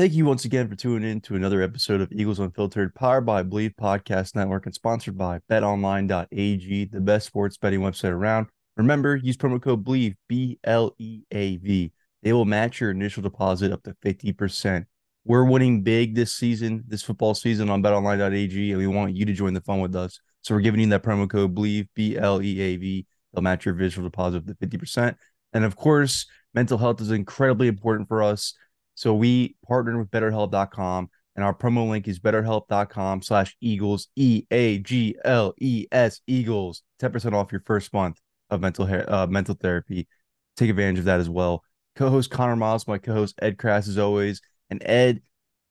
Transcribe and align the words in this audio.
Thank 0.00 0.14
you 0.14 0.24
once 0.24 0.46
again 0.46 0.66
for 0.66 0.76
tuning 0.76 1.10
in 1.10 1.20
to 1.20 1.36
another 1.36 1.60
episode 1.60 2.00
of 2.00 2.10
Eagles 2.10 2.38
Unfiltered, 2.38 2.94
powered 2.94 3.26
by 3.26 3.42
Bleav 3.42 3.74
Podcast 3.74 4.34
Network 4.34 4.64
and 4.64 4.74
sponsored 4.74 5.18
by 5.18 5.40
betonline.ag, 5.50 6.84
the 6.86 7.00
best 7.02 7.26
sports 7.26 7.58
betting 7.58 7.80
website 7.80 8.12
around. 8.12 8.46
Remember, 8.78 9.16
use 9.16 9.36
promo 9.36 9.60
code 9.60 9.84
BLEAV, 9.84 10.14
B 10.26 10.58
L 10.64 10.94
E 10.96 11.24
A 11.32 11.58
V. 11.58 11.92
They 12.22 12.32
will 12.32 12.46
match 12.46 12.80
your 12.80 12.92
initial 12.92 13.22
deposit 13.22 13.72
up 13.72 13.82
to 13.82 13.94
50%. 14.02 14.86
We're 15.26 15.44
winning 15.44 15.82
big 15.82 16.14
this 16.14 16.32
season, 16.32 16.82
this 16.88 17.02
football 17.02 17.34
season 17.34 17.68
on 17.68 17.82
betonline.ag, 17.82 18.70
and 18.70 18.78
we 18.78 18.86
want 18.86 19.14
you 19.14 19.26
to 19.26 19.34
join 19.34 19.52
the 19.52 19.60
fun 19.60 19.80
with 19.80 19.94
us. 19.94 20.18
So 20.40 20.54
we're 20.54 20.62
giving 20.62 20.80
you 20.80 20.86
that 20.88 21.02
promo 21.02 21.28
code 21.28 21.54
BLEAV, 21.54 21.88
B 21.94 22.16
L 22.16 22.40
E 22.40 22.58
A 22.58 22.76
V. 22.78 23.06
They'll 23.34 23.42
match 23.42 23.66
your 23.66 23.76
initial 23.76 24.04
deposit 24.04 24.38
up 24.38 24.46
to 24.46 24.54
50%. 24.66 25.14
And 25.52 25.62
of 25.62 25.76
course, 25.76 26.24
mental 26.54 26.78
health 26.78 27.02
is 27.02 27.10
incredibly 27.10 27.68
important 27.68 28.08
for 28.08 28.22
us. 28.22 28.54
So 28.94 29.14
we 29.14 29.56
partnered 29.66 29.98
with 29.98 30.10
betterhelp.com 30.10 31.10
and 31.36 31.44
our 31.44 31.54
promo 31.54 31.88
link 31.88 32.08
is 32.08 32.18
betterhelp.com 32.18 33.22
slash 33.22 33.56
Eagles, 33.60 34.08
E 34.16 34.44
A 34.50 34.78
G 34.78 35.16
L 35.24 35.54
E 35.58 35.86
S 35.90 36.20
Eagles. 36.26 36.82
10% 37.00 37.32
off 37.32 37.52
your 37.52 37.62
first 37.64 37.92
month 37.92 38.20
of 38.50 38.60
mental 38.60 38.84
hair, 38.84 39.10
uh, 39.10 39.26
mental 39.26 39.54
therapy. 39.54 40.08
Take 40.56 40.70
advantage 40.70 40.98
of 40.98 41.04
that 41.06 41.20
as 41.20 41.30
well. 41.30 41.64
Co-host 41.96 42.30
Conor 42.30 42.56
Myles, 42.56 42.86
my 42.86 42.98
co-host 42.98 43.38
Ed 43.40 43.56
Kracz 43.56 43.88
as 43.88 43.96
always. 43.96 44.42
And 44.68 44.82
Ed, 44.84 45.22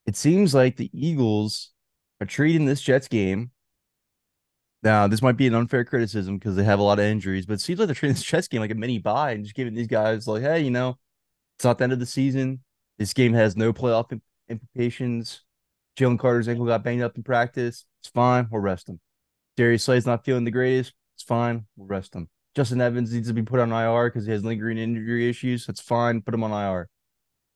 it 0.06 0.16
seems 0.16 0.56
like 0.56 0.78
the 0.78 0.90
Eagles 0.92 1.72
are 2.20 2.26
treating 2.26 2.66
this 2.66 2.82
Jets 2.82 3.08
game. 3.08 3.52
Now, 4.82 5.08
this 5.08 5.22
might 5.22 5.38
be 5.38 5.48
an 5.48 5.56
unfair 5.56 5.84
criticism 5.84 6.38
because 6.38 6.56
they 6.56 6.64
have 6.64 6.80
a 6.80 6.84
lot 6.84 7.00
of 7.00 7.06
injuries, 7.06 7.46
but 7.46 7.54
it 7.54 7.62
seems 7.62 7.80
like 7.80 7.88
they're 7.88 7.96
treating 7.96 8.16
this 8.16 8.24
Jets 8.24 8.48
game 8.48 8.62
like 8.62 8.72
a 8.72 8.76
mini 8.76 8.98
bye 8.98 9.32
and 9.32 9.44
just 9.44 9.56
giving 9.56 9.74
these 9.74 9.88
guys 9.88 10.26
like, 10.26 10.42
hey, 10.42 10.62
you 10.62 10.72
know, 10.72 10.98
it's 11.58 11.66
not 11.66 11.78
the 11.78 11.84
end 11.84 11.94
of 11.94 12.00
the 12.00 12.06
season. 12.06 12.64
This 13.00 13.14
game 13.14 13.34
has 13.34 13.56
no 13.56 13.72
playoff 13.72 14.20
implications. 14.50 15.42
Jalen 15.98 16.20
Carter's 16.20 16.50
ankle 16.50 16.66
got 16.66 16.84
banged 16.84 17.02
up 17.02 17.16
in 17.16 17.24
practice. 17.24 17.86
It's 18.02 18.10
fine. 18.10 18.48
We'll 18.52 18.62
rest 18.62 18.90
him. 18.90 19.00
Darius 19.56 19.84
Slay's 19.84 20.06
not 20.06 20.26
feeling 20.26 20.44
the 20.44 20.52
greatest. 20.52 20.94
It's 21.16 21.24
fine. 21.24 21.66
We'll 21.78 21.88
rest 21.88 22.14
him. 22.14 22.30
Justin 22.56 22.82
Evans 22.82 23.14
needs 23.14 23.30
to 23.30 23.34
be 23.34 23.42
put 23.42 23.60
on 23.60 23.72
IR 23.72 24.10
because 24.10 24.26
he 24.26 24.34
has 24.34 24.44
lingering 24.44 24.78
injury 24.78 25.30
issues. 25.30 25.66
That's 25.66 25.82
fine. 25.82 26.22
Put 26.22 26.34
him 26.34 26.44
on 26.44 26.52
IR. 26.52 26.90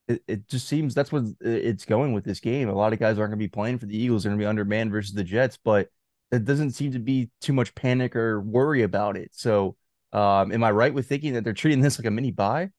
It, 0.08 0.24
it 0.28 0.48
just 0.48 0.68
seems 0.68 0.94
that's 0.94 1.12
what 1.12 1.24
it's 1.42 1.86
going 1.86 2.14
with 2.14 2.24
this 2.24 2.40
game. 2.40 2.70
A 2.70 2.74
lot 2.74 2.94
of 2.94 3.00
guys 3.00 3.20
aren't 3.20 3.32
going 3.32 3.40
to 3.40 3.46
be 3.46 3.50
playing 3.50 3.80
for 3.80 3.86
the 3.86 3.98
Eagles. 3.98 4.24
They're 4.24 4.30
going 4.30 4.40
to 4.40 4.44
be 4.44 4.48
undermanned 4.48 4.92
versus 4.92 5.14
the 5.14 5.24
Jets, 5.24 5.58
but 5.62 5.90
it 6.32 6.46
doesn't 6.46 6.72
seem 6.72 6.94
to 6.94 7.00
be 7.00 7.30
too 7.42 7.54
much 7.54 7.76
panic 7.76 8.16
or 8.16 8.40
worry 8.42 8.84
about 8.84 9.18
it. 9.18 9.32
So, 9.34 9.76
um, 10.14 10.52
am 10.52 10.64
I 10.64 10.72
right 10.72 10.94
with 10.94 11.08
thinking 11.08 11.34
that 11.34 11.44
they're 11.44 11.54
treating 11.54 11.82
this 11.82 12.00
like 12.00 12.06
a 12.06 12.12
mini 12.12 12.32
bye? 12.32 12.70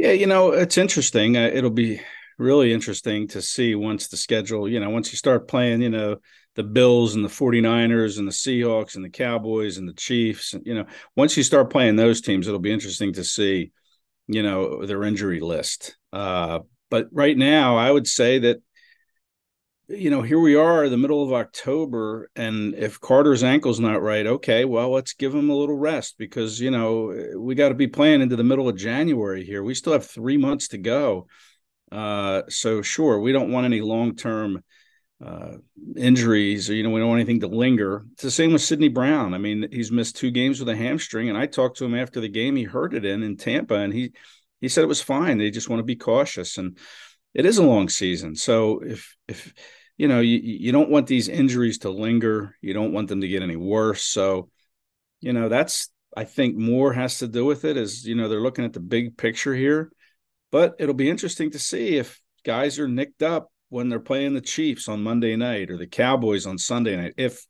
Yeah, 0.00 0.12
you 0.12 0.26
know, 0.26 0.52
it's 0.52 0.78
interesting. 0.78 1.36
Uh, 1.36 1.50
it'll 1.52 1.68
be 1.68 2.00
really 2.38 2.72
interesting 2.72 3.28
to 3.28 3.42
see 3.42 3.74
once 3.74 4.08
the 4.08 4.16
schedule, 4.16 4.66
you 4.66 4.80
know, 4.80 4.88
once 4.88 5.12
you 5.12 5.18
start 5.18 5.46
playing, 5.46 5.82
you 5.82 5.90
know, 5.90 6.16
the 6.54 6.62
Bills 6.62 7.14
and 7.14 7.22
the 7.22 7.28
49ers 7.28 8.18
and 8.18 8.26
the 8.26 8.32
Seahawks 8.32 8.94
and 8.96 9.04
the 9.04 9.10
Cowboys 9.10 9.76
and 9.76 9.86
the 9.86 9.92
Chiefs, 9.92 10.54
you 10.64 10.72
know, 10.74 10.86
once 11.16 11.36
you 11.36 11.42
start 11.42 11.68
playing 11.68 11.96
those 11.96 12.22
teams, 12.22 12.48
it'll 12.48 12.58
be 12.60 12.72
interesting 12.72 13.12
to 13.12 13.24
see, 13.24 13.72
you 14.26 14.42
know, 14.42 14.86
their 14.86 15.02
injury 15.04 15.40
list. 15.40 15.98
Uh, 16.14 16.60
but 16.88 17.08
right 17.12 17.36
now, 17.36 17.76
I 17.76 17.90
would 17.90 18.06
say 18.06 18.38
that 18.38 18.62
you 19.90 20.08
know, 20.08 20.22
here 20.22 20.38
we 20.38 20.54
are, 20.54 20.88
the 20.88 20.96
middle 20.96 21.22
of 21.24 21.32
October, 21.32 22.30
and 22.36 22.74
if 22.74 23.00
Carter's 23.00 23.42
ankle's 23.42 23.80
not 23.80 24.00
right, 24.00 24.26
okay, 24.26 24.64
well, 24.64 24.90
let's 24.90 25.14
give 25.14 25.34
him 25.34 25.50
a 25.50 25.56
little 25.56 25.76
rest 25.76 26.16
because 26.16 26.60
you 26.60 26.70
know 26.70 27.32
we 27.36 27.54
got 27.56 27.70
to 27.70 27.74
be 27.74 27.88
playing 27.88 28.22
into 28.22 28.36
the 28.36 28.44
middle 28.44 28.68
of 28.68 28.76
January 28.76 29.44
here. 29.44 29.64
We 29.64 29.74
still 29.74 29.92
have 29.92 30.06
three 30.06 30.36
months 30.36 30.68
to 30.68 30.78
go, 30.78 31.26
uh, 31.90 32.42
so 32.48 32.82
sure, 32.82 33.18
we 33.18 33.32
don't 33.32 33.50
want 33.50 33.64
any 33.64 33.80
long 33.80 34.14
term 34.14 34.62
uh, 35.24 35.56
injuries, 35.96 36.70
or 36.70 36.74
you 36.74 36.84
know, 36.84 36.90
we 36.90 37.00
don't 37.00 37.08
want 37.08 37.20
anything 37.20 37.40
to 37.40 37.48
linger. 37.48 38.04
It's 38.12 38.22
the 38.22 38.30
same 38.30 38.52
with 38.52 38.62
Sydney 38.62 38.88
Brown. 38.88 39.34
I 39.34 39.38
mean, 39.38 39.66
he's 39.72 39.90
missed 39.90 40.16
two 40.16 40.30
games 40.30 40.60
with 40.60 40.68
a 40.68 40.76
hamstring, 40.76 41.28
and 41.28 41.36
I 41.36 41.46
talked 41.46 41.78
to 41.78 41.84
him 41.84 41.96
after 41.96 42.20
the 42.20 42.28
game 42.28 42.54
he 42.54 42.64
hurt 42.64 42.94
it 42.94 43.04
in 43.04 43.24
in 43.24 43.36
Tampa, 43.36 43.74
and 43.74 43.92
he 43.92 44.12
he 44.60 44.68
said 44.68 44.84
it 44.84 44.88
was 44.88 45.02
fine. 45.02 45.38
They 45.38 45.50
just 45.50 45.68
want 45.68 45.80
to 45.80 45.84
be 45.84 45.96
cautious, 45.96 46.58
and 46.58 46.78
it 47.34 47.44
is 47.44 47.58
a 47.58 47.64
long 47.64 47.88
season. 47.88 48.36
So 48.36 48.80
if 48.84 49.16
if 49.26 49.52
you 50.00 50.08
know, 50.08 50.20
you, 50.20 50.38
you 50.42 50.72
don't 50.72 50.88
want 50.88 51.06
these 51.08 51.28
injuries 51.28 51.76
to 51.80 51.90
linger. 51.90 52.56
You 52.62 52.72
don't 52.72 52.94
want 52.94 53.08
them 53.08 53.20
to 53.20 53.28
get 53.28 53.42
any 53.42 53.56
worse. 53.56 54.02
So, 54.02 54.48
you 55.20 55.34
know, 55.34 55.50
that's, 55.50 55.90
I 56.16 56.24
think 56.24 56.56
more 56.56 56.94
has 56.94 57.18
to 57.18 57.28
do 57.28 57.44
with 57.44 57.66
it 57.66 57.76
is, 57.76 58.06
you 58.06 58.14
know, 58.14 58.26
they're 58.26 58.40
looking 58.40 58.64
at 58.64 58.72
the 58.72 58.80
big 58.80 59.18
picture 59.18 59.54
here. 59.54 59.92
But 60.50 60.76
it'll 60.78 60.94
be 60.94 61.10
interesting 61.10 61.50
to 61.50 61.58
see 61.58 61.98
if 61.98 62.18
guys 62.46 62.78
are 62.78 62.88
nicked 62.88 63.22
up 63.22 63.52
when 63.68 63.90
they're 63.90 64.00
playing 64.00 64.32
the 64.32 64.40
Chiefs 64.40 64.88
on 64.88 65.02
Monday 65.02 65.36
night 65.36 65.70
or 65.70 65.76
the 65.76 65.86
Cowboys 65.86 66.46
on 66.46 66.56
Sunday 66.56 66.96
night. 66.96 67.12
If, 67.18 67.46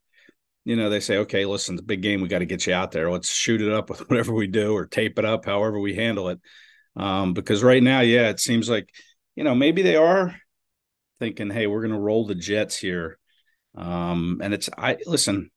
you 0.64 0.74
know, 0.74 0.90
they 0.90 0.98
say, 0.98 1.18
okay, 1.18 1.44
listen, 1.44 1.76
the 1.76 1.82
big 1.84 2.02
game, 2.02 2.20
we 2.20 2.26
got 2.26 2.40
to 2.40 2.46
get 2.46 2.66
you 2.66 2.74
out 2.74 2.90
there. 2.90 3.12
Let's 3.12 3.32
shoot 3.32 3.62
it 3.62 3.72
up 3.72 3.90
with 3.90 4.00
whatever 4.10 4.34
we 4.34 4.48
do 4.48 4.74
or 4.74 4.86
tape 4.86 5.20
it 5.20 5.24
up, 5.24 5.44
however 5.44 5.78
we 5.78 5.94
handle 5.94 6.30
it. 6.30 6.40
Um, 6.96 7.32
because 7.32 7.62
right 7.62 7.80
now, 7.80 8.00
yeah, 8.00 8.28
it 8.28 8.40
seems 8.40 8.68
like, 8.68 8.92
you 9.36 9.44
know, 9.44 9.54
maybe 9.54 9.82
they 9.82 9.94
are 9.94 10.34
thinking, 11.20 11.50
hey, 11.50 11.68
we're 11.68 11.82
going 11.82 11.92
to 11.92 11.98
roll 11.98 12.26
the 12.26 12.34
Jets 12.34 12.76
here. 12.76 13.18
Um, 13.76 14.40
and 14.42 14.52
it's, 14.52 14.68
I 14.76 14.96
listen, 15.06 15.50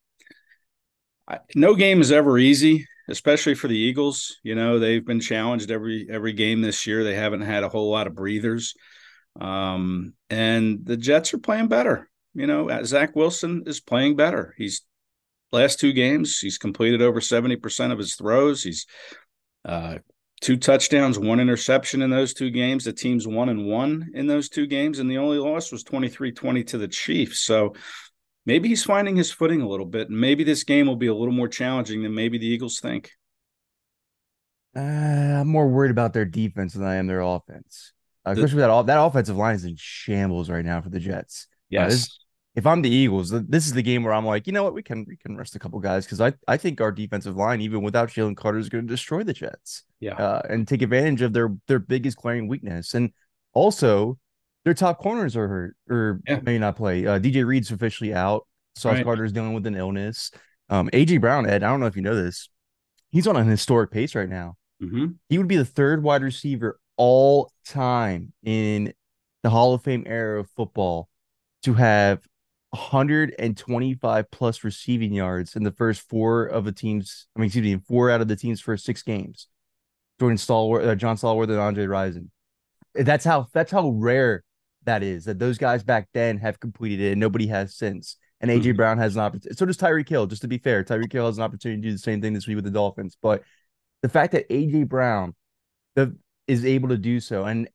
I, 1.28 1.40
no 1.56 1.74
game 1.74 2.00
is 2.02 2.12
ever 2.12 2.38
easy, 2.38 2.86
especially 3.10 3.56
for 3.56 3.68
the 3.68 3.78
Eagles. 3.78 4.38
You 4.44 4.54
know, 4.54 4.78
they've 4.78 5.04
been 5.04 5.20
challenged 5.20 5.72
every 5.72 6.08
every 6.12 6.34
game 6.34 6.62
this 6.62 6.86
year. 6.86 7.04
They 7.04 7.16
haven't 7.16 7.42
had 7.42 7.64
a 7.64 7.70
whole 7.70 7.90
lot 7.90 8.06
of 8.06 8.14
breathers. 8.14 8.76
Um, 9.40 10.14
and 10.30 10.86
the 10.86 10.98
Jets 10.98 11.34
are 11.34 11.40
playing 11.40 11.70
better. 11.70 12.08
You 12.36 12.46
know, 12.46 12.84
Zach 12.84 13.16
Wilson 13.16 13.64
is 13.66 13.80
playing 13.80 14.16
better. 14.16 14.54
He's 14.58 14.84
last 15.52 15.80
two 15.80 15.94
games, 15.94 16.40
he's 16.40 16.58
completed 16.58 17.02
over 17.02 17.20
70% 17.20 17.92
of 17.92 17.98
his 17.98 18.16
throws. 18.16 18.64
He's 18.64 18.86
uh, 19.64 20.00
two 20.44 20.58
touchdowns, 20.58 21.18
one 21.18 21.40
interception 21.40 22.02
in 22.02 22.10
those 22.10 22.34
two 22.34 22.52
games. 22.52 22.84
The 22.84 22.94
team's 22.94 23.26
one 23.26 23.48
and 23.50 23.66
one 23.66 24.12
in 24.14 24.28
those 24.28 24.50
two 24.50 24.68
games, 24.68 25.00
and 25.00 25.10
the 25.10 25.18
only 25.18 25.38
loss 25.38 25.72
was 25.72 25.84
23-20 25.86 26.68
to 26.68 26.78
the 26.78 26.88
Chiefs. 26.88 27.40
So 27.40 27.74
maybe 28.46 28.68
he's 28.68 28.84
finding 28.84 29.16
his 29.16 29.32
footing 29.32 29.62
a 29.62 29.68
little 29.68 29.86
bit, 29.86 30.10
and 30.10 30.20
maybe 30.20 30.44
this 30.44 30.66
game 30.66 30.86
will 30.86 30.98
be 30.98 31.08
a 31.08 31.16
little 31.16 31.34
more 31.34 31.48
challenging 31.48 32.04
than 32.04 32.14
maybe 32.14 32.38
the 32.38 32.46
Eagles 32.46 32.82
think. 32.82 33.12
Uh, 34.76 34.82
I'm 34.82 35.48
more 35.48 35.68
worried 35.68 35.92
about 35.92 36.14
their 36.14 36.26
defense 36.26 36.74
than 36.74 36.84
I 36.84 36.96
am 36.96 37.08
their 37.08 37.22
offense. 37.22 37.94
Uh, 38.26 38.32
especially 38.32 38.62
the, 38.62 38.68
that 38.68 38.86
that 38.88 39.02
offensive 39.02 39.38
line 39.38 39.56
is 39.56 39.66
in 39.66 39.76
shambles 39.78 40.50
right 40.50 40.66
now 40.66 40.82
for 40.82 40.90
the 40.90 41.00
Jets. 41.00 41.48
Yes. 41.70 41.84
Uh, 41.84 41.90
this, 41.90 42.20
if 42.56 42.68
I'm 42.68 42.82
the 42.84 42.90
Eagles, 42.90 43.32
this 43.32 43.66
is 43.66 43.74
the 43.74 43.82
game 43.82 44.04
where 44.04 44.14
I'm 44.14 44.26
like, 44.26 44.46
you 44.46 44.54
know 44.54 44.64
what, 44.64 44.74
we 44.74 44.84
can 44.84 45.06
we 45.08 45.18
can 45.18 45.36
rest 45.36 45.56
a 45.56 45.60
couple 45.60 45.80
guys 45.80 46.06
because 46.06 46.22
I 46.22 46.34
I 46.48 46.58
think 46.58 46.82
our 46.82 46.92
defensive 46.92 47.36
line, 47.36 47.62
even 47.62 47.82
without 47.82 48.10
Jalen 48.10 48.38
Carter, 48.38 48.60
is 48.60 48.70
going 48.70 48.86
to 48.86 48.92
destroy 48.94 49.24
the 49.24 49.34
Jets. 49.34 49.84
Yeah, 50.00 50.16
uh, 50.16 50.42
and 50.50 50.68
take 50.68 50.82
advantage 50.82 51.22
of 51.22 51.34
their 51.34 51.50
their 51.68 51.80
biggest 51.80 52.18
glaring 52.18 52.48
weakness. 52.48 52.94
And 52.94 53.12
also, 53.54 54.18
their 54.66 54.74
top 54.74 55.00
corners 55.00 55.36
are 55.36 55.48
hurt 55.48 55.76
or 55.90 56.22
Yeah. 56.28 56.40
may 56.44 56.58
not 56.60 56.76
play. 56.76 57.06
Uh, 57.08 57.20
DJ 57.20 57.44
Reed's 57.46 57.72
officially 57.72 58.14
out. 58.14 58.48
Sauce 58.76 58.96
Right. 58.96 59.06
Gardner's 59.06 59.32
dealing 59.32 59.54
with 59.54 59.66
an 59.68 59.76
illness. 59.76 60.32
Um, 60.70 60.90
AJ 60.94 61.22
Brown, 61.22 61.48
Ed, 61.48 61.62
I 61.64 61.70
don't 61.70 61.80
know 61.80 61.86
if 61.86 61.96
you 61.96 62.02
know 62.02 62.16
this. 62.16 62.50
He's 63.12 63.28
on 63.28 63.36
an 63.36 63.48
historic 63.48 63.92
pace 63.92 64.16
right 64.16 64.30
now. 64.30 64.56
hmm 64.80 65.08
He 65.30 65.38
would 65.38 65.48
be 65.48 65.58
the 65.58 65.66
third 65.66 66.02
wide 66.04 66.24
receiver 66.24 66.80
all 66.98 67.52
time 67.66 68.34
in 68.44 68.94
the 69.44 69.50
Hall 69.50 69.74
of 69.74 69.84
Fame 69.84 70.04
era 70.08 70.40
of 70.40 70.50
football 70.52 71.10
to 71.64 71.74
have 71.76 72.22
125 72.74 74.32
plus 74.32 74.64
receiving 74.64 75.14
yards 75.14 75.56
in 75.56 75.64
the 75.64 75.72
first 75.72 76.02
four 76.10 76.46
of 76.46 76.66
the 76.66 76.72
team's, 76.72 77.28
I 77.36 77.40
mean, 77.40 77.46
excuse 77.46 77.64
me, 77.64 77.80
four 77.88 78.10
out 78.10 78.20
of 78.20 78.28
the 78.28 78.36
team's 78.36 78.62
first 78.62 78.84
six 78.84 79.04
games. 79.04 79.48
Jordan 80.20 80.38
Stallworth, 80.38 80.88
uh, 80.88 80.96
John 80.96 81.16
Stallworth, 81.16 81.50
and 81.50 81.60
Andre 81.60 81.86
Rison. 81.86 82.30
That's 82.96 83.26
how 83.26 83.48
that's 83.54 83.72
how 83.72 83.90
rare 83.90 84.44
that 84.86 85.04
is. 85.04 85.26
That 85.26 85.38
those 85.38 85.58
guys 85.60 85.84
back 85.84 86.08
then 86.14 86.40
have 86.40 86.60
completed 86.60 87.00
it, 87.00 87.12
and 87.12 87.20
nobody 87.20 87.48
has 87.48 87.76
since. 87.76 88.18
And 88.42 88.50
AJ 88.50 88.74
Mhm. 88.74 88.78
Brown 88.78 88.98
has 88.98 89.16
an 89.16 89.22
opportunity. 89.22 89.56
So 89.56 89.66
does 89.66 89.78
Tyreek 89.78 90.10
Hill. 90.10 90.26
Just 90.26 90.42
to 90.42 90.48
be 90.48 90.58
fair, 90.58 90.84
Tyreek 90.84 91.12
Hill 91.12 91.28
has 91.28 91.38
an 91.38 91.44
opportunity 91.44 91.82
to 91.82 91.88
do 91.88 91.92
the 91.94 92.00
same 92.00 92.22
thing 92.22 92.34
this 92.34 92.48
week 92.48 92.56
with 92.56 92.66
the 92.66 92.72
Dolphins. 92.72 93.18
But 93.22 93.44
the 94.02 94.10
fact 94.10 94.34
that 94.34 94.50
AJ 94.50 94.84
Brown 94.84 95.36
the, 95.96 96.16
is 96.48 96.66
able 96.66 96.90
to 96.90 96.98
do 96.98 97.20
so, 97.20 97.46
and 97.46 97.70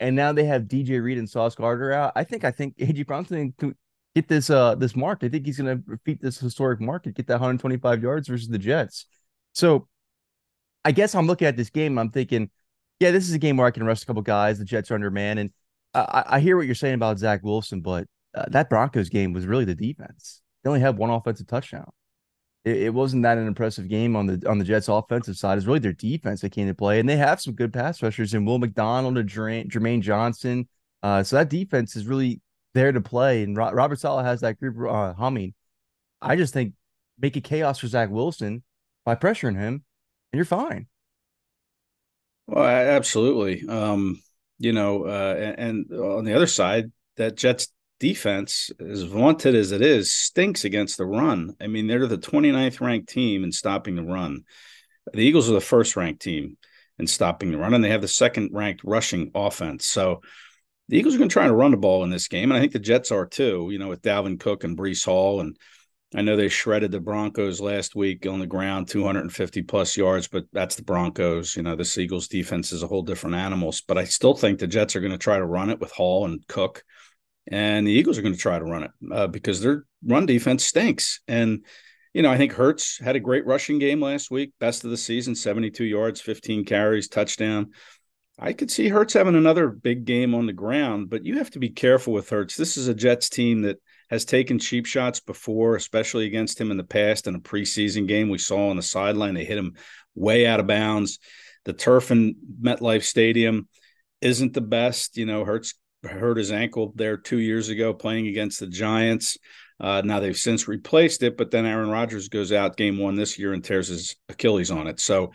and 0.00 0.16
now 0.16 0.32
they 0.32 0.44
have 0.44 0.62
DJ 0.68 1.02
Reed 1.02 1.18
and 1.18 1.28
Sauce 1.28 1.54
Gardner 1.54 1.92
out. 1.92 2.12
I 2.16 2.24
think 2.24 2.44
I 2.44 2.50
think 2.50 2.76
AJ 2.78 3.06
Brown's 3.06 3.28
going 3.28 3.52
to 3.58 3.74
get 4.18 4.28
this 4.28 4.50
uh 4.50 4.74
this 4.74 4.96
mark. 4.96 5.20
I 5.22 5.28
think 5.28 5.46
he's 5.46 5.58
going 5.58 5.76
to 5.76 5.82
repeat 5.86 6.20
this 6.20 6.38
historic 6.38 6.80
mark 6.80 7.04
get 7.04 7.26
that 7.26 7.34
125 7.34 8.02
yards 8.02 8.28
versus 8.28 8.48
the 8.48 8.58
Jets. 8.58 9.06
So 9.52 9.88
I 10.84 10.92
guess 10.92 11.14
I'm 11.14 11.26
looking 11.26 11.46
at 11.46 11.56
this 11.56 11.70
game. 11.70 11.98
I'm 11.98 12.10
thinking, 12.10 12.50
yeah, 13.00 13.10
this 13.10 13.28
is 13.28 13.34
a 13.34 13.38
game 13.38 13.56
where 13.56 13.66
I 13.66 13.70
can 13.70 13.84
rest 13.84 14.02
a 14.02 14.06
couple 14.06 14.22
guys. 14.22 14.58
The 14.58 14.64
Jets 14.64 14.90
are 14.90 14.94
under 14.94 15.10
man, 15.10 15.38
and 15.38 15.50
I, 15.94 16.24
I- 16.26 16.40
hear 16.40 16.56
what 16.56 16.66
you're 16.66 16.74
saying 16.74 16.94
about 16.94 17.18
Zach 17.18 17.42
Wilson, 17.42 17.80
but 17.80 18.06
uh, 18.34 18.46
that 18.48 18.68
Broncos 18.68 19.08
game 19.08 19.32
was 19.32 19.46
really 19.46 19.64
the 19.64 19.74
defense. 19.74 20.42
They 20.62 20.68
only 20.68 20.80
had 20.80 20.98
one 20.98 21.10
offensive 21.10 21.46
touchdown. 21.46 21.90
It, 22.64 22.76
it 22.82 22.94
wasn't 22.94 23.22
that 23.22 23.38
an 23.38 23.46
impressive 23.46 23.88
game 23.88 24.16
on 24.16 24.26
the 24.26 24.48
on 24.48 24.58
the 24.58 24.64
Jets' 24.64 24.88
offensive 24.88 25.36
side. 25.36 25.58
It's 25.58 25.66
really 25.66 25.78
their 25.78 25.92
defense 25.92 26.40
that 26.40 26.50
came 26.50 26.66
to 26.66 26.74
play, 26.74 26.98
and 26.98 27.08
they 27.08 27.16
have 27.16 27.40
some 27.40 27.54
good 27.54 27.72
pass 27.72 28.02
rushers 28.02 28.34
in 28.34 28.44
Will 28.44 28.58
McDonald 28.58 29.16
and 29.16 29.28
Jermaine 29.28 30.00
Johnson. 30.00 30.68
Uh, 31.02 31.22
so 31.22 31.36
that 31.36 31.48
defense 31.48 31.94
is 31.94 32.06
really 32.06 32.40
there 32.74 32.92
to 32.92 33.00
play, 33.00 33.42
and 33.42 33.56
Ro- 33.56 33.72
Robert 33.72 33.98
Saleh 33.98 34.24
has 34.24 34.40
that 34.40 34.58
group 34.58 34.76
uh, 34.90 35.14
humming. 35.14 35.54
I 36.20 36.36
just 36.36 36.52
think 36.52 36.74
make 37.18 37.36
it 37.36 37.44
chaos 37.44 37.78
for 37.78 37.88
Zach 37.88 38.10
Wilson 38.10 38.62
by 39.04 39.14
pressuring 39.14 39.56
him, 39.56 39.84
and 40.32 40.38
you're 40.38 40.44
fine. 40.44 40.86
Well, 42.46 42.64
absolutely. 42.64 43.68
Um, 43.68 44.22
you 44.58 44.72
know, 44.72 45.04
uh, 45.04 45.34
and, 45.38 45.90
and 45.90 46.00
on 46.00 46.24
the 46.24 46.34
other 46.34 46.46
side, 46.46 46.90
that 47.16 47.36
Jets 47.36 47.68
defense, 48.00 48.70
as 48.80 49.02
vaunted 49.02 49.54
as 49.54 49.72
it 49.72 49.82
is, 49.82 50.12
stinks 50.12 50.64
against 50.64 50.98
the 50.98 51.06
run. 51.06 51.54
I 51.60 51.66
mean, 51.66 51.86
they're 51.86 52.06
the 52.06 52.18
29th 52.18 52.80
ranked 52.80 53.08
team 53.08 53.44
in 53.44 53.52
stopping 53.52 53.96
the 53.96 54.02
run. 54.02 54.44
The 55.12 55.20
Eagles 55.20 55.48
are 55.48 55.54
the 55.54 55.60
first 55.60 55.96
ranked 55.96 56.22
team 56.22 56.56
in 56.98 57.06
stopping 57.06 57.50
the 57.50 57.58
run, 57.58 57.74
and 57.74 57.82
they 57.82 57.90
have 57.90 58.02
the 58.02 58.08
second 58.08 58.50
ranked 58.52 58.82
rushing 58.84 59.30
offense. 59.34 59.86
So 59.86 60.22
the 60.88 60.98
Eagles 60.98 61.14
are 61.14 61.18
going 61.18 61.28
to 61.28 61.32
try 61.32 61.46
to 61.46 61.54
run 61.54 61.70
the 61.70 61.76
ball 61.76 62.04
in 62.04 62.10
this 62.10 62.28
game, 62.28 62.50
and 62.50 62.56
I 62.56 62.60
think 62.60 62.72
the 62.72 62.78
Jets 62.78 63.12
are 63.12 63.26
too. 63.26 63.68
You 63.70 63.78
know, 63.78 63.88
with 63.88 64.02
Dalvin 64.02 64.40
Cook 64.40 64.64
and 64.64 64.76
Breece 64.76 65.04
Hall, 65.04 65.40
and 65.40 65.56
I 66.14 66.22
know 66.22 66.36
they 66.36 66.48
shredded 66.48 66.92
the 66.92 67.00
Broncos 67.00 67.60
last 67.60 67.94
week 67.94 68.26
on 68.26 68.40
the 68.40 68.46
ground, 68.46 68.88
250 68.88 69.62
plus 69.62 69.96
yards, 69.96 70.28
but 70.28 70.44
that's 70.52 70.76
the 70.76 70.82
Broncos. 70.82 71.56
You 71.56 71.62
know, 71.62 71.76
the 71.76 71.96
Eagles 71.98 72.28
defense 72.28 72.72
is 72.72 72.82
a 72.82 72.86
whole 72.86 73.02
different 73.02 73.36
animals. 73.36 73.82
But 73.82 73.98
I 73.98 74.04
still 74.04 74.34
think 74.34 74.58
the 74.58 74.66
Jets 74.66 74.96
are 74.96 75.00
going 75.00 75.12
to 75.12 75.18
try 75.18 75.36
to 75.36 75.44
run 75.44 75.68
it 75.68 75.80
with 75.80 75.92
Hall 75.92 76.24
and 76.24 76.46
Cook, 76.48 76.82
and 77.46 77.86
the 77.86 77.92
Eagles 77.92 78.16
are 78.16 78.22
going 78.22 78.34
to 78.34 78.40
try 78.40 78.58
to 78.58 78.64
run 78.64 78.84
it 78.84 78.90
uh, 79.12 79.26
because 79.26 79.60
their 79.60 79.84
run 80.04 80.24
defense 80.24 80.64
stinks. 80.64 81.20
And 81.28 81.64
you 82.14 82.22
know, 82.22 82.30
I 82.30 82.38
think 82.38 82.52
Hurts 82.52 82.98
had 82.98 83.16
a 83.16 83.20
great 83.20 83.46
rushing 83.46 83.78
game 83.78 84.00
last 84.00 84.30
week, 84.30 84.52
best 84.58 84.84
of 84.84 84.90
the 84.90 84.96
season, 84.96 85.34
72 85.34 85.84
yards, 85.84 86.20
15 86.20 86.64
carries, 86.64 87.08
touchdown. 87.08 87.72
I 88.38 88.52
could 88.52 88.70
see 88.70 88.88
Hurts 88.88 89.14
having 89.14 89.34
another 89.34 89.68
big 89.68 90.04
game 90.04 90.34
on 90.34 90.46
the 90.46 90.52
ground, 90.52 91.10
but 91.10 91.26
you 91.26 91.38
have 91.38 91.50
to 91.50 91.58
be 91.58 91.70
careful 91.70 92.12
with 92.12 92.30
Hurts. 92.30 92.56
This 92.56 92.76
is 92.76 92.86
a 92.86 92.94
Jets 92.94 93.28
team 93.28 93.62
that 93.62 93.82
has 94.10 94.24
taken 94.24 94.58
cheap 94.60 94.86
shots 94.86 95.18
before, 95.18 95.74
especially 95.74 96.26
against 96.26 96.60
him 96.60 96.70
in 96.70 96.76
the 96.76 96.84
past 96.84 97.26
in 97.26 97.34
a 97.34 97.40
preseason 97.40 98.06
game. 98.06 98.28
We 98.28 98.38
saw 98.38 98.70
on 98.70 98.76
the 98.76 98.82
sideline, 98.82 99.34
they 99.34 99.44
hit 99.44 99.58
him 99.58 99.74
way 100.14 100.46
out 100.46 100.60
of 100.60 100.68
bounds. 100.68 101.18
The 101.64 101.72
turf 101.72 102.10
in 102.12 102.36
MetLife 102.62 103.02
Stadium 103.02 103.68
isn't 104.20 104.54
the 104.54 104.60
best. 104.60 105.16
You 105.16 105.26
know, 105.26 105.44
Hurts 105.44 105.74
hurt 106.04 106.36
his 106.36 106.52
ankle 106.52 106.92
there 106.94 107.16
two 107.16 107.38
years 107.38 107.68
ago 107.68 107.92
playing 107.92 108.28
against 108.28 108.60
the 108.60 108.68
Giants. 108.68 109.36
Uh, 109.80 110.02
now 110.04 110.20
they've 110.20 110.36
since 110.36 110.68
replaced 110.68 111.22
it, 111.22 111.36
but 111.36 111.50
then 111.50 111.66
Aaron 111.66 111.90
Rodgers 111.90 112.28
goes 112.28 112.52
out 112.52 112.76
game 112.76 112.98
one 112.98 113.16
this 113.16 113.38
year 113.38 113.52
and 113.52 113.62
tears 113.64 113.88
his 113.88 114.16
Achilles 114.28 114.70
on 114.70 114.86
it. 114.86 115.00
So 115.00 115.32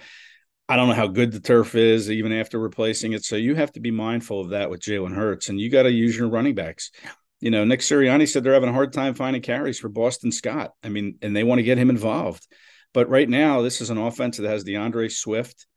I 0.69 0.75
don't 0.75 0.87
know 0.87 0.95
how 0.95 1.07
good 1.07 1.31
the 1.31 1.39
turf 1.39 1.75
is 1.75 2.09
even 2.09 2.31
after 2.31 2.57
replacing 2.57 3.13
it. 3.13 3.25
So 3.25 3.35
you 3.35 3.55
have 3.55 3.71
to 3.73 3.79
be 3.79 3.91
mindful 3.91 4.39
of 4.39 4.49
that 4.51 4.69
with 4.69 4.81
Jalen 4.81 5.13
Hurts, 5.13 5.49
and 5.49 5.59
you 5.59 5.69
got 5.69 5.83
to 5.83 5.91
use 5.91 6.17
your 6.17 6.29
running 6.29 6.55
backs. 6.55 6.91
You 7.41 7.51
know, 7.51 7.65
Nick 7.65 7.81
Sirianni 7.81 8.27
said 8.27 8.43
they're 8.43 8.53
having 8.53 8.69
a 8.69 8.73
hard 8.73 8.93
time 8.93 9.13
finding 9.13 9.41
carries 9.41 9.77
for 9.77 9.89
Boston 9.89 10.31
Scott. 10.31 10.71
I 10.81 10.89
mean, 10.89 11.17
and 11.21 11.35
they 11.35 11.43
want 11.43 11.59
to 11.59 11.63
get 11.63 11.77
him 11.77 11.89
involved. 11.89 12.47
But 12.93 13.09
right 13.09 13.27
now, 13.27 13.61
this 13.61 13.81
is 13.81 13.89
an 13.89 13.97
offense 13.97 14.37
that 14.37 14.49
has 14.49 14.63
DeAndre 14.63 15.11
Swift 15.11 15.67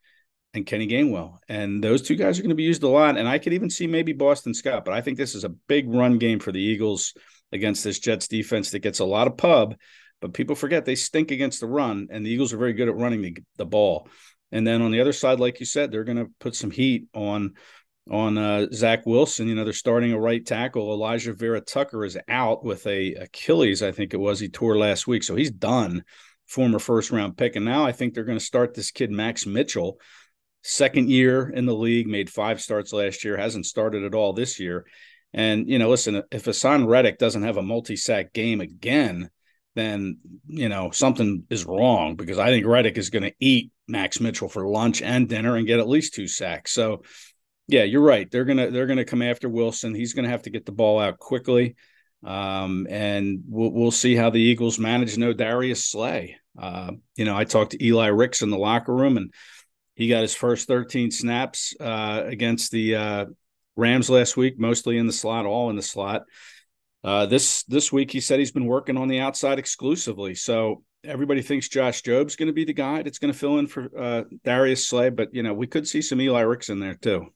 and 0.55 0.65
Kenny 0.65 0.87
Gainwell, 0.87 1.39
and 1.49 1.83
those 1.83 2.03
two 2.03 2.15
guys 2.15 2.39
are 2.39 2.43
going 2.43 2.51
to 2.51 2.55
be 2.55 2.63
used 2.63 2.83
a 2.83 2.89
lot. 2.89 3.19
And 3.19 3.29
I 3.29 3.39
could 3.39 3.53
even 3.53 3.69
see 3.69 3.87
maybe 3.87 4.13
Boston 4.13 4.55
Scott, 4.55 4.85
but 4.85 4.95
I 4.95 5.01
think 5.01 5.19
this 5.19 5.35
is 5.35 5.45
a 5.45 5.51
big 5.51 5.93
run 5.93 6.19
game 6.19 6.39
for 6.39 6.53
the 6.53 6.61
Eagles 6.61 7.15
against 7.53 7.83
this 7.83 7.99
Jets 7.99 8.29
defense 8.29 8.71
that 8.71 8.79
gets 8.79 9.01
a 9.01 9.05
lot 9.05 9.27
of 9.27 9.37
pub. 9.37 9.77
But 10.21 10.33
people 10.33 10.57
forget 10.57 10.85
they 10.85 10.95
stink 10.95 11.31
against 11.31 11.61
the 11.61 11.67
run, 11.67 12.09
and 12.11 12.25
the 12.25 12.31
Eagles 12.31 12.53
are 12.53 12.59
very 12.59 12.73
good 12.73 12.89
at 12.89 12.97
running 12.97 13.23
the, 13.23 13.37
the 13.57 13.67
ball. 13.67 14.09
And 14.53 14.67
then 14.67 14.83
on 14.83 14.91
the 14.91 15.01
other 15.01 15.13
side, 15.13 15.41
like 15.41 15.61
you 15.61 15.67
said, 15.67 15.91
they're 15.91 16.05
going 16.05 16.19
to 16.19 16.31
put 16.39 16.55
some 16.55 16.71
heat 16.71 17.07
on 17.15 17.55
on 18.11 18.39
uh, 18.39 18.67
Zach 18.73 19.05
Wilson. 19.05 19.49
You 19.49 19.55
know, 19.57 19.65
they're 19.65 19.73
starting 19.73 20.13
a 20.13 20.21
right 20.21 20.45
tackle. 20.45 20.97
Alijah 20.97 21.37
Vera-Tucker 21.37 22.05
is 22.05 22.17
out 22.29 22.65
with 22.65 22.87
a 22.87 23.15
Achilles, 23.15 23.83
I 23.83 23.93
think 23.93 24.15
it 24.15 24.19
was. 24.19 24.39
He 24.39 24.49
tore 24.49 24.79
last 24.79 25.07
week, 25.07 25.25
so 25.25 25.35
he's 25.35 25.51
done. 25.51 26.05
Former 26.47 26.79
first 26.79 27.11
round 27.11 27.37
pick, 27.37 27.57
and 27.57 27.65
now 27.65 27.85
I 27.85 27.91
think 27.91 28.15
they're 28.15 28.23
going 28.23 28.39
to 28.39 28.45
start 28.45 28.73
this 28.73 28.93
kid 28.93 29.11
Max 29.11 29.47
Mitchell, 29.47 29.99
second 30.63 31.11
year 31.11 31.49
in 31.51 31.67
the 31.67 31.75
league, 31.75 32.07
made 32.07 32.31
five 32.31 32.61
starts 32.61 32.93
last 32.93 33.25
year, 33.25 33.37
hasn't 33.37 33.67
started 33.67 34.05
at 34.05 34.15
all 34.15 34.33
this 34.33 34.61
year. 34.61 34.87
And 35.33 35.69
you 35.69 35.81
know, 35.81 35.91
listen, 35.91 36.23
if 36.31 36.45
Haason 36.45 36.87
Reddick 36.87 37.19
doesn't 37.19 37.43
have 37.43 37.57
a 37.57 37.63
multi 37.63 37.97
sack 37.97 38.33
game 38.33 38.61
again, 38.61 39.29
then 39.77 40.19
you 40.49 40.69
know 40.69 40.91
something 40.91 41.45
is 41.51 41.65
wrong 41.65 42.17
because 42.17 42.39
I 42.39 42.47
think 42.47 42.67
Reddick 42.67 42.97
is 42.99 43.11
going 43.11 43.23
to 43.23 43.35
eat 43.39 43.71
Max 43.87 44.21
Mitchell 44.21 44.49
for 44.49 44.67
lunch 44.67 45.03
and 45.03 45.29
dinner 45.29 45.55
and 45.55 45.67
get 45.67 45.79
at 45.79 45.89
least 45.89 46.15
two 46.15 46.27
sacks. 46.27 46.73
So 46.73 47.03
yeah, 47.69 47.85
you're 47.85 48.03
right. 48.03 48.29
They're 48.29 48.45
gonna 48.45 48.71
they're 48.71 48.87
gonna 48.87 49.05
come 49.05 49.23
after 49.23 49.49
Wilson. 49.49 49.95
He's 49.95 50.15
gonna 50.15 50.31
have 50.31 50.43
to 50.43 50.51
get 50.51 50.67
the 50.67 50.73
ball 50.73 50.99
out 50.99 51.19
quickly, 51.19 51.77
um, 52.25 52.87
and 52.89 53.43
we'll 53.49 53.71
we'll 53.71 53.91
see 53.91 54.17
how 54.17 54.31
the 54.31 54.41
Eagles 54.41 54.79
manage. 54.79 55.17
No 55.19 55.33
Darius 55.33 55.85
Slay. 55.85 56.37
Uh, 56.59 56.93
you 57.17 57.27
know, 57.27 57.37
I 57.37 57.45
talked 57.45 57.73
to 57.73 57.85
Eli 57.85 58.07
Ricks 58.07 58.41
in 58.41 58.51
the 58.51 58.59
locker 58.59 58.95
room, 58.95 59.19
and 59.19 59.33
he 59.95 60.09
got 60.09 60.23
his 60.23 60.35
first 60.35 60.69
13 60.69 61.11
snaps 61.11 61.75
uh, 61.79 62.23
against 62.25 62.71
the 62.71 62.95
uh, 62.95 63.25
Rams 63.77 64.09
last 64.09 64.37
week, 64.39 64.59
mostly 64.59 64.97
in 64.97 65.07
the 65.07 65.13
slot, 65.13 65.45
all 65.45 65.69
in 65.69 65.77
the 65.77 65.83
slot. 65.83 66.23
Uh, 67.07 67.25
this 67.25 67.63
this 67.65 67.93
week, 67.93 68.11
he 68.11 68.21
said 68.21 68.41
he's 68.41 68.51
been 68.51 68.67
working 68.67 68.97
on 68.97 69.07
the 69.07 69.21
outside 69.21 69.61
exclusively. 69.61 70.35
So 70.35 70.83
everybody 71.05 71.41
thinks 71.41 71.69
Josh 71.69 72.03
Jobe's 72.03 72.35
going 72.35 72.49
to 72.49 72.53
be 72.53 72.65
the 72.65 72.73
guy 72.73 73.03
that's 73.03 73.21
going 73.21 73.33
to 73.33 73.39
fill 73.39 73.59
in 73.61 73.69
for 73.69 73.89
uh, 73.97 74.25
Darius 74.45 74.85
Slay, 74.89 75.11
but 75.11 75.33
you 75.33 75.45
know 75.45 75.55
we 75.55 75.69
could 75.69 75.87
see 75.87 76.03
some 76.03 76.21
Eli 76.21 76.41
Ricks 76.41 76.69
in 76.69 76.81
there 76.81 76.95
too. 76.95 77.29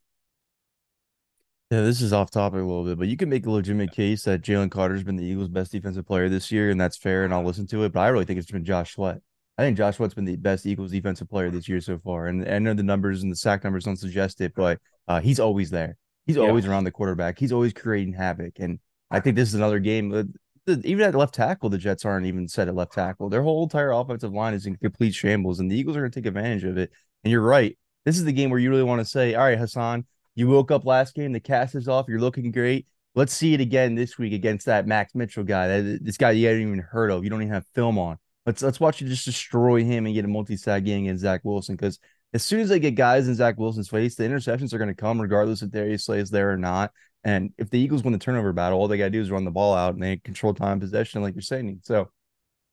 Yeah, 1.70 1.82
this 1.82 2.00
is 2.00 2.12
off 2.12 2.32
topic 2.32 2.58
a 2.58 2.64
little 2.64 2.84
bit, 2.84 2.98
but 2.98 3.06
you 3.06 3.16
can 3.16 3.28
make 3.28 3.46
a 3.46 3.50
legitimate 3.50 3.92
case 3.92 4.24
that 4.24 4.42
Jalen 4.42 4.72
Carter's 4.72 5.04
been 5.04 5.14
the 5.14 5.24
Eagles' 5.24 5.48
best 5.48 5.70
defensive 5.70 6.04
player 6.04 6.28
this 6.28 6.50
year, 6.50 6.70
and 6.70 6.80
that's 6.80 6.96
fair, 6.96 7.22
and 7.22 7.32
I'll 7.32 7.44
listen 7.44 7.68
to 7.68 7.84
it. 7.84 7.92
But 7.92 8.00
I 8.00 8.08
really 8.08 8.24
think 8.24 8.40
it's 8.40 8.50
been 8.50 8.64
Josh 8.64 8.94
Sweat. 8.94 9.18
I 9.56 9.62
think 9.62 9.76
Josh 9.76 9.98
Sweat's 9.98 10.14
been 10.14 10.24
the 10.24 10.34
best 10.34 10.66
Eagles 10.66 10.90
defensive 10.90 11.28
player 11.28 11.48
this 11.48 11.68
year 11.68 11.80
so 11.80 11.96
far. 11.98 12.26
And 12.26 12.48
I 12.48 12.58
know 12.58 12.74
the 12.74 12.82
numbers 12.82 13.22
and 13.22 13.30
the 13.30 13.36
sack 13.36 13.62
numbers 13.62 13.84
don't 13.84 13.98
suggest 13.98 14.40
it, 14.40 14.52
but 14.56 14.80
uh, 15.06 15.20
he's 15.20 15.38
always 15.38 15.70
there. 15.70 15.96
He's 16.26 16.36
Yeah. 16.36 16.42
always 16.48 16.66
around 16.66 16.84
the 16.84 16.90
quarterback. 16.90 17.38
He's 17.38 17.52
always 17.52 17.72
creating 17.72 18.14
havoc. 18.14 18.58
And 18.58 18.80
I 19.10 19.20
think 19.20 19.36
this 19.36 19.48
is 19.48 19.54
another 19.54 19.78
game. 19.78 20.34
Even 20.66 21.00
at 21.00 21.14
left 21.14 21.34
tackle, 21.34 21.68
the 21.68 21.78
Jets 21.78 22.04
aren't 22.04 22.26
even 22.26 22.46
set 22.46 22.68
at 22.68 22.74
left 22.74 22.92
tackle. 22.92 23.28
Their 23.28 23.42
whole 23.42 23.64
entire 23.64 23.90
offensive 23.90 24.32
line 24.32 24.54
is 24.54 24.66
in 24.66 24.76
complete 24.76 25.14
shambles, 25.14 25.58
and 25.58 25.70
the 25.70 25.76
Eagles 25.76 25.96
are 25.96 26.00
going 26.00 26.12
to 26.12 26.20
take 26.20 26.26
advantage 26.26 26.64
of 26.64 26.78
it. 26.78 26.90
And 27.24 27.30
you're 27.30 27.40
right. 27.40 27.76
This 28.04 28.16
is 28.16 28.24
the 28.24 28.32
game 28.32 28.50
where 28.50 28.58
you 28.58 28.70
really 28.70 28.82
want 28.82 29.00
to 29.00 29.04
say, 29.04 29.34
all 29.34 29.44
right, 29.44 29.58
Haason, 29.58 30.04
you 30.34 30.48
woke 30.48 30.70
up 30.70 30.84
last 30.84 31.14
game, 31.14 31.32
the 31.32 31.40
cast 31.40 31.74
is 31.74 31.88
off, 31.88 32.06
you're 32.08 32.20
looking 32.20 32.50
great. 32.50 32.86
Let's 33.14 33.32
see 33.32 33.54
it 33.54 33.60
again 33.60 33.96
this 33.96 34.16
week 34.16 34.32
against 34.32 34.66
that 34.66 34.86
Max 34.86 35.14
Mitchell 35.14 35.42
guy. 35.42 35.80
This 36.00 36.16
guy 36.16 36.30
you 36.30 36.46
haven't 36.46 36.62
even 36.62 36.78
heard 36.78 37.10
of. 37.10 37.24
You 37.24 37.30
don't 37.30 37.42
even 37.42 37.52
have 37.52 37.66
film 37.74 37.98
on. 37.98 38.18
Let's 38.46 38.62
let's 38.62 38.80
watch 38.80 39.00
you 39.00 39.08
just 39.08 39.24
destroy 39.24 39.82
him 39.82 40.06
and 40.06 40.14
get 40.14 40.24
a 40.24 40.28
multi-sack 40.28 40.84
game 40.84 41.04
against 41.04 41.22
Zach 41.22 41.40
Wilson. 41.42 41.74
Because 41.74 41.98
as 42.32 42.44
soon 42.44 42.60
as 42.60 42.68
they 42.68 42.78
get 42.78 42.94
guys 42.94 43.26
in 43.26 43.34
Zach 43.34 43.58
Wilson's 43.58 43.88
face, 43.88 44.14
the 44.14 44.22
interceptions 44.24 44.72
are 44.72 44.78
going 44.78 44.88
to 44.88 44.94
come 44.94 45.20
regardless 45.20 45.62
if 45.62 45.70
Darius 45.70 46.04
Slay 46.04 46.20
is 46.20 46.30
there 46.30 46.52
or 46.52 46.56
not. 46.56 46.92
And 47.24 47.52
if 47.58 47.70
the 47.70 47.78
Eagles 47.78 48.02
win 48.02 48.12
the 48.12 48.18
turnover 48.18 48.52
battle, 48.52 48.78
all 48.78 48.88
they 48.88 48.98
got 48.98 49.04
to 49.04 49.10
do 49.10 49.20
is 49.20 49.30
run 49.30 49.44
the 49.44 49.50
ball 49.50 49.74
out 49.74 49.94
and 49.94 50.02
they 50.02 50.16
control 50.18 50.54
time 50.54 50.80
possession, 50.80 51.22
like 51.22 51.34
you're 51.34 51.42
saying. 51.42 51.80
So 51.82 52.08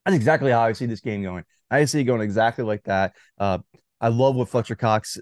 that's 0.06 0.16
exactly 0.16 0.52
how 0.52 0.62
I 0.62 0.72
see 0.74 0.86
this 0.86 1.02
game 1.02 1.22
going. 1.22 1.44
I 1.70 1.84
see 1.86 2.00
it 2.00 2.06
going 2.06 2.22
exactly 2.22 2.64
like 2.64 2.84
that. 2.84 3.14
Uh, 3.38 3.60
I 4.00 4.08
love 4.08 4.36
what 4.36 4.48
Fletcher 4.48 4.76
Cox, 4.76 5.18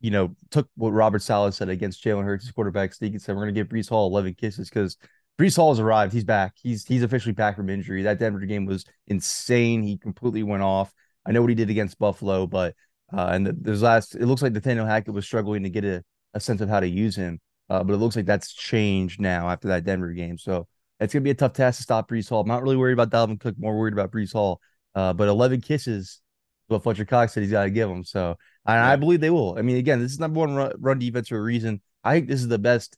you 0.00 0.10
know, 0.10 0.34
took 0.50 0.68
what 0.76 0.90
Robert 0.90 1.22
Saleh 1.22 1.54
said 1.54 1.68
against 1.68 2.04
Jalen 2.04 2.24
Hurts, 2.24 2.50
quarterback 2.50 2.94
sneak, 2.94 3.12
and 3.12 3.22
said, 3.22 3.36
We're 3.36 3.42
going 3.42 3.54
to 3.54 3.60
give 3.60 3.68
Breece 3.68 3.88
Hall 3.88 4.08
11 4.08 4.34
kisses 4.34 4.68
because 4.68 4.96
Breece 5.38 5.56
Hall 5.56 5.72
has 5.72 5.80
arrived. 5.80 6.12
He's 6.12 6.24
back. 6.24 6.54
He's 6.62 6.84
he's 6.84 7.02
officially 7.02 7.32
back 7.32 7.56
from 7.56 7.68
injury. 7.68 8.02
That 8.02 8.18
Denver 8.18 8.40
game 8.40 8.66
was 8.66 8.84
insane. 9.06 9.82
He 9.82 9.98
completely 9.98 10.42
went 10.42 10.62
off. 10.62 10.92
I 11.26 11.32
know 11.32 11.40
what 11.40 11.50
he 11.50 11.56
did 11.56 11.70
against 11.70 11.98
Buffalo, 11.98 12.46
but 12.46 12.74
uh, 13.12 13.30
and 13.32 13.46
the, 13.46 13.52
there's 13.52 13.82
last. 13.82 14.14
It 14.14 14.26
looks 14.26 14.42
like 14.42 14.52
Nathaniel 14.52 14.86
Hackett 14.86 15.14
was 15.14 15.24
struggling 15.24 15.64
to 15.64 15.70
get 15.70 15.84
a, 15.84 16.04
a 16.34 16.40
sense 16.40 16.60
of 16.60 16.68
how 16.68 16.80
to 16.80 16.88
use 16.88 17.16
him, 17.16 17.40
uh, 17.70 17.82
but 17.82 17.94
it 17.94 17.98
looks 17.98 18.16
like 18.16 18.26
that's 18.26 18.52
changed 18.52 19.20
now 19.20 19.48
after 19.48 19.68
that 19.68 19.84
Denver 19.84 20.12
game. 20.12 20.38
So 20.38 20.66
it's 21.00 21.12
gonna 21.12 21.22
be 21.22 21.30
a 21.30 21.34
tough 21.34 21.52
task 21.52 21.78
to 21.78 21.82
stop 21.82 22.08
Breece 22.08 22.28
Hall. 22.28 22.40
I'm 22.40 22.48
not 22.48 22.62
really 22.62 22.76
worried 22.76 22.98
about 22.98 23.10
Dalvin 23.10 23.40
Cook. 23.40 23.56
More 23.58 23.78
worried 23.78 23.94
about 23.94 24.10
Breece 24.10 24.32
Hall. 24.32 24.60
Uh, 24.94 25.12
but 25.12 25.28
11 25.28 25.60
kisses, 25.60 26.20
what 26.68 26.82
Fletcher 26.82 27.04
Cox 27.04 27.32
said 27.32 27.42
he's 27.42 27.50
got 27.50 27.64
to 27.64 27.70
give 27.70 27.88
them. 27.88 28.04
So 28.04 28.36
and. 28.66 28.78
I 28.78 28.96
believe 28.96 29.20
they 29.20 29.30
will. 29.30 29.58
I 29.58 29.62
mean, 29.62 29.76
again, 29.76 30.00
this 30.00 30.12
is 30.12 30.20
number 30.20 30.40
one 30.40 30.54
run, 30.54 30.72
run 30.78 30.98
defense 30.98 31.28
for 31.28 31.38
a 31.38 31.42
reason. 31.42 31.80
I 32.04 32.14
think 32.14 32.28
this 32.28 32.40
is 32.40 32.48
the 32.48 32.58
best 32.58 32.96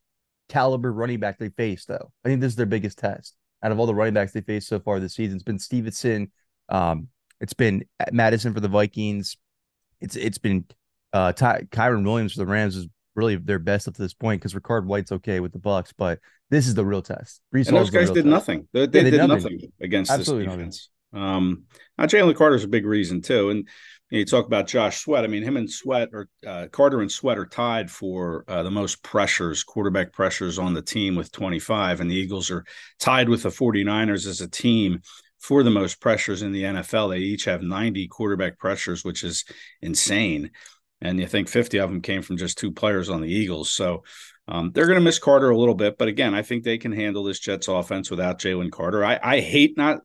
caliber 0.49 0.92
running 0.92 1.20
back 1.20 1.38
they 1.38 1.49
faced, 1.49 1.88
though. 1.88 2.12
I 2.25 2.28
think 2.28 2.40
this 2.40 2.52
is 2.52 2.56
their 2.56 2.66
biggest 2.66 2.99
test 2.99 3.35
out 3.62 3.73
of 3.73 3.80
all 3.80 3.87
the 3.87 3.94
running 3.94 4.14
backs 4.14 4.32
they 4.32 4.42
faced 4.42 4.68
so 4.68 4.78
far 4.78 5.00
this 5.00 5.14
season. 5.14 5.37
It's 5.37 5.44
been 5.44 5.58
Stevenson, 5.58 6.30
um, 6.68 7.08
it's 7.40 7.54
been 7.54 7.85
Mattison 8.12 8.52
for 8.52 8.61
the 8.61 8.68
Vikings, 8.68 9.37
it's 10.00 10.16
it's 10.16 10.38
been 10.38 10.64
uh 11.12 11.32
Ty- 11.32 11.66
Kyren 11.70 12.04
Williams 12.04 12.35
for 12.35 12.40
the 12.40 12.46
Rams 12.46 12.76
is 12.76 12.87
really 13.16 13.37
their 13.37 13.58
best 13.58 13.88
up 13.88 13.94
to 13.94 14.02
this 14.02 14.14
point 14.14 14.40
because 14.40 14.54
Rachaad 14.54 14.85
White's 14.85 15.12
okay 15.12 15.40
with 15.40 15.52
the 15.52 15.58
Bucks, 15.58 15.92
but 15.96 16.20
this 16.50 16.68
is 16.68 16.75
the 16.75 16.85
real 16.85 17.02
test. 17.02 17.40
Breece 17.54 17.68
and 17.68 17.76
those 17.76 17.90
guys 17.90 18.08
did 18.08 18.23
test. 18.23 18.26
nothing. 18.26 18.68
They, 18.73 18.87
they, 18.87 18.99
yeah, 18.99 19.04
they 19.04 19.11
did, 19.11 19.26
nothing. 19.26 19.54
nothing, 19.54 19.73
against 19.80 20.11
Absolutely 20.11 20.46
this 20.46 20.54
defense. 20.54 20.88
Nothing. 21.12 21.28
Um, 21.28 21.64
now 21.99 22.04
Jalen 22.04 22.37
Carter's 22.37 22.64
a 22.64 22.68
big 22.68 22.85
reason 22.85 23.23
too, 23.23 23.50
and 23.50 23.68
you, 24.11 24.25
talk 24.25 24.46
about 24.46 24.68
Josh 24.68 24.99
Sweat. 24.99 25.25
I 25.25 25.26
mean, 25.26 25.42
him 25.42 25.56
and 25.56 25.70
Sweat 25.70 26.11
or 26.12 26.28
uh, 26.46 26.68
Carter 26.70 27.00
and 27.00 27.11
Sweat 27.11 27.38
are 27.38 27.46
tied 27.46 27.90
for 27.90 28.44
uh, 28.46 28.62
the 28.62 28.70
most 28.70 29.02
pressures, 29.02 29.64
quarterback 29.64 30.12
pressures 30.12 30.58
on 30.58 30.75
the 30.75 30.82
team 30.82 31.16
with 31.16 31.32
25. 31.32 32.00
And 32.00 32.11
the 32.11 32.14
Eagles 32.14 32.50
are 32.50 32.64
tied 33.00 33.28
with 33.28 33.42
the 33.42 33.49
49ers 33.49 34.26
as 34.26 34.40
a 34.40 34.49
team 34.49 35.00
for 35.40 35.62
the 35.62 35.70
most 35.70 36.00
pressures 36.00 36.42
in 36.42 36.52
the 36.52 36.62
NFL. 36.62 37.11
They 37.11 37.18
each 37.18 37.44
have 37.46 37.62
90 37.62 38.06
quarterback 38.08 38.58
pressures, 38.58 39.04
which 39.04 39.25
is 39.25 39.44
insane. 39.82 40.50
And 41.00 41.21
you 41.21 41.26
think 41.26 41.49
50 41.49 41.79
of 41.79 41.91
them 41.91 42.00
came 42.00 42.23
from 42.23 42.38
just 42.38 42.59
two 42.59 42.73
players 42.73 43.11
on 43.11 43.21
the 43.21 43.29
Eagles. 43.29 43.71
So 43.71 44.05
um, 44.49 44.71
they're 44.73 44.87
going 44.87 44.99
to 44.99 45.05
miss 45.05 45.19
Carter 45.19 45.50
a 45.50 45.59
little 45.59 45.75
bit. 45.75 45.99
But 45.99 46.09
again, 46.09 46.35
I 46.35 46.43
think 46.43 46.65
they 46.65 46.79
can 46.79 46.93
handle 46.93 47.25
this 47.25 47.38
Jets 47.38 47.69
offense 47.69 48.11
without 48.11 48.38
Jalen 48.41 48.71
Carter. 48.71 49.05
I, 49.05 49.19
I 49.23 49.41
hate 49.41 49.76
not 49.76 49.99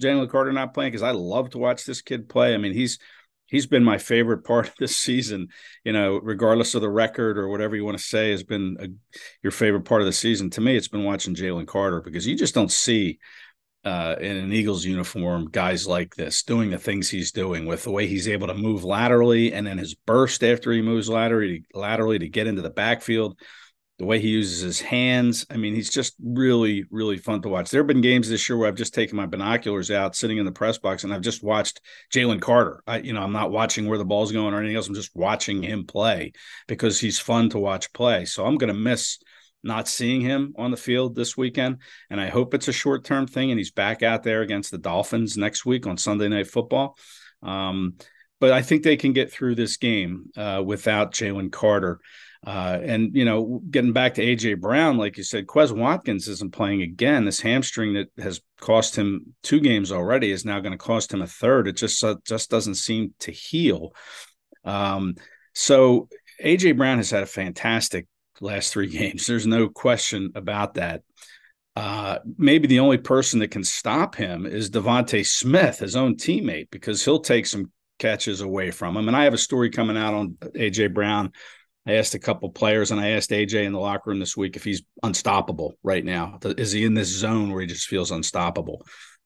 Jalen 0.00 0.30
Carter 0.30 0.52
not 0.52 0.74
playing 0.74 0.92
because 0.92 1.02
I 1.02 1.12
love 1.12 1.50
to 1.50 1.58
watch 1.58 1.84
this 1.84 2.02
kid 2.02 2.28
play. 2.28 2.54
I 2.54 2.58
mean, 2.58 2.74
he's 2.74 2.98
he's 3.46 3.66
been 3.66 3.84
my 3.84 3.98
favorite 3.98 4.44
part 4.44 4.68
of 4.68 4.74
this 4.78 4.96
season. 4.96 5.48
You 5.84 5.92
know, 5.92 6.18
regardless 6.22 6.74
of 6.74 6.82
the 6.82 6.90
record 6.90 7.38
or 7.38 7.48
whatever 7.48 7.74
you 7.74 7.84
want 7.84 7.96
to 7.98 8.04
say, 8.04 8.30
has 8.30 8.42
been 8.42 8.76
a, 8.80 8.88
your 9.42 9.52
favorite 9.52 9.84
part 9.84 10.02
of 10.02 10.06
the 10.06 10.12
season. 10.12 10.50
To 10.50 10.60
me, 10.60 10.76
it's 10.76 10.88
been 10.88 11.04
watching 11.04 11.34
Jalen 11.34 11.66
Carter 11.66 12.00
because 12.02 12.26
you 12.26 12.36
just 12.36 12.54
don't 12.54 12.70
see 12.70 13.18
uh, 13.86 14.16
in 14.20 14.36
an 14.36 14.52
Eagles 14.52 14.84
uniform 14.84 15.48
guys 15.50 15.86
like 15.86 16.16
this 16.16 16.42
doing 16.42 16.70
the 16.70 16.78
things 16.78 17.08
he's 17.08 17.30
doing 17.30 17.66
with 17.66 17.84
the 17.84 17.90
way 17.90 18.08
he's 18.08 18.26
able 18.26 18.48
to 18.48 18.54
move 18.54 18.82
laterally 18.82 19.52
and 19.52 19.64
then 19.64 19.78
his 19.78 19.94
burst 19.94 20.42
after 20.42 20.72
he 20.72 20.82
moves 20.82 21.08
laterally 21.08 21.64
laterally 21.72 22.18
to 22.18 22.28
get 22.28 22.48
into 22.48 22.62
the 22.62 22.70
backfield 22.70 23.38
the 23.98 24.04
way 24.04 24.20
he 24.20 24.28
uses 24.28 24.60
his 24.60 24.80
hands. 24.80 25.46
I 25.48 25.56
mean, 25.56 25.74
he's 25.74 25.88
just 25.88 26.16
really, 26.22 26.84
really 26.90 27.16
fun 27.16 27.40
to 27.42 27.48
watch. 27.48 27.70
There 27.70 27.80
have 27.80 27.86
been 27.86 28.02
games 28.02 28.28
this 28.28 28.46
year 28.48 28.58
where 28.58 28.68
I've 28.68 28.74
just 28.74 28.92
taken 28.92 29.16
my 29.16 29.24
binoculars 29.24 29.90
out, 29.90 30.14
sitting 30.14 30.36
in 30.36 30.44
the 30.44 30.52
press 30.52 30.76
box, 30.76 31.04
and 31.04 31.14
I've 31.14 31.22
just 31.22 31.42
watched 31.42 31.80
Jalen 32.12 32.42
Carter. 32.42 32.82
I, 32.86 32.98
you 32.98 33.14
know, 33.14 33.22
I'm 33.22 33.32
not 33.32 33.52
watching 33.52 33.86
where 33.86 33.96
the 33.96 34.04
ball's 34.04 34.32
going 34.32 34.52
or 34.52 34.58
anything 34.58 34.76
else. 34.76 34.88
I'm 34.88 34.94
just 34.94 35.16
watching 35.16 35.62
him 35.62 35.86
play 35.86 36.32
because 36.66 37.00
he's 37.00 37.18
fun 37.18 37.48
to 37.50 37.58
watch 37.58 37.90
play. 37.94 38.26
So 38.26 38.44
I'm 38.44 38.58
going 38.58 38.68
to 38.68 38.78
miss 38.78 39.18
not 39.62 39.88
seeing 39.88 40.20
him 40.20 40.54
on 40.56 40.70
the 40.70 40.76
field 40.76 41.14
this 41.14 41.36
weekend, 41.36 41.78
and 42.10 42.20
I 42.20 42.28
hope 42.28 42.54
it's 42.54 42.68
a 42.68 42.72
short 42.72 43.04
term 43.04 43.26
thing, 43.26 43.50
and 43.50 43.58
he's 43.58 43.70
back 43.70 44.02
out 44.02 44.22
there 44.22 44.42
against 44.42 44.70
the 44.70 44.78
Dolphins 44.78 45.36
next 45.36 45.66
week 45.66 45.86
on 45.86 45.96
Sunday 45.96 46.28
Night 46.28 46.46
Football. 46.46 46.96
Um, 47.42 47.94
but 48.38 48.52
I 48.52 48.62
think 48.62 48.82
they 48.82 48.96
can 48.96 49.12
get 49.12 49.32
through 49.32 49.54
this 49.54 49.76
game 49.76 50.26
uh, 50.36 50.62
without 50.64 51.12
Jalen 51.12 51.50
Carter. 51.50 52.00
Uh, 52.46 52.78
and 52.82 53.16
you 53.16 53.24
know, 53.24 53.60
getting 53.70 53.92
back 53.92 54.14
to 54.14 54.24
AJ 54.24 54.60
Brown, 54.60 54.98
like 54.98 55.16
you 55.16 55.24
said, 55.24 55.46
Quez 55.46 55.72
Watkins 55.72 56.28
isn't 56.28 56.52
playing 56.52 56.82
again. 56.82 57.24
This 57.24 57.40
hamstring 57.40 57.94
that 57.94 58.08
has 58.18 58.40
cost 58.60 58.94
him 58.94 59.34
two 59.42 59.58
games 59.58 59.90
already 59.90 60.30
is 60.30 60.44
now 60.44 60.60
going 60.60 60.72
to 60.72 60.78
cost 60.78 61.12
him 61.12 61.22
a 61.22 61.26
third. 61.26 61.66
It 61.66 61.76
just 61.76 62.02
uh, 62.04 62.16
just 62.24 62.50
doesn't 62.50 62.76
seem 62.76 63.14
to 63.20 63.32
heal. 63.32 63.94
Um, 64.64 65.16
so 65.54 66.08
AJ 66.44 66.76
Brown 66.76 66.98
has 66.98 67.10
had 67.10 67.22
a 67.22 67.26
fantastic 67.26 68.06
last 68.40 68.72
three 68.72 68.86
games. 68.90 69.26
There's 69.26 69.46
no 69.46 69.68
question 69.68 70.32
about 70.34 70.74
that. 70.74 71.02
Uh, 71.74 72.20
maybe 72.38 72.66
the 72.66 72.80
only 72.80 72.96
person 72.96 73.40
that 73.40 73.50
can 73.50 73.62
stop 73.62 74.14
him 74.14 74.46
is 74.46 74.70
DeVonta 74.70 75.26
Smith, 75.26 75.80
his 75.80 75.94
own 75.94 76.16
teammate, 76.16 76.70
because 76.70 77.04
he'll 77.04 77.20
take 77.20 77.46
some 77.46 77.70
catches 77.98 78.40
away 78.40 78.70
from 78.70 78.96
him. 78.96 79.08
And 79.08 79.16
I 79.16 79.24
have 79.24 79.34
a 79.34 79.38
story 79.38 79.68
coming 79.68 79.96
out 79.96 80.14
on 80.14 80.30
AJ 80.54 80.94
Brown 80.94 81.32
I 81.86 81.94
asked 81.94 82.14
a 82.14 82.18
couple 82.18 82.50
players 82.50 82.90
and 82.90 83.00
I 83.00 83.10
asked 83.10 83.30
AJ 83.30 83.64
in 83.64 83.72
the 83.72 83.78
locker 83.78 84.10
room 84.10 84.18
this 84.18 84.36
week 84.36 84.56
if 84.56 84.64
he's 84.64 84.82
unstoppable 85.02 85.74
right 85.84 86.04
now. 86.04 86.38
Is 86.42 86.72
he 86.72 86.84
in 86.84 86.94
this 86.94 87.08
zone 87.08 87.52
where 87.52 87.60
he 87.60 87.66
just 87.66 87.86
feels 87.86 88.10
unstoppable? 88.10 88.84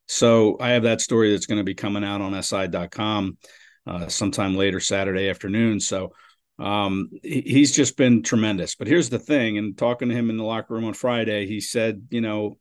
So 0.08 0.58
I 0.60 0.70
have 0.70 0.82
that 0.82 1.00
story 1.00 1.32
that's 1.32 1.46
going 1.46 1.58
to 1.58 1.64
be 1.64 1.74
coming 1.74 2.04
out 2.04 2.20
on 2.20 2.40
SI.com 2.42 3.38
uh, 3.86 4.08
sometime 4.08 4.56
later 4.56 4.78
Saturday 4.78 5.30
afternoon. 5.30 5.80
So 5.80 6.12
um, 6.60 7.10
he's 7.22 7.74
just 7.74 7.96
been 7.96 8.22
tremendous. 8.22 8.74
But 8.74 8.86
here's 8.86 9.08
the 9.08 9.18
thing: 9.18 9.58
and 9.58 9.76
talking 9.76 10.08
to 10.08 10.14
him 10.14 10.30
in 10.30 10.36
the 10.36 10.44
locker 10.44 10.74
room 10.74 10.84
on 10.84 10.94
Friday, 10.94 11.46
he 11.46 11.60
said, 11.60 12.06
you 12.10 12.20
know, 12.20 12.58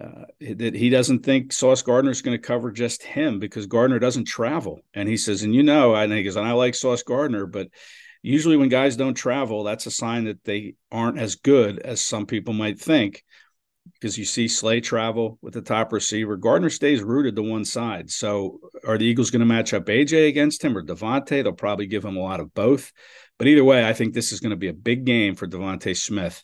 uh, 0.00 0.26
that 0.40 0.74
he 0.74 0.90
doesn't 0.90 1.24
think 1.24 1.52
Sauce 1.52 1.82
Gardner 1.82 2.12
is 2.12 2.22
going 2.22 2.36
to 2.36 2.46
cover 2.46 2.70
just 2.70 3.02
him 3.02 3.40
because 3.40 3.66
Gardner 3.66 3.98
doesn't 3.98 4.26
travel. 4.26 4.80
And 4.94 5.08
he 5.08 5.16
says, 5.16 5.42
and 5.42 5.54
you 5.54 5.64
know, 5.64 5.94
and 5.94 6.12
he 6.12 6.22
goes, 6.22 6.36
and 6.36 6.46
I 6.46 6.52
like 6.52 6.76
Sauce 6.76 7.02
Gardner, 7.02 7.46
but 7.46 7.68
usually 8.22 8.56
when 8.56 8.68
guys 8.68 8.96
don't 8.96 9.14
travel, 9.14 9.64
that's 9.64 9.86
a 9.86 9.90
sign 9.90 10.24
that 10.24 10.44
they 10.44 10.74
aren't 10.92 11.18
as 11.18 11.34
good 11.34 11.80
as 11.80 12.00
some 12.00 12.26
people 12.26 12.54
might 12.54 12.78
think. 12.78 13.24
Because 13.94 14.18
you 14.18 14.24
see 14.24 14.48
Slay 14.48 14.80
travel 14.80 15.38
with 15.42 15.54
the 15.54 15.62
top 15.62 15.92
receiver. 15.92 16.36
Gardner 16.36 16.70
stays 16.70 17.02
rooted 17.02 17.36
to 17.36 17.42
one 17.42 17.64
side. 17.64 18.10
So 18.10 18.60
are 18.86 18.98
the 18.98 19.06
Eagles 19.06 19.30
going 19.30 19.40
to 19.40 19.46
match 19.46 19.74
up 19.74 19.86
AJ 19.86 20.28
against 20.28 20.64
him 20.64 20.76
or 20.76 20.82
DeVonta? 20.82 21.42
They'll 21.42 21.52
probably 21.52 21.86
give 21.86 22.04
him 22.04 22.16
a 22.16 22.22
lot 22.22 22.40
of 22.40 22.54
both. 22.54 22.92
But 23.38 23.48
either 23.48 23.64
way, 23.64 23.86
I 23.86 23.92
think 23.92 24.14
this 24.14 24.32
is 24.32 24.40
going 24.40 24.50
to 24.50 24.56
be 24.56 24.68
a 24.68 24.74
big 24.74 25.04
game 25.04 25.34
for 25.34 25.46
DeVonta 25.46 25.96
Smith. 25.96 26.42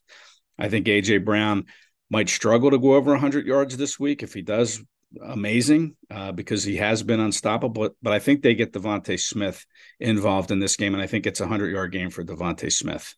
I 0.59 0.69
think 0.69 0.87
AJ 0.87 1.25
Brown 1.25 1.65
might 2.11 2.29
struggle 2.29 2.71
to 2.71 2.79
go 2.79 2.95
over 2.95 3.13
100 3.13 3.47
yards 3.47 3.77
this 3.77 3.99
week. 3.99 4.23
If 4.23 4.35
he 4.35 4.43
does, 4.43 4.83
amazing 5.23 5.97
uh, 6.11 6.33
because 6.33 6.65
he 6.65 6.77
has 6.77 7.03
been 7.03 7.21
unstoppable. 7.21 7.83
But, 7.83 7.93
but 8.03 8.13
I 8.13 8.19
think 8.19 8.43
they 8.43 8.55
get 8.55 8.73
DeVonta 8.73 9.19
Smith 9.21 9.65
involved 10.01 10.51
in 10.51 10.59
this 10.59 10.77
game, 10.77 10.95
and 10.95 11.03
I 11.03 11.07
think 11.07 11.27
it's 11.27 11.41
a 11.41 11.47
hundred 11.47 11.73
yard 11.73 11.93
game 11.93 12.11
for 12.11 12.25
DeVonta 12.25 12.73
Smith. 12.73 13.15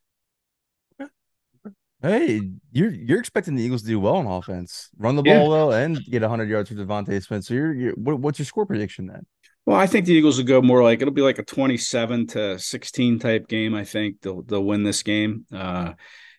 Hey, 2.06 2.40
you're 2.72 2.90
you're 2.90 3.18
expecting 3.18 3.54
the 3.54 3.62
Eagles 3.62 3.82
to 3.82 3.88
do 3.88 4.00
well 4.00 4.16
on 4.16 4.26
offense, 4.26 4.90
run 4.98 5.16
the 5.16 5.22
ball 5.22 5.34
yeah. 5.34 5.48
well, 5.48 5.72
and 5.72 5.98
get 6.04 6.22
100 6.22 6.48
yards 6.48 6.68
for 6.68 6.74
DeVonta 6.74 7.22
Smith. 7.22 7.44
So 7.44 7.54
you're, 7.54 7.74
you're 7.74 7.92
what, 7.94 8.20
what's 8.20 8.38
your 8.38 8.46
score 8.46 8.66
prediction 8.66 9.06
then? 9.06 9.26
Well, 9.64 9.76
I 9.76 9.86
think 9.86 10.06
the 10.06 10.14
Eagles 10.14 10.38
will 10.38 10.44
go 10.44 10.62
more 10.62 10.82
like 10.82 11.02
it'll 11.02 11.12
be 11.12 11.22
like 11.22 11.38
a 11.38 11.44
27 11.44 12.28
to 12.28 12.58
16 12.58 13.18
type 13.18 13.48
game. 13.48 13.74
I 13.74 13.84
think 13.84 14.20
they'll 14.22 14.42
they'll 14.42 14.64
win 14.64 14.84
this 14.84 15.02
game. 15.02 15.46
Uh, 15.52 15.92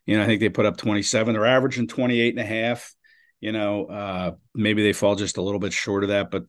you 0.05 0.17
know, 0.17 0.24
I 0.24 0.25
think 0.25 0.39
they 0.39 0.50
put 0.50 0.65
up 0.65 0.77
27. 0.77 1.33
They're 1.33 1.45
averaging 1.45 1.88
28 1.88 2.36
and 2.36 2.39
a 2.39 2.45
half 2.45 2.93
you 3.39 3.51
know, 3.51 3.86
uh, 3.86 4.31
maybe 4.55 4.83
they 4.83 4.93
fall 4.93 5.15
just 5.15 5.38
a 5.38 5.41
little 5.41 5.59
bit 5.59 5.74
short 5.74 6.03
of 6.03 6.09
that, 6.09 6.31
but 6.31 6.43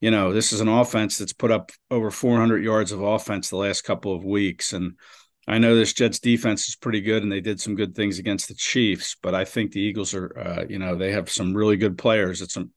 you 0.00 0.10
know, 0.10 0.32
this 0.32 0.52
is 0.52 0.60
an 0.60 0.68
offense 0.68 1.16
that's 1.16 1.32
put 1.32 1.50
up 1.50 1.70
over 1.90 2.10
400 2.10 2.62
yards 2.62 2.92
of 2.92 3.00
offense 3.00 3.48
the 3.48 3.56
last 3.56 3.82
couple 3.82 4.14
of 4.14 4.24
weeks, 4.24 4.72
and 4.72 4.98
I 5.46 5.58
know 5.58 5.76
this 5.76 5.92
Jets 5.92 6.20
defense 6.20 6.68
is 6.68 6.76
pretty 6.76 7.00
good, 7.00 7.22
and 7.22 7.30
they 7.30 7.40
did 7.40 7.60
some 7.60 7.74
good 7.74 7.94
things 7.94 8.18
against 8.18 8.48
the 8.48 8.54
Chiefs, 8.54 9.16
but 9.22 9.34
I 9.34 9.44
think 9.44 9.72
the 9.72 9.80
Eagles 9.80 10.14
are, 10.14 10.38
uh, 10.38 10.64
you 10.68 10.78
know, 10.78 10.96
they 10.96 11.12
have 11.12 11.30
some 11.30 11.54
really 11.54 11.76
good 11.76 11.98
players 11.98 12.40
at 12.40 12.50
some 12.50 12.70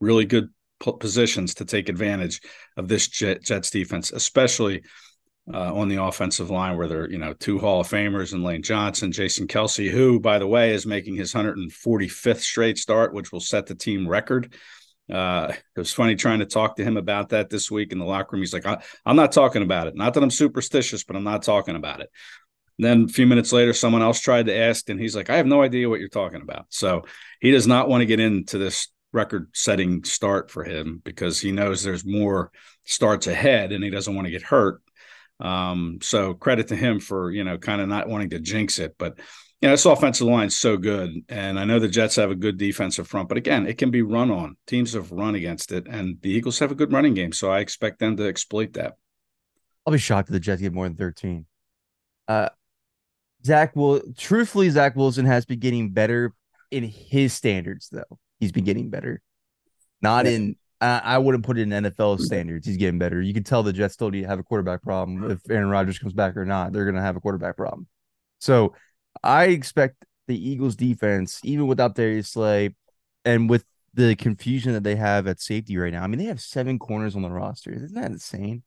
really 0.00 0.24
good 0.24 0.48
positions 1.00 1.54
to 1.54 1.64
take 1.64 1.88
advantage 1.88 2.40
of 2.76 2.88
this 2.88 3.08
Jets 3.08 3.70
defense, 3.70 4.10
especially 4.12 4.82
uh, 5.52 5.74
on 5.74 5.88
the 5.88 6.02
offensive 6.02 6.50
line, 6.50 6.76
where 6.76 6.88
they're 6.88 7.10
you 7.10 7.18
know 7.18 7.34
two 7.34 7.58
Hall 7.58 7.80
of 7.80 7.88
Famers 7.88 8.32
and 8.32 8.42
Lane 8.42 8.62
Johnson, 8.62 9.12
Jason 9.12 9.46
Kelce, 9.46 9.90
who 9.90 10.18
by 10.18 10.38
the 10.38 10.46
way 10.46 10.72
is 10.72 10.86
making 10.86 11.16
his 11.16 11.34
145th 11.34 12.40
straight 12.40 12.78
start, 12.78 13.12
which 13.12 13.32
will 13.32 13.40
set 13.40 13.66
the 13.66 13.74
team 13.74 14.08
record. 14.08 14.54
Uh, 15.12 15.52
it 15.52 15.78
was 15.78 15.92
funny 15.92 16.16
trying 16.16 16.38
to 16.38 16.46
talk 16.46 16.76
to 16.76 16.84
him 16.84 16.96
about 16.96 17.28
that 17.30 17.50
this 17.50 17.70
week 17.70 17.92
in 17.92 17.98
the 17.98 18.04
locker 18.04 18.30
room. 18.32 18.42
He's 18.42 18.54
like, 18.54 18.66
I, 18.66 18.82
am 19.04 19.16
not 19.16 19.32
talking 19.32 19.62
about 19.62 19.86
it. 19.86 19.94
Not 19.94 20.14
that 20.14 20.22
I'm 20.22 20.30
superstitious, 20.30 21.04
but 21.04 21.16
I'm 21.16 21.24
not 21.24 21.42
talking 21.42 21.76
about 21.76 22.00
it." 22.00 22.10
then 22.78 23.04
a 23.04 23.08
few 23.08 23.26
minutes 23.26 23.52
later, 23.52 23.72
someone 23.72 24.02
else 24.02 24.20
tried 24.20 24.46
to 24.46 24.56
ask, 24.56 24.88
and 24.88 24.98
he's 24.98 25.14
like, 25.14 25.30
I 25.30 25.36
have 25.36 25.46
no 25.46 25.62
idea 25.62 25.88
what 25.88 26.00
you're 26.00 26.08
talking 26.08 26.42
about. 26.42 26.66
So 26.70 27.04
he 27.40 27.50
does 27.50 27.66
not 27.66 27.88
want 27.88 28.02
to 28.02 28.06
get 28.06 28.20
into 28.20 28.58
this 28.58 28.88
record 29.12 29.48
setting 29.52 30.02
start 30.02 30.50
for 30.50 30.64
him 30.64 31.00
because 31.04 31.40
he 31.40 31.52
knows 31.52 31.82
there's 31.82 32.04
more 32.04 32.50
starts 32.84 33.28
ahead 33.28 33.70
and 33.70 33.84
he 33.84 33.90
doesn't 33.90 34.14
want 34.14 34.26
to 34.26 34.32
get 34.32 34.42
hurt. 34.42 34.82
Um, 35.38 35.98
so 36.02 36.34
credit 36.34 36.68
to 36.68 36.76
him 36.76 36.98
for, 36.98 37.30
you 37.30 37.44
know, 37.44 37.58
kind 37.58 37.80
of 37.80 37.88
not 37.88 38.08
wanting 38.08 38.30
to 38.30 38.40
jinx 38.40 38.78
it. 38.80 38.96
But, 38.98 39.18
you 39.64 39.68
know, 39.68 39.72
this 39.72 39.86
offensive 39.86 40.26
line 40.26 40.48
is 40.48 40.56
so 40.58 40.76
good. 40.76 41.22
And 41.30 41.58
I 41.58 41.64
know 41.64 41.78
the 41.78 41.88
Jets 41.88 42.16
have 42.16 42.30
a 42.30 42.34
good 42.34 42.58
defensive 42.58 43.08
front, 43.08 43.30
but 43.30 43.38
again, 43.38 43.66
it 43.66 43.78
can 43.78 43.90
be 43.90 44.02
run 44.02 44.30
on. 44.30 44.58
Teams 44.66 44.92
have 44.92 45.10
run 45.10 45.34
against 45.34 45.72
it, 45.72 45.86
and 45.88 46.18
the 46.20 46.28
Eagles 46.28 46.58
have 46.58 46.70
a 46.70 46.74
good 46.74 46.92
running 46.92 47.14
game. 47.14 47.32
So 47.32 47.50
I 47.50 47.60
expect 47.60 47.98
them 47.98 48.14
to 48.18 48.28
exploit 48.28 48.74
that. 48.74 48.96
I'll 49.86 49.92
be 49.94 49.98
shocked 49.98 50.28
if 50.28 50.34
the 50.34 50.40
Jets 50.40 50.60
get 50.60 50.74
more 50.74 50.84
than 50.84 50.98
13. 50.98 51.46
Uh, 52.28 52.50
Zach 53.42 53.74
will 53.74 54.02
truthfully, 54.18 54.68
Zach 54.68 54.96
Wilson 54.96 55.24
has 55.24 55.46
been 55.46 55.60
getting 55.60 55.92
better 55.92 56.34
in 56.70 56.84
his 56.84 57.32
standards, 57.32 57.88
though. 57.90 58.18
He's 58.40 58.52
been 58.52 58.64
getting 58.64 58.90
better. 58.90 59.22
Not 60.02 60.26
in 60.26 60.56
uh, 60.82 61.00
I 61.02 61.16
wouldn't 61.16 61.46
put 61.46 61.56
it 61.56 61.62
in 61.62 61.70
NFL 61.70 62.20
standards. 62.20 62.66
He's 62.66 62.76
getting 62.76 62.98
better. 62.98 63.22
You 63.22 63.32
can 63.32 63.44
tell 63.44 63.62
the 63.62 63.72
Jets 63.72 63.94
still 63.94 64.12
have 64.12 64.38
a 64.38 64.42
quarterback 64.42 64.82
problem. 64.82 65.30
If 65.30 65.40
Aaron 65.48 65.70
Rodgers 65.70 65.98
comes 65.98 66.12
back 66.12 66.36
or 66.36 66.44
not, 66.44 66.74
they're 66.74 66.84
gonna 66.84 67.00
have 67.00 67.16
a 67.16 67.20
quarterback 67.20 67.56
problem. 67.56 67.86
So 68.40 68.74
I 69.22 69.44
expect 69.46 70.04
the 70.26 70.50
Eagles 70.50 70.76
defense, 70.76 71.40
even 71.44 71.66
without 71.66 71.94
Darius 71.94 72.30
Slay 72.30 72.74
and 73.24 73.48
with 73.48 73.64
the 73.94 74.16
confusion 74.16 74.72
that 74.72 74.82
they 74.82 74.96
have 74.96 75.26
at 75.26 75.40
safety 75.40 75.76
right 75.76 75.92
now. 75.92 76.02
I 76.02 76.06
mean, 76.06 76.18
they 76.18 76.26
have 76.26 76.40
seven 76.40 76.78
corners 76.78 77.14
on 77.14 77.22
the 77.22 77.30
roster. 77.30 77.72
Isn't 77.72 77.94
that 77.94 78.10
insane? 78.10 78.62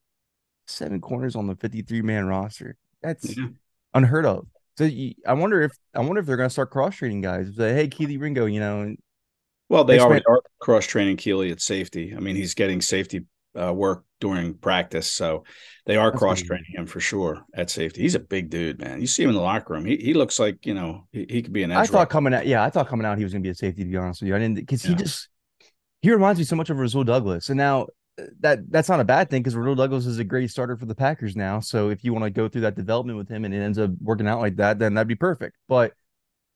Seven 0.67 1.01
corners 1.01 1.35
on 1.35 1.47
the 1.47 1.55
53 1.55 2.01
man 2.01 2.27
roster. 2.27 2.77
That's 3.01 3.37
yeah. 3.37 3.47
unheard 3.93 4.25
of. 4.25 4.47
So 4.77 4.87
I 5.25 5.33
wonder 5.33 5.63
if 5.63 5.71
I 5.95 5.99
wonder 6.01 6.19
if 6.19 6.27
they're 6.27 6.37
going 6.37 6.49
to 6.49 6.53
start 6.53 6.69
cross 6.69 6.95
training 6.95 7.21
guys. 7.21 7.55
Say, 7.57 7.73
hey, 7.73 7.87
Kelee 7.87 8.19
Ringo, 8.19 8.45
you 8.45 8.59
know. 8.59 8.95
Well, 9.69 9.83
they 9.83 9.99
already 9.99 10.23
man- 10.27 10.37
are 10.37 10.41
cross 10.59 10.85
training 10.85 11.17
Kelee 11.17 11.51
at 11.51 11.61
safety. 11.61 12.13
I 12.15 12.19
mean, 12.19 12.35
he's 12.35 12.53
getting 12.53 12.81
safety 12.81 13.25
uh, 13.57 13.73
work 13.73 14.03
during 14.19 14.53
practice, 14.53 15.11
so 15.11 15.43
they 15.85 15.95
are 15.95 16.11
cross 16.11 16.41
training 16.41 16.71
him 16.73 16.85
for 16.85 16.99
sure 16.99 17.45
at 17.53 17.69
safety. 17.69 18.01
He's 18.01 18.15
a 18.15 18.19
big 18.19 18.49
dude, 18.49 18.79
man. 18.79 18.99
You 19.01 19.07
see 19.07 19.23
him 19.23 19.29
in 19.29 19.35
the 19.35 19.41
locker 19.41 19.73
room. 19.73 19.85
He 19.85 19.97
he 19.97 20.13
looks 20.13 20.39
like 20.39 20.65
you 20.65 20.73
know 20.73 21.07
he, 21.11 21.25
he 21.29 21.41
could 21.41 21.53
be 21.53 21.63
an. 21.63 21.71
I 21.71 21.85
thought 21.85 22.09
coming 22.09 22.33
out, 22.33 22.47
yeah, 22.47 22.63
I 22.63 22.69
thought 22.69 22.87
coming 22.87 23.05
out 23.05 23.17
he 23.17 23.23
was 23.23 23.33
going 23.33 23.43
to 23.43 23.47
be 23.47 23.51
a 23.51 23.55
safety. 23.55 23.83
To 23.83 23.89
be 23.89 23.97
honest 23.97 24.21
with 24.21 24.29
you, 24.29 24.35
I 24.35 24.39
didn't 24.39 24.55
because 24.55 24.83
yeah. 24.83 24.91
he 24.91 24.95
just 24.95 25.29
he 26.01 26.11
reminds 26.11 26.39
me 26.39 26.45
so 26.45 26.55
much 26.55 26.69
of 26.69 26.77
Rasul 26.77 27.03
Douglas, 27.03 27.49
and 27.49 27.57
now 27.57 27.87
that 28.39 28.71
that's 28.71 28.89
not 28.89 28.99
a 28.99 29.05
bad 29.05 29.29
thing 29.29 29.41
because 29.41 29.55
Rasul 29.55 29.75
Douglas 29.75 30.05
is 30.05 30.19
a 30.19 30.23
great 30.23 30.49
starter 30.49 30.77
for 30.77 30.85
the 30.85 30.95
Packers 30.95 31.35
now. 31.35 31.59
So 31.59 31.89
if 31.89 32.03
you 32.03 32.13
want 32.13 32.25
to 32.25 32.31
go 32.31 32.47
through 32.47 32.61
that 32.61 32.75
development 32.75 33.17
with 33.17 33.29
him 33.29 33.45
and 33.45 33.53
it 33.53 33.59
ends 33.59 33.77
up 33.77 33.91
working 34.01 34.27
out 34.27 34.39
like 34.39 34.55
that, 34.57 34.79
then 34.79 34.95
that'd 34.95 35.07
be 35.07 35.15
perfect. 35.15 35.55
But 35.67 35.93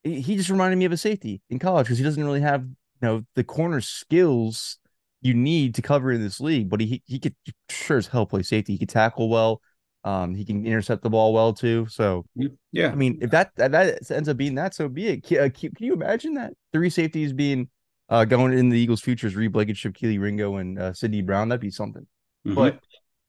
he 0.03 0.36
just 0.36 0.50
reminded 0.50 0.77
me 0.77 0.86
of 0.86 0.91
a 0.91 0.98
safety 0.98 1.41
in 1.50 1.60
college 1.60 1.86
because 1.86 2.00
he 2.00 2.03
doesn't 2.03 2.24
really 2.24 2.41
have 2.41 2.63
you 2.63 3.08
know 3.08 3.24
the 3.36 3.43
corner 3.43 3.81
skills 3.81 4.79
you 5.22 5.34
need 5.34 5.75
to 5.75 5.82
cover 5.82 6.12
in 6.12 6.22
this 6.22 6.40
league. 6.40 6.70
But 6.70 6.82
he 6.82 7.01
he 7.06 7.20
could 7.20 7.36
sure 7.70 7.98
as 7.98 8.08
hell 8.08 8.25
play 8.25 8.44
safety. 8.44 8.74
He 8.74 8.80
could 8.80 8.90
tackle 8.90 9.30
well. 9.30 9.62
Um, 10.04 10.34
he 10.34 10.46
can 10.46 10.66
intercept 10.66 11.04
the 11.04 11.10
ball 11.10 11.34
well 11.34 11.54
too. 11.54 11.88
So 11.90 12.25
yeah, 12.72 12.92
I 12.92 12.96
mean, 12.96 13.20
if 13.22 13.30
that 13.32 13.51
that, 13.58 13.72
that 13.72 14.12
ends 14.12 14.30
up 14.30 14.38
being 14.38 14.56
that, 14.56 14.74
so 14.74 14.90
be 14.90 15.08
it. 15.08 15.24
Can, 15.24 15.40
uh, 15.40 15.50
can 15.50 15.72
you 15.80 15.94
imagine 15.94 16.34
that 16.36 16.54
three 16.74 16.90
safeties 16.90 17.34
being 17.34 17.70
uh, 18.10 18.25
going 18.25 18.54
in 18.54 18.70
the 18.70 18.80
Eagles' 18.80 19.01
futures, 19.01 19.36
Reed 19.36 19.54
Blankenship, 19.54 19.94
Kelee 19.94 20.20
Ringo, 20.20 20.58
and 20.58 20.78
uh, 20.78 20.94
Sydney 20.94 21.22
Brown. 21.22 21.50
That'd 21.50 21.62
be 21.62 21.72
something. 21.72 22.06
Mm-hmm. 22.46 22.56
But 22.56 22.80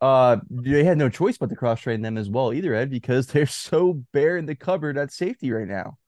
uh, 0.01 0.39
they 0.51 0.83
had 0.83 0.99
no 0.99 1.09
choice 1.09 1.39
but 1.39 1.51
to 1.51 1.57
cross 1.57 1.81
train 1.81 2.03
them 2.03 2.19
as 2.19 2.29
well, 2.29 2.53
either 2.53 2.75
Ed, 2.75 2.91
because 2.91 3.27
they're 3.29 3.47
so 3.47 4.03
bare 4.13 4.37
in 4.37 4.47
the 4.47 4.57
cupboard 4.57 4.99
at 4.99 5.13
safety 5.13 5.53
right 5.53 5.69
now. 5.69 5.99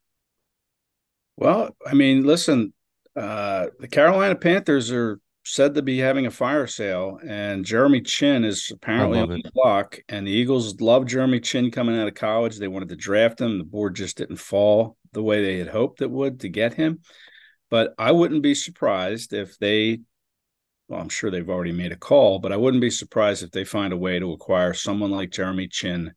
Well, 1.37 1.77
I 1.87 1.95
mean, 1.95 2.25
listen, 2.25 2.73
uh, 3.17 3.67
the 3.79 3.89
Carolina 3.89 4.35
Panthers 4.35 4.91
are 4.91 5.21
said 5.45 5.75
to 5.75 5.83
be 5.83 5.99
having 5.99 6.27
a 6.27 6.31
fire 6.31 6.67
sale, 6.67 7.19
and 7.27 7.65
Jeremy 7.65 8.01
Chinn 8.01 8.45
is 8.45 8.73
apparently 8.75 9.21
on 9.21 9.29
the 9.29 9.51
block. 9.53 9.99
And 10.09 10.27
the 10.27 10.33
Eagles 10.33 10.81
love 10.81 11.07
Jeremy 11.07 11.39
Chinn 11.41 11.71
coming 11.71 11.99
out 11.99 12.09
of 12.09 12.15
college. 12.15 12.59
They 12.59 12.69
wanted 12.69 12.89
to 12.89 12.97
draft 12.97 13.41
him. 13.41 13.59
The 13.59 13.65
board 13.65 13.95
just 13.95 14.17
didn't 14.17 14.37
fall 14.37 14.97
the 15.13 15.23
way 15.23 15.45
they 15.45 15.59
had 15.59 15.69
hoped 15.69 16.01
it 16.01 16.11
would 16.11 16.41
to 16.41 16.49
get 16.49 16.75
him. 16.75 17.01
But 17.71 17.95
I 17.99 18.13
wouldn't 18.13 18.43
be 18.43 18.55
surprised 18.55 19.33
if 19.35 19.59
they, 19.59 20.01
well, 20.89 21.01
I'm 21.01 21.09
sure 21.11 21.31
they've 21.31 21.49
already 21.49 21.73
made 21.73 21.93
a 21.93 21.97
call, 21.97 22.39
but 22.39 22.53
I 22.53 22.57
wouldn't 22.57 22.81
be 22.81 22.91
surprised 22.91 23.43
if 23.43 23.51
they 23.51 23.65
find 23.65 23.93
a 23.93 23.99
way 23.99 24.19
to 24.19 24.33
acquire 24.33 24.73
someone 24.73 25.11
like 25.11 25.31
Jeremy 25.31 25.69
Chinn 25.69 26.13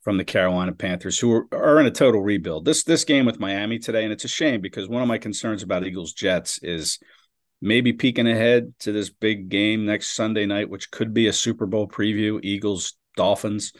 from 0.00 0.16
the 0.16 0.24
Carolina 0.24 0.72
Panthers, 0.72 1.18
who 1.18 1.32
are, 1.32 1.46
are 1.52 1.80
in 1.80 1.86
a 1.86 1.90
total 1.90 2.22
rebuild. 2.22 2.64
This 2.64 2.84
this 2.84 3.04
game 3.04 3.26
with 3.26 3.40
Miami 3.40 3.80
today, 3.80 4.04
and 4.04 4.12
it's 4.12 4.24
a 4.24 4.28
shame 4.28 4.60
because 4.60 4.88
one 4.88 5.02
of 5.02 5.08
my 5.08 5.18
concerns 5.18 5.64
about 5.64 5.84
Eagles 5.84 6.12
Jets 6.12 6.60
is 6.62 7.00
maybe 7.60 7.92
peeking 7.92 8.28
ahead 8.28 8.74
to 8.80 8.92
this 8.92 9.10
big 9.10 9.48
game 9.48 9.86
next 9.86 10.14
Sunday 10.14 10.46
night, 10.46 10.68
which 10.68 10.90
could 10.90 11.14
be 11.14 11.26
a 11.26 11.32
Super 11.32 11.66
Bowl 11.66 11.88
preview, 11.88 12.38
Eagles 12.42 12.94
Dolphins. 13.16 13.72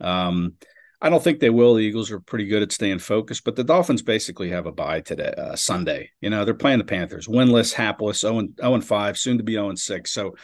Um, 0.00 0.54
I 1.00 1.10
don't 1.10 1.22
think 1.22 1.40
they 1.40 1.50
will. 1.50 1.74
The 1.74 1.82
Eagles 1.82 2.10
are 2.10 2.20
pretty 2.20 2.46
good 2.46 2.62
at 2.62 2.72
staying 2.72 3.00
focused, 3.00 3.44
but 3.44 3.54
the 3.54 3.64
Dolphins 3.64 4.02
basically 4.02 4.50
have 4.50 4.64
a 4.66 4.72
bye 4.72 5.00
today, 5.00 5.32
uh, 5.36 5.54
Sunday. 5.54 6.10
You 6.22 6.30
know, 6.30 6.44
they're 6.44 6.54
playing 6.54 6.78
the 6.78 6.84
Panthers, 6.84 7.28
winless, 7.28 7.74
hapless, 7.74 8.20
0 8.20 8.48
and 8.58 8.84
5, 8.84 9.18
soon 9.18 9.36
to 9.36 9.44
be 9.44 9.52
0 9.52 9.68
and 9.68 9.78
6. 9.78 10.10
So, 10.10 10.34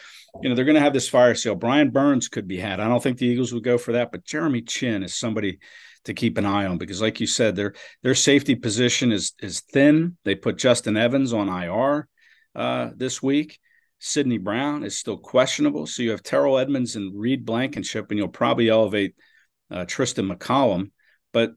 you 0.43 0.49
know, 0.49 0.55
they're 0.55 0.67
going 0.67 0.75
to 0.75 0.83
have 0.83 0.93
this 0.93 1.09
fire 1.09 1.35
sale. 1.35 1.55
Brian 1.55 1.91
Burns 1.91 2.29
could 2.29 2.47
be 2.47 2.59
had. 2.59 2.81
I 2.81 2.89
don't 2.89 3.03
think 3.03 3.17
the 3.17 3.27
Eagles 3.27 3.53
would 3.55 3.65
go 3.65 3.79
for 3.79 3.93
that, 3.93 4.13
but 4.13 4.25
Jeremy 4.25 4.61
Chinn 4.61 5.03
is 5.03 5.15
somebody 5.15 5.59
to 6.05 6.13
keep 6.13 6.37
an 6.37 6.45
eye 6.45 6.67
on 6.67 6.79
because, 6.79 7.01
like 7.01 7.21
you 7.21 7.27
said, 7.27 7.57
their 7.57 7.75
their 8.03 8.15
safety 8.15 8.55
position 8.55 9.13
is 9.13 9.33
is 9.41 9.61
thin. 9.61 10.17
They 10.25 10.35
put 10.35 10.59
Justin 10.59 10.97
Evans 10.97 11.33
on 11.33 11.49
IR 11.49 12.09
uh, 12.55 12.91
this 12.97 13.23
week. 13.23 13.59
Sydney 13.99 14.39
Brown 14.39 14.83
is 14.83 14.99
still 14.99 15.17
questionable. 15.17 15.87
So 15.87 16.03
you 16.03 16.11
have 16.11 16.23
Terrell 16.23 16.59
Edmunds 16.59 16.97
and 16.97 17.19
Reed 17.19 17.47
Blankenship, 17.47 18.11
and 18.11 18.19
you'll 18.19 18.29
probably 18.29 18.69
elevate– 18.69 19.15
uh, 19.73 19.87
Tristin 19.87 20.31
McCollum, 20.31 20.91
but 21.33 21.55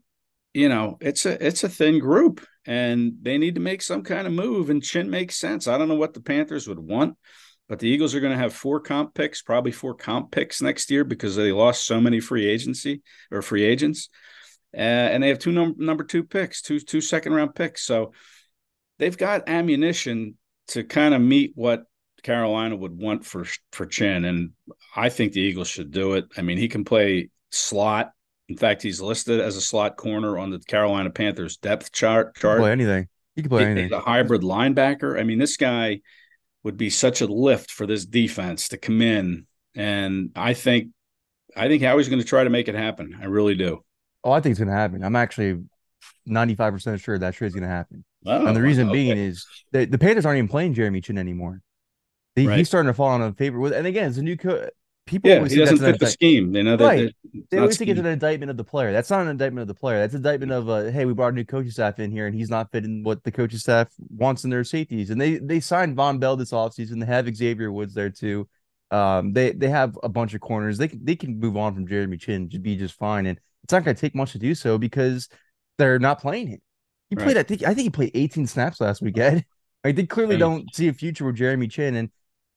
you 0.54 0.70
know 0.70 0.98
it's 1.02 1.26
a 1.26 1.46
it's 1.46 1.64
a 1.64 1.70
thin 1.70 2.00
group, 2.00 2.46
and 2.66 3.14
they 3.22 3.38
need 3.38 3.56
to 3.56 3.62
make 3.62 3.82
some 3.82 4.04
kind 4.04 4.26
of 4.26 4.34
move. 4.34 4.70
And 4.70 4.82
Chinn 4.82 5.10
makes 5.10 5.38
sense. 5.38 5.68
I 5.68 5.78
don't 5.78 5.90
know 5.90 5.96
what 5.96 6.14
the 6.14 6.22
Panthers 6.22 6.68
would 6.68 6.80
want, 6.80 7.18
but 7.68 7.80
the 7.80 7.90
Eagles 7.90 8.16
are 8.16 8.22
going 8.22 8.32
to 8.32 8.40
have 8.40 8.54
four 8.54 8.80
comp 8.80 9.14
picks, 9.14 9.42
probably 9.42 9.74
four 9.74 9.94
comp 9.94 10.32
picks 10.32 10.62
next 10.62 10.90
year 10.90 11.04
because 11.04 11.36
they 11.36 11.52
lost 11.52 11.86
so 11.86 12.00
many 12.00 12.22
free 12.22 12.48
agency 12.48 13.02
or 13.32 13.42
free 13.42 13.64
agents, 13.64 14.10
uh, 14.74 14.80
and 14.80 15.22
they 15.22 15.30
have 15.30 15.40
two 15.40 15.52
num- 15.52 15.76
number 15.78 16.06
two 16.06 16.24
picks, 16.24 16.62
two 16.62 16.80
two 16.80 17.02
second 17.02 17.34
round 17.34 17.54
picks. 17.54 17.84
So 17.84 18.14
they've 18.98 19.18
got 19.18 19.50
ammunition 19.50 20.38
to 20.68 20.84
kind 20.84 21.14
of 21.14 21.22
meet 21.22 21.52
what 21.56 21.84
Carolina 22.24 22.76
would 22.76 22.98
want 22.98 23.24
for 23.24 23.46
for 23.72 23.86
Chinn, 23.86 24.26
and 24.26 24.52
I 24.96 25.10
think 25.10 25.34
the 25.34 25.42
Eagles 25.42 25.68
should 25.68 25.92
do 25.92 26.14
it. 26.14 26.26
I 26.38 26.42
mean, 26.42 26.58
he 26.58 26.68
can 26.68 26.84
play 26.84 27.30
slot. 27.52 28.12
In 28.50 28.58
fact, 28.58 28.82
he's 28.82 29.00
listed 29.00 29.40
as 29.40 29.56
a 29.56 29.62
slot 29.62 29.96
corner 29.96 30.38
on 30.38 30.50
the 30.50 30.60
Carolina 30.60 31.10
Panthers 31.10 31.58
depth 31.58 31.92
chart. 31.92 32.36
chart. 32.36 32.60
play 32.60 32.72
anything. 32.72 33.08
He 33.36 33.42
can 33.44 33.50
play 33.50 33.62
he, 33.62 33.66
anything. 33.68 33.84
He's 33.86 33.92
a 33.92 34.00
hybrid 34.00 34.42
linebacker. 34.42 35.20
I 35.20 35.24
mean, 35.24 35.40
this 35.40 35.58
guy 35.58 36.02
would 36.64 36.78
be 36.78 36.90
such 36.90 37.22
a 37.22 37.28
lift 37.28 37.70
for 37.70 37.86
this 37.86 38.06
defense 38.06 38.70
to 38.70 38.78
come 38.78 39.02
in, 39.02 39.46
and 39.76 40.32
I 40.36 40.56
think, 40.56 40.90
I 41.56 41.68
think 41.68 41.84
Howie's 41.84 42.10
going 42.10 42.22
to 42.22 42.28
try 42.28 42.44
to 42.44 42.50
make 42.50 42.68
it 42.68 42.76
happen. 42.76 43.18
I 43.22 43.26
really 43.26 43.56
do. 43.56 43.84
Oh, 44.24 44.32
I 44.32 44.40
think 44.42 44.52
it's 44.52 44.60
going 44.60 44.70
to 44.70 44.76
happen. 44.76 45.04
I'm 45.04 45.16
actually 45.16 45.62
95 46.26 46.74
percent 46.74 47.02
sure 47.02 47.18
that 47.18 47.34
trade 47.34 47.48
is 47.48 47.54
going 47.54 47.64
to 47.64 47.70
happen. 47.70 48.04
Oh, 48.26 48.46
and 48.46 48.56
the 48.56 48.62
reason 48.62 48.88
okay. 48.88 48.94
being 48.94 49.18
is 49.18 49.46
the, 49.72 49.86
the 49.86 49.98
Panthers 49.98 50.26
aren't 50.26 50.38
even 50.38 50.48
playing 50.48 50.74
Jeremy 50.74 51.02
Chinn 51.02 51.18
anymore. 51.18 51.62
Right. 52.38 52.58
He's 52.58 52.68
starting 52.68 52.88
to 52.88 52.94
fall 52.94 53.10
on 53.10 53.22
a 53.22 53.32
favor 53.34 53.60
with, 53.60 53.72
and 53.72 53.88
again, 53.88 54.10
it's 54.10 54.18
a 54.18 54.22
new 54.22 54.36
coach 54.36 54.70
people 55.06 55.30
yeah, 55.30 55.48
he 55.48 55.56
doesn't 55.56 55.78
fit 55.78 56.00
the 56.00 56.08
scheme. 56.08 56.52
They 56.52 56.64
know 56.64 56.78
that 56.78 56.86
right. 56.86 57.16
they 57.52 57.58
always 57.58 57.78
think 57.78 57.90
it's 57.90 58.00
an 58.00 58.06
indictment 58.06 58.50
of 58.50 58.58
the 58.58 58.64
player. 58.64 58.92
That's 58.92 59.10
not 59.10 59.22
an 59.22 59.28
indictment 59.28 59.62
of 59.62 59.68
the 59.68 59.80
player. 59.80 60.00
That's 60.00 60.14
an 60.14 60.18
indictment 60.18 60.52
of 60.52 60.70
uh, 60.70 60.86
hey, 60.86 61.06
we 61.06 61.14
brought 61.14 61.34
a 61.34 61.36
new 61.36 61.46
coaching 61.46 61.72
staff 61.72 62.00
in 62.00 62.12
here 62.12 62.28
and 62.28 62.36
he's 62.36 62.50
not 62.50 62.72
fitting 62.72 63.04
what 63.04 63.24
the 63.24 63.32
coaching 63.32 63.60
staff 63.60 63.90
wants 64.10 64.44
in 64.44 64.50
their 64.50 64.64
safeties. 64.64 65.10
And 65.10 65.20
they 65.20 65.36
they 65.36 65.60
signed 65.60 65.96
Vonn 65.96 66.20
Bell 66.20 66.36
this 66.36 66.52
offseason. 66.52 67.00
They 67.00 67.06
have 67.06 67.34
Xavier 67.34 67.72
Woods 67.72 67.94
there 67.94 68.10
too. 68.10 68.48
Um, 68.92 69.34
they 69.34 69.52
they 69.52 69.70
have 69.70 69.98
a 70.04 70.10
bunch 70.10 70.34
of 70.34 70.42
corners. 70.42 70.78
They 70.78 70.88
can 70.88 71.04
they 71.04 71.16
can 71.16 71.40
move 71.40 71.58
on 71.58 71.74
from 71.74 71.88
Jeremy 71.88 72.18
Chinn 72.18 72.50
to 72.50 72.60
be 72.60 72.76
just 72.76 72.96
fine. 72.96 73.26
And 73.26 73.40
it's 73.64 73.74
not 73.74 73.84
gonna 73.84 73.96
take 73.96 74.16
much 74.16 74.32
to 74.34 74.40
do 74.40 74.56
so 74.56 74.78
because 74.78 75.30
they're 75.78 76.00
not 76.00 76.22
playing 76.22 76.48
him. 76.48 76.62
He 77.10 77.16
played, 77.16 77.28
right. 77.28 77.38
I 77.38 77.44
think 77.44 77.64
I 77.64 77.74
think 77.74 77.84
he 77.86 77.90
played 77.90 78.12
18 78.14 78.48
snaps 78.48 78.82
last 78.82 79.02
weekend. 79.02 79.46
Like 79.84 79.98
they 79.98 80.08
clearly 80.08 80.36
don't 80.36 80.74
see 80.74 80.88
a 80.88 80.94
future 80.94 81.28
with 81.28 81.36
Jeremy 81.36 81.68
Chinn, 81.68 81.96
And 81.96 82.10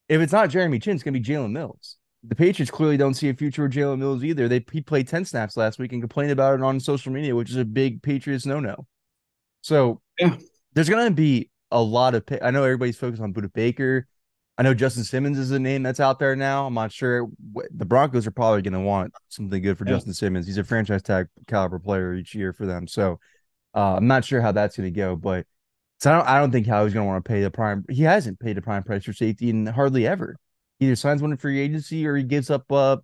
if 0.09 0.18
it's 0.22 0.33
not 0.33 0.48
Jeremy 0.48 0.78
Chinn, 0.78 0.94
it's 0.94 1.02
gonna 1.02 1.20
be 1.20 1.22
Jalen 1.22 1.50
Mills 1.50 1.98
the 2.24 2.35
Patriots 2.35 2.70
clearly 2.70 2.96
don't 2.96 3.14
see 3.14 3.28
a 3.28 3.35
future 3.35 3.62
with 3.62 3.72
Jalen 3.72 3.98
Mills 3.98 4.24
either. 4.24 4.48
They 4.48 4.64
he 4.72 4.81
played 4.81 5.09
10 5.09 5.24
snaps 5.24 5.57
last 5.57 5.78
week 5.78 5.92
and 5.92 6.02
complained 6.02 6.33
about 6.33 6.54
it 6.54 6.62
on 6.62 6.81
social 6.81 7.12
media, 7.12 7.35
which 7.35 7.50
is 7.50 7.57
a 7.57 7.64
big 7.64 8.02
Patriots 8.02 8.44
no-no. 8.44 8.87
So 9.61 10.00
yeah, 10.18 10.37
there's 10.74 10.88
gonna 10.88 11.11
be 11.11 11.50
a 11.70 11.81
lot 11.81 12.14
of 12.14 12.24
I 12.42 12.50
know 12.50 12.64
everybody's 12.64 12.96
focused 12.96 13.22
on 13.22 13.33
Budda 13.33 13.52
Baker. 13.52 14.07
I 14.59 14.64
know 14.64 14.75
Justin 14.75 15.05
Simmons 15.05 15.38
is 15.38 15.53
a 15.53 15.59
name 15.59 15.85
that's 15.85 16.01
out 16.01 16.18
there 16.18 16.35
now. 16.35 16.66
I'm 16.66 16.75
not 16.75 16.90
sure. 16.90 17.29
The 17.71 17.85
Broncos 17.85 18.27
are 18.27 18.33
probably 18.33 18.61
going 18.61 18.73
to 18.73 18.81
want 18.81 19.12
something 19.29 19.62
good 19.62 19.79
for 19.79 19.87
yeah. 19.87 19.94
Justin 19.94 20.12
Simmons. 20.12 20.47
He's 20.47 20.59
a 20.59 20.64
franchise 20.64 21.03
tag 21.03 21.29
caliber 21.47 21.79
player 21.79 22.14
each 22.14 22.35
year 22.35 22.53
for 22.53 22.66
them. 22.66 22.88
So 22.88 23.21
uh, 23.75 23.94
I'm 23.94 24.09
not 24.09 24.25
sure 24.25 24.40
how 24.40 24.51
that's 24.51 24.77
going 24.77 24.92
to 24.92 24.97
go, 24.97 25.14
but 25.14 25.47
so 26.01 26.11
I 26.11 26.16
don't, 26.16 26.29
I 26.29 26.40
don't 26.40 26.51
think 26.51 26.66
Howie's 26.66 26.92
going 26.92 27.07
to 27.07 27.09
want 27.09 27.25
to 27.25 27.29
pay 27.29 27.40
the 27.40 27.53
prime. 27.53 27.85
He 27.88 28.03
hasn't 28.03 28.40
paid 28.40 28.57
the 28.57 28.62
prime 28.62 28.83
price 28.83 29.05
for 29.05 29.12
safety 29.12 29.51
and 29.51 29.68
hardly 29.68 30.09
ever. 30.09 30.37
He 30.81 30.87
either 30.87 30.97
signs 30.97 31.23
one 31.23 31.31
in 31.31 31.38
free 31.38 31.61
agency 31.61 32.05
or 32.05 32.16
he 32.16 32.25
gives 32.25 32.51
up 32.51 32.71
uh, 32.73 32.97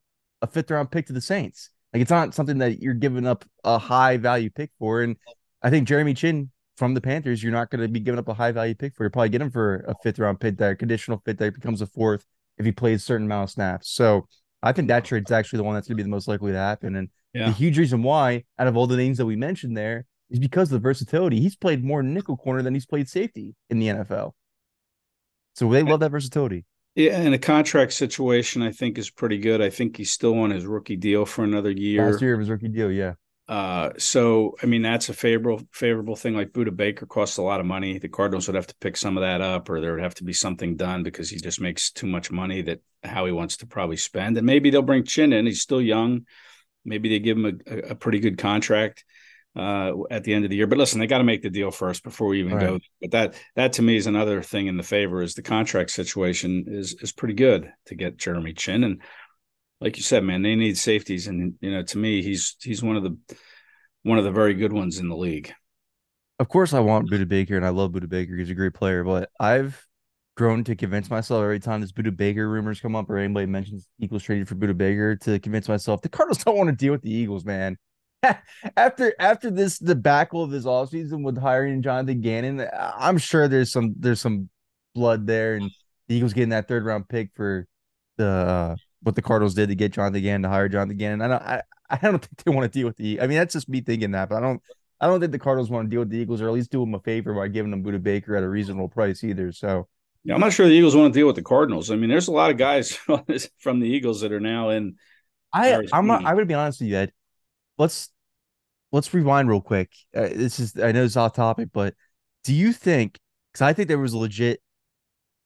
a 0.43 0.49
fifth 0.49 0.73
round 0.73 0.91
pick 0.91 1.07
to 1.07 1.13
the 1.13 1.21
Saints. 1.21 1.71
Like 1.93 2.03
it's 2.03 2.11
not 2.11 2.35
something 2.35 2.59
that 2.59 2.81
you're 2.81 2.95
giving 2.95 3.27
up 3.29 3.45
a 3.63 3.79
high 3.79 4.17
value 4.17 4.51
pick 4.51 4.73
for. 4.81 5.03
And 5.03 5.17
I 5.63 5.71
think 5.71 5.87
Jeremy 5.87 6.15
Chinn 6.15 6.51
from 6.77 6.95
the 6.95 7.01
Panthers, 7.01 7.43
you're 7.43 7.53
not 7.53 7.71
going 7.71 7.83
to 7.83 7.89
be 7.89 8.01
giving 8.01 8.19
up 8.19 8.29
a 8.29 8.35
high 8.35 8.53
value 8.53 8.75
pick 8.75 8.95
for. 8.95 9.05
You 9.05 9.11
probably 9.11 9.29
get 9.29 9.41
him 9.41 9.51
for 9.51 9.85
a 9.87 9.95
fifth 10.03 10.19
round 10.19 10.41
pick, 10.41 10.57
that 10.59 10.79
conditional 10.79 11.23
fit 11.25 11.39
that 11.39 11.55
becomes 11.55 11.81
a 11.81 11.87
fourth 11.87 12.25
if 12.59 12.67
he 12.67 12.73
plays 12.73 13.03
a 13.03 13.05
certain 13.05 13.27
amount 13.27 13.45
of 13.45 13.51
snaps. 13.51 13.91
So 13.91 14.27
I 14.63 14.73
think 14.73 14.89
that 14.89 15.05
trade's 15.05 15.31
actually 15.31 15.59
the 15.59 15.65
one 15.65 15.75
that's 15.75 15.89
going 15.89 15.97
to 15.97 16.03
be 16.03 16.05
the 16.05 16.15
most 16.15 16.29
likely 16.29 16.53
to 16.53 16.59
happen. 16.59 16.97
And 16.97 17.09
yeah. 17.33 17.47
the 17.47 17.53
huge 17.53 17.79
reason 17.79 18.03
why, 18.03 18.45
out 18.59 18.67
of 18.67 18.77
all 18.77 18.87
the 18.87 18.97
names 18.97 19.19
that 19.19 19.27
we 19.27 19.37
mentioned 19.37 19.77
there, 19.77 20.07
is 20.31 20.39
because 20.39 20.69
of 20.69 20.81
the 20.81 20.89
versatility. 20.89 21.41
He's 21.41 21.57
played 21.57 21.85
more 21.85 22.03
nickel 22.03 22.37
corner 22.37 22.63
than 22.63 22.75
he's 22.75 22.87
played 22.87 23.09
safety 23.09 23.55
in 23.71 23.79
the 23.79 23.89
NFL. 23.89 24.33
So 25.55 25.71
they 25.71 25.83
love 25.83 26.01
that 26.01 26.11
versatility. 26.11 26.65
Yeah, 26.97 27.21
and 27.21 27.35
a 27.35 27.39
contract 27.39 27.93
situation 27.93 28.63
I 28.63 28.71
think 28.71 28.99
is 28.99 29.11
pretty 29.11 29.39
good. 29.39 29.61
I 29.61 29.71
think 29.71 29.97
he's 29.97 30.13
still 30.13 30.39
on 30.39 30.51
his 30.51 30.65
rookie 30.65 30.97
deal 30.97 31.27
for 31.27 31.45
another 31.45 31.71
year. 31.71 32.11
Last 32.11 32.23
year 32.23 32.35
of 32.35 32.41
his 32.41 32.51
rookie 32.51 32.69
deal, 32.69 32.91
yeah. 32.91 33.15
Uh, 33.47 33.91
so 33.99 34.57
I 34.63 34.67
mean 34.67 34.81
that's 34.81 35.11
a 35.11 35.15
favorable 35.15 35.63
favorable 35.71 36.17
thing. 36.17 36.35
Like 36.35 36.53
Budda 36.53 36.75
Baker 36.75 37.05
costs 37.05 37.37
a 37.37 37.43
lot 37.43 37.61
of 37.61 37.67
money. 37.67 37.99
The 37.99 38.09
Cardinals 38.09 38.47
would 38.47 38.55
have 38.55 38.67
to 38.69 38.77
pick 38.81 38.97
some 38.97 39.19
of 39.19 39.23
that 39.23 39.43
up, 39.43 39.69
or 39.69 39.81
there 39.81 39.93
would 39.93 40.03
have 40.03 40.15
to 40.17 40.25
be 40.25 40.33
something 40.33 40.77
done 40.77 41.03
because 41.03 41.29
he 41.29 41.39
just 41.39 41.61
makes 41.61 41.91
too 41.91 42.07
much 42.07 42.31
money 42.31 42.63
that 42.63 42.81
Howie 43.03 43.33
wants 43.33 43.59
to 43.59 43.67
probably 43.67 43.99
spend. 43.99 44.39
And 44.39 44.47
maybe 44.47 44.71
they'll 44.71 44.83
bring 44.83 45.05
Chinn 45.05 45.33
in. 45.35 45.45
He's 45.45 45.61
still 45.61 45.83
young. 45.83 46.27
Maybe 46.87 47.09
they 47.11 47.19
give 47.19 47.37
him 47.37 47.61
a, 47.67 47.77
a 47.91 47.95
pretty 47.95 48.19
good 48.19 48.39
contract 48.39 49.05
uh, 49.57 49.93
at 50.11 50.25
the 50.25 50.35
end 50.35 50.45
of 50.45 50.51
the 50.51 50.57
year. 50.57 50.67
But 50.67 50.79
listen, 50.79 50.99
they 50.99 51.07
got 51.07 51.19
to 51.19 51.25
make 51.25 51.43
the 51.43 51.51
deal 51.51 51.71
first 51.71 52.03
before 52.03 52.29
we 52.29 52.41
even 52.41 52.55
right. 52.55 52.67
go. 52.67 52.79
But 53.01 53.11
that 53.13 53.35
that 53.57 53.73
to 53.75 53.83
me 53.83 53.97
is 53.97 54.07
another 54.07 54.43
thing 54.43 54.67
in 54.67 54.77
the 54.77 54.83
favor 54.83 55.23
is 55.23 55.35
the 55.35 55.43
contract 55.43 55.91
situation 55.91 56.65
is 56.67 56.95
is 57.01 57.13
pretty 57.13 57.35
good 57.35 57.71
to 57.87 57.95
get 57.95 58.17
Jeremy 58.17 58.53
Chinn 58.53 58.85
and 58.85 59.03
like 59.85 59.99
you 59.99 60.03
said, 60.03 60.25
man, 60.25 60.41
they 60.41 60.57
need 60.57 60.79
safeties, 60.79 61.27
and 61.27 61.55
you 61.61 61.71
know, 61.71 61.83
to 61.83 61.99
me, 61.99 62.23
he's 62.23 62.57
he's 62.63 62.83
one 62.83 62.97
of 62.97 63.03
the 63.03 63.19
one 64.03 64.17
of 64.17 64.25
the 64.25 64.33
very 64.33 64.55
good 64.55 64.73
ones 64.73 64.99
in 64.99 65.11
the 65.11 65.17
league. 65.17 65.53
Of 66.39 66.49
course, 66.49 66.73
I 66.73 66.81
want 66.81 67.11
Budda 67.11 67.29
Baker, 67.29 67.55
and 67.55 67.67
I 67.67 67.69
love 67.69 67.93
Budda 67.93 68.09
Baker. 68.09 68.35
He's 68.35 68.49
a 68.49 68.55
great 68.55 68.73
player, 68.73 69.05
but 69.05 69.29
I've 69.39 69.87
grown 70.39 70.65
to 70.65 70.75
convince 70.75 71.11
myself 71.11 71.43
every 71.43 71.61
time 71.61 71.83
this 71.83 71.93
Budda 71.93 72.17
Baker 72.17 72.49
rumors 72.49 72.81
come 72.81 72.97
up 72.97 73.11
or 73.11 73.19
anybody 73.19 73.45
mentions 73.45 73.87
Eagles 74.01 74.23
traded 74.23 74.49
for 74.49 74.55
Budda 74.55 74.77
Baker 74.77 75.17
to 75.17 75.39
convince 75.39 75.69
myself 75.69 76.01
the 76.01 76.09
Cardinals 76.09 76.39
don't 76.45 76.57
want 76.57 76.71
to 76.71 76.77
deal 76.77 76.93
with 76.93 77.03
the 77.03 77.15
Eagles, 77.15 77.45
man. 77.45 77.77
after 78.79 79.15
after 79.19 79.51
this 79.51 79.79
debacle 79.79 80.43
of 80.43 80.51
this 80.51 80.65
offseason 80.65 81.23
with 81.23 81.37
hiring 81.37 81.83
Jonathan 81.83 82.23
Gannon, 82.23 82.67
I'm 82.75 83.19
sure 83.19 83.49
there's 83.49 83.71
some 83.71 83.95
there's 83.99 84.23
some 84.23 84.49
blood 84.95 85.27
there, 85.27 85.57
and 85.57 85.71
the 86.09 86.15
Eagles 86.15 86.33
getting 86.33 86.49
that 86.49 86.69
third 86.69 86.87
round 86.87 87.07
pick 87.07 87.33
for 87.35 87.67
the 88.17 88.27
uh, 88.27 88.77
what 89.05 89.15
the 89.15 89.23
Cardinals 89.23 89.55
did 89.55 89.69
to 89.69 89.75
get 89.75 89.93
Jonathan 89.93 90.23
Gannon 90.23 90.43
to 90.43 90.49
hire 90.49 90.69
Jonathan 90.69 90.97
Gannon. 90.97 91.23
I 91.23 91.29
don't 91.29 91.43
I, 91.43 91.63
I 91.91 91.97
don't 91.97 92.19
think 92.25 92.45
they 92.45 92.51
want 92.51 92.71
to 92.71 92.79
deal 92.79 92.87
with 92.87 92.97
the. 92.97 93.21
I 93.21 93.27
mean, 93.27 93.39
that's 93.39 93.53
just 93.53 93.69
me 93.69 93.81
thinking 93.81 94.11
that, 94.13 94.29
but 94.29 94.37
I 94.37 94.41
don't 94.41 94.61
I 95.01 95.07
don't 95.07 95.21
think 95.21 95.33
the 95.33 95.39
Cardinals 95.39 95.71
want 95.71 95.87
to 95.87 95.91
deal 95.91 96.01
with 96.01 96.11
the 96.11 96.17
Eagles 96.19 96.41
or 96.41 96.49
at 96.49 96.55
least 96.55 96.71
do 96.71 96.81
them 96.81 96.95
a 96.95 97.01
favor 97.01 97.35
by 97.35 97.49
giving 97.49 97.71
them 97.71 97.85
Budda 97.85 98.03
Baker 98.03 98.37
at 98.37 98.43
a 98.43 98.49
reasonable 98.49 98.89
price 98.89 99.23
either. 99.23 99.53
So. 99.53 99.87
Yeah, 100.27 100.33
I'm 100.33 100.41
not 100.41 100.55
sure 100.55 100.67
the 100.67 100.73
Eagles 100.73 100.97
want 100.97 101.13
to 101.13 101.21
deal 101.21 101.27
with 101.27 101.37
the 101.37 101.43
Cardinals. 101.43 101.91
I 101.91 101.97
mean, 101.97 102.09
there's 102.09 102.29
a 102.29 102.33
lot 102.33 102.51
of 102.51 102.57
guys 102.57 102.93
from 103.59 103.81
the 103.81 103.87
Eagles 103.87 104.23
that 104.23 104.33
are 104.33 104.41
now 104.41 104.71
in. 104.71 104.97
I 105.53 105.83
I'm 105.93 106.07
not, 106.07 106.21
I'm 106.21 106.35
going 106.35 106.39
to 106.39 106.47
be 106.47 106.55
honest 106.55 106.81
with 106.81 106.89
you, 106.89 106.97
Ed. 106.97 107.13
Let's 107.77 108.09
let's 108.91 109.13
rewind 109.13 109.51
real 109.51 109.61
quick. 109.61 109.93
Uh, 110.17 110.29
this 110.33 110.59
is 110.59 110.79
I 110.79 110.93
know 110.93 111.05
it's 111.05 111.19
off 111.19 111.35
topic, 111.35 111.69
but 111.75 111.95
do 112.43 112.55
you 112.55 112.73
think? 112.73 113.19
Because 113.53 113.63
I 113.63 113.75
think 113.75 113.89
there 113.89 113.99
was 113.99 114.15
a 114.15 114.19
legit 114.19 114.63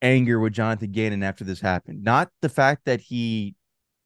anger 0.03 0.39
with 0.39 0.53
Jonathan 0.53 0.93
Gannon 0.93 1.23
after 1.23 1.45
this 1.45 1.61
happened. 1.61 2.03
Not 2.03 2.31
the 2.41 2.49
fact 2.49 2.85
that 2.85 3.01
he 3.01 3.55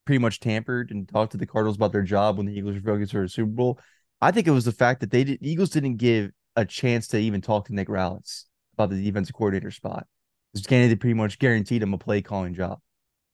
pretty 0.05 0.19
much 0.19 0.41
tampered 0.41 0.91
and 0.91 1.09
talked 1.09 1.33
to 1.33 1.39
the 1.39 1.47
Cardinals 1.47 1.77
about 1.77 1.93
their 1.93 2.03
job 2.03 2.37
when 2.37 2.47
the 2.47 2.57
Eagles 2.57 2.75
were 2.75 2.81
focused 2.81 3.13
for 3.13 3.23
a 3.23 3.29
Super 3.29 3.51
Bowl. 3.51 3.79
I 4.21 4.31
think 4.31 4.47
it 4.47 4.53
was 4.53 4.65
the 4.65 4.73
fact 4.73 5.01
that 5.01 5.11
they 5.11 5.25
did 5.25 5.39
Eagles 5.43 5.71
didn't 5.71 5.97
give 5.97 6.31
a 6.57 6.65
chance 6.65 7.09
to 7.09 7.19
even 7.19 7.41
talk 7.41 7.67
to 7.67 7.75
Nick 7.75 7.89
Rallis 7.89 8.45
about 8.75 8.91
the 8.91 9.03
defensive 9.03 9.35
coordinator 9.35 9.71
spot. 9.71 10.07
Because 10.53 10.67
Gannon 10.67 10.97
pretty 10.99 11.15
much 11.15 11.39
guaranteed 11.39 11.83
him 11.83 11.95
a 11.95 11.99
play 11.99 12.21
calling 12.21 12.55
job 12.55 12.79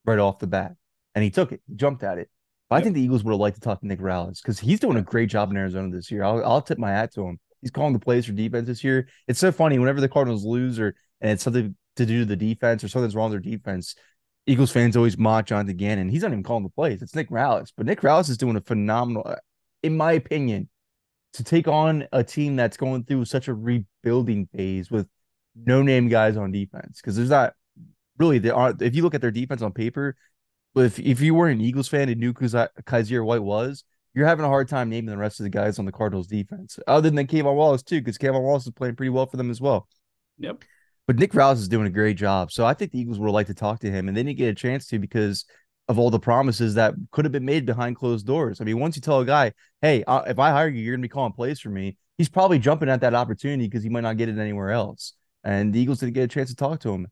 right 0.04 0.18
off 0.18 0.38
the 0.38 0.46
bat. 0.46 0.74
And 1.14 1.24
he 1.24 1.30
took 1.30 1.52
it, 1.52 1.60
he 1.66 1.74
jumped 1.74 2.04
at 2.04 2.18
it. 2.18 2.30
But 2.70 2.76
yep. 2.76 2.80
I 2.80 2.84
think 2.84 2.94
the 2.94 3.02
Eagles 3.02 3.24
would 3.24 3.32
have 3.32 3.40
liked 3.40 3.56
to 3.56 3.60
talk 3.60 3.80
to 3.80 3.86
Nick 3.86 4.00
Rallis 4.00 4.40
because 4.42 4.58
he's 4.58 4.78
doing 4.78 4.98
a 4.98 5.02
great 5.02 5.30
job 5.30 5.50
in 5.50 5.56
Arizona 5.56 5.90
this 5.94 6.10
year. 6.10 6.22
I'll, 6.22 6.44
I'll 6.44 6.62
tip 6.62 6.78
my 6.78 6.90
hat 6.90 7.12
to 7.14 7.26
him. 7.26 7.40
He's 7.60 7.70
calling 7.70 7.92
the 7.92 7.98
plays 7.98 8.26
for 8.26 8.32
defense 8.32 8.68
this 8.68 8.84
year. 8.84 9.08
It's 9.26 9.40
so 9.40 9.50
funny 9.50 9.78
whenever 9.78 10.00
the 10.00 10.08
Cardinals 10.08 10.44
lose 10.44 10.78
or 10.78 10.94
and 11.20 11.32
it's 11.32 11.42
something 11.42 11.74
to 11.98 12.06
do 12.06 12.24
the 12.24 12.36
defense 12.36 12.82
or 12.82 12.88
something's 12.88 13.14
wrong 13.14 13.30
with 13.30 13.42
their 13.42 13.52
defense. 13.52 13.94
Eagles 14.46 14.72
fans 14.72 14.96
always 14.96 15.18
mock 15.18 15.46
Jonathan 15.46 15.76
Gannon. 15.76 16.08
He's 16.08 16.22
not 16.22 16.32
even 16.32 16.42
calling 16.42 16.62
the 16.62 16.70
plays. 16.70 17.02
It's 17.02 17.14
Nick 17.14 17.28
Rallis. 17.28 17.72
But 17.76 17.86
Nick 17.86 18.00
Rallis 18.00 18.30
is 18.30 18.38
doing 18.38 18.56
a 18.56 18.60
phenomenal, 18.62 19.36
in 19.82 19.96
my 19.96 20.12
opinion, 20.12 20.68
to 21.34 21.44
take 21.44 21.68
on 21.68 22.08
a 22.12 22.24
team 22.24 22.56
that's 22.56 22.78
going 22.78 23.04
through 23.04 23.26
such 23.26 23.48
a 23.48 23.54
rebuilding 23.54 24.48
phase 24.54 24.90
with 24.90 25.06
no 25.54 25.82
name 25.82 26.08
guys 26.08 26.36
on 26.38 26.50
defense. 26.50 27.00
Because 27.00 27.16
there's 27.16 27.28
not 27.28 27.52
really 28.16 28.38
there 28.38 28.54
are 28.54 28.74
if 28.80 28.96
you 28.96 29.02
look 29.02 29.14
at 29.14 29.20
their 29.20 29.30
defense 29.30 29.60
on 29.60 29.72
paper, 29.72 30.16
if, 30.74 30.98
if 30.98 31.20
you 31.20 31.34
were 31.34 31.48
an 31.48 31.60
Eagles 31.60 31.88
fan 31.88 32.08
and 32.08 32.20
knew 32.20 32.32
Kyzir 32.32 33.24
White 33.24 33.42
was, 33.42 33.84
you're 34.14 34.26
having 34.26 34.44
a 34.44 34.48
hard 34.48 34.68
time 34.68 34.88
naming 34.88 35.10
the 35.10 35.16
rest 35.16 35.40
of 35.40 35.44
the 35.44 35.50
guys 35.50 35.78
on 35.78 35.84
the 35.84 35.92
Cardinals 35.92 36.26
defense, 36.26 36.78
other 36.86 37.10
than 37.10 37.26
K'Von 37.26 37.54
Wallace 37.54 37.82
too, 37.82 38.00
because 38.00 38.18
K'Von 38.18 38.42
Wallace 38.42 38.66
is 38.66 38.72
playing 38.72 38.96
pretty 38.96 39.10
well 39.10 39.26
for 39.26 39.36
them 39.36 39.50
as 39.50 39.60
well. 39.60 39.88
Yep. 40.38 40.64
But 41.08 41.16
Nick 41.16 41.32
Rallis 41.32 41.54
is 41.54 41.68
doing 41.68 41.86
a 41.86 41.90
great 41.90 42.18
job. 42.18 42.52
So 42.52 42.66
I 42.66 42.74
think 42.74 42.92
the 42.92 43.00
Eagles 43.00 43.18
would 43.18 43.30
like 43.30 43.46
to 43.46 43.54
talk 43.54 43.80
to 43.80 43.90
him, 43.90 44.06
and 44.06 44.16
they 44.16 44.22
didn't 44.22 44.36
get 44.36 44.50
a 44.50 44.54
chance 44.54 44.86
to 44.88 44.98
because 44.98 45.46
of 45.88 45.98
all 45.98 46.10
the 46.10 46.20
promises 46.20 46.74
that 46.74 46.94
could 47.12 47.24
have 47.24 47.32
been 47.32 47.46
made 47.46 47.64
behind 47.64 47.96
closed 47.96 48.26
doors. 48.26 48.60
I 48.60 48.64
mean, 48.64 48.78
once 48.78 48.94
you 48.94 49.00
tell 49.00 49.20
a 49.20 49.24
guy, 49.24 49.54
"Hey, 49.80 50.04
if 50.06 50.38
I 50.38 50.50
hire 50.50 50.68
you, 50.68 50.82
you're 50.82 50.92
going 50.92 51.00
to 51.00 51.08
be 51.08 51.08
calling 51.08 51.32
plays 51.32 51.60
for 51.60 51.70
me," 51.70 51.96
he's 52.18 52.28
probably 52.28 52.58
jumping 52.58 52.90
at 52.90 53.00
that 53.00 53.14
opportunity 53.14 53.66
because 53.66 53.82
he 53.82 53.88
might 53.88 54.02
not 54.02 54.18
get 54.18 54.28
it 54.28 54.36
anywhere 54.36 54.70
else. 54.70 55.14
And 55.42 55.72
the 55.72 55.80
Eagles 55.80 56.00
didn't 56.00 56.12
get 56.12 56.24
a 56.24 56.28
chance 56.28 56.50
to 56.50 56.56
talk 56.56 56.80
to 56.80 56.92
him. 56.92 57.06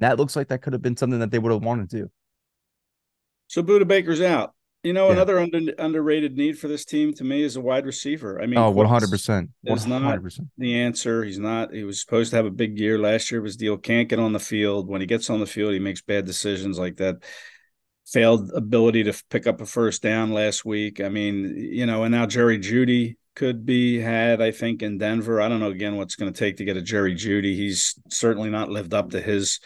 That 0.00 0.16
looks 0.18 0.36
like 0.36 0.48
that 0.48 0.62
could 0.62 0.72
have 0.72 0.80
been 0.80 0.96
something 0.96 1.20
that 1.20 1.30
they 1.30 1.38
would 1.38 1.52
have 1.52 1.62
wanted 1.62 1.90
to. 1.90 2.10
So 3.48 3.62
Budda 3.62 3.86
Baker's 3.86 4.22
out. 4.22 4.53
You 4.84 4.92
know, 4.92 5.06
yeah. 5.06 5.14
another 5.14 5.38
under, 5.38 5.72
underrated 5.78 6.36
need 6.36 6.58
for 6.58 6.68
this 6.68 6.84
team 6.84 7.14
to 7.14 7.24
me 7.24 7.42
is 7.42 7.56
a 7.56 7.60
wide 7.60 7.86
receiver. 7.86 8.40
I 8.40 8.44
mean, 8.44 8.58
oh, 8.58 8.70
100 8.70 9.08
percent 9.08 9.50
is 9.64 9.86
not 9.86 10.20
the 10.58 10.74
answer. 10.74 11.24
He's 11.24 11.38
not. 11.38 11.72
He 11.72 11.84
was 11.84 12.02
supposed 12.02 12.30
to 12.30 12.36
have 12.36 12.44
a 12.44 12.50
big 12.50 12.78
year 12.78 12.98
last 12.98 13.30
year. 13.30 13.40
Was 13.40 13.56
deal 13.56 13.78
can't 13.78 14.10
get 14.10 14.18
on 14.18 14.34
the 14.34 14.38
field. 14.38 14.86
When 14.86 15.00
he 15.00 15.06
gets 15.06 15.30
on 15.30 15.40
the 15.40 15.46
field, 15.46 15.72
he 15.72 15.78
makes 15.78 16.02
bad 16.02 16.26
decisions 16.26 16.78
like 16.78 16.98
that. 16.98 17.16
Failed 18.06 18.50
ability 18.54 19.04
to 19.04 19.14
pick 19.30 19.46
up 19.46 19.62
a 19.62 19.66
first 19.66 20.02
down 20.02 20.34
last 20.34 20.66
week. 20.66 21.00
I 21.00 21.08
mean, 21.08 21.56
you 21.56 21.86
know, 21.86 22.04
and 22.04 22.12
now 22.12 22.26
Jerry 22.26 22.58
Jeudy 22.58 23.16
could 23.34 23.64
be 23.64 23.98
had. 23.98 24.42
I 24.42 24.50
think 24.50 24.82
in 24.82 24.98
Denver. 24.98 25.40
I 25.40 25.48
don't 25.48 25.60
know 25.60 25.70
again 25.70 25.96
what's 25.96 26.14
going 26.14 26.30
to 26.30 26.38
take 26.38 26.58
to 26.58 26.64
get 26.66 26.76
a 26.76 26.82
Jerry 26.82 27.14
Jeudy. 27.14 27.56
He's 27.56 27.98
certainly 28.10 28.50
not 28.50 28.68
lived 28.68 28.92
up 28.92 29.12
to 29.12 29.20
his 29.22 29.60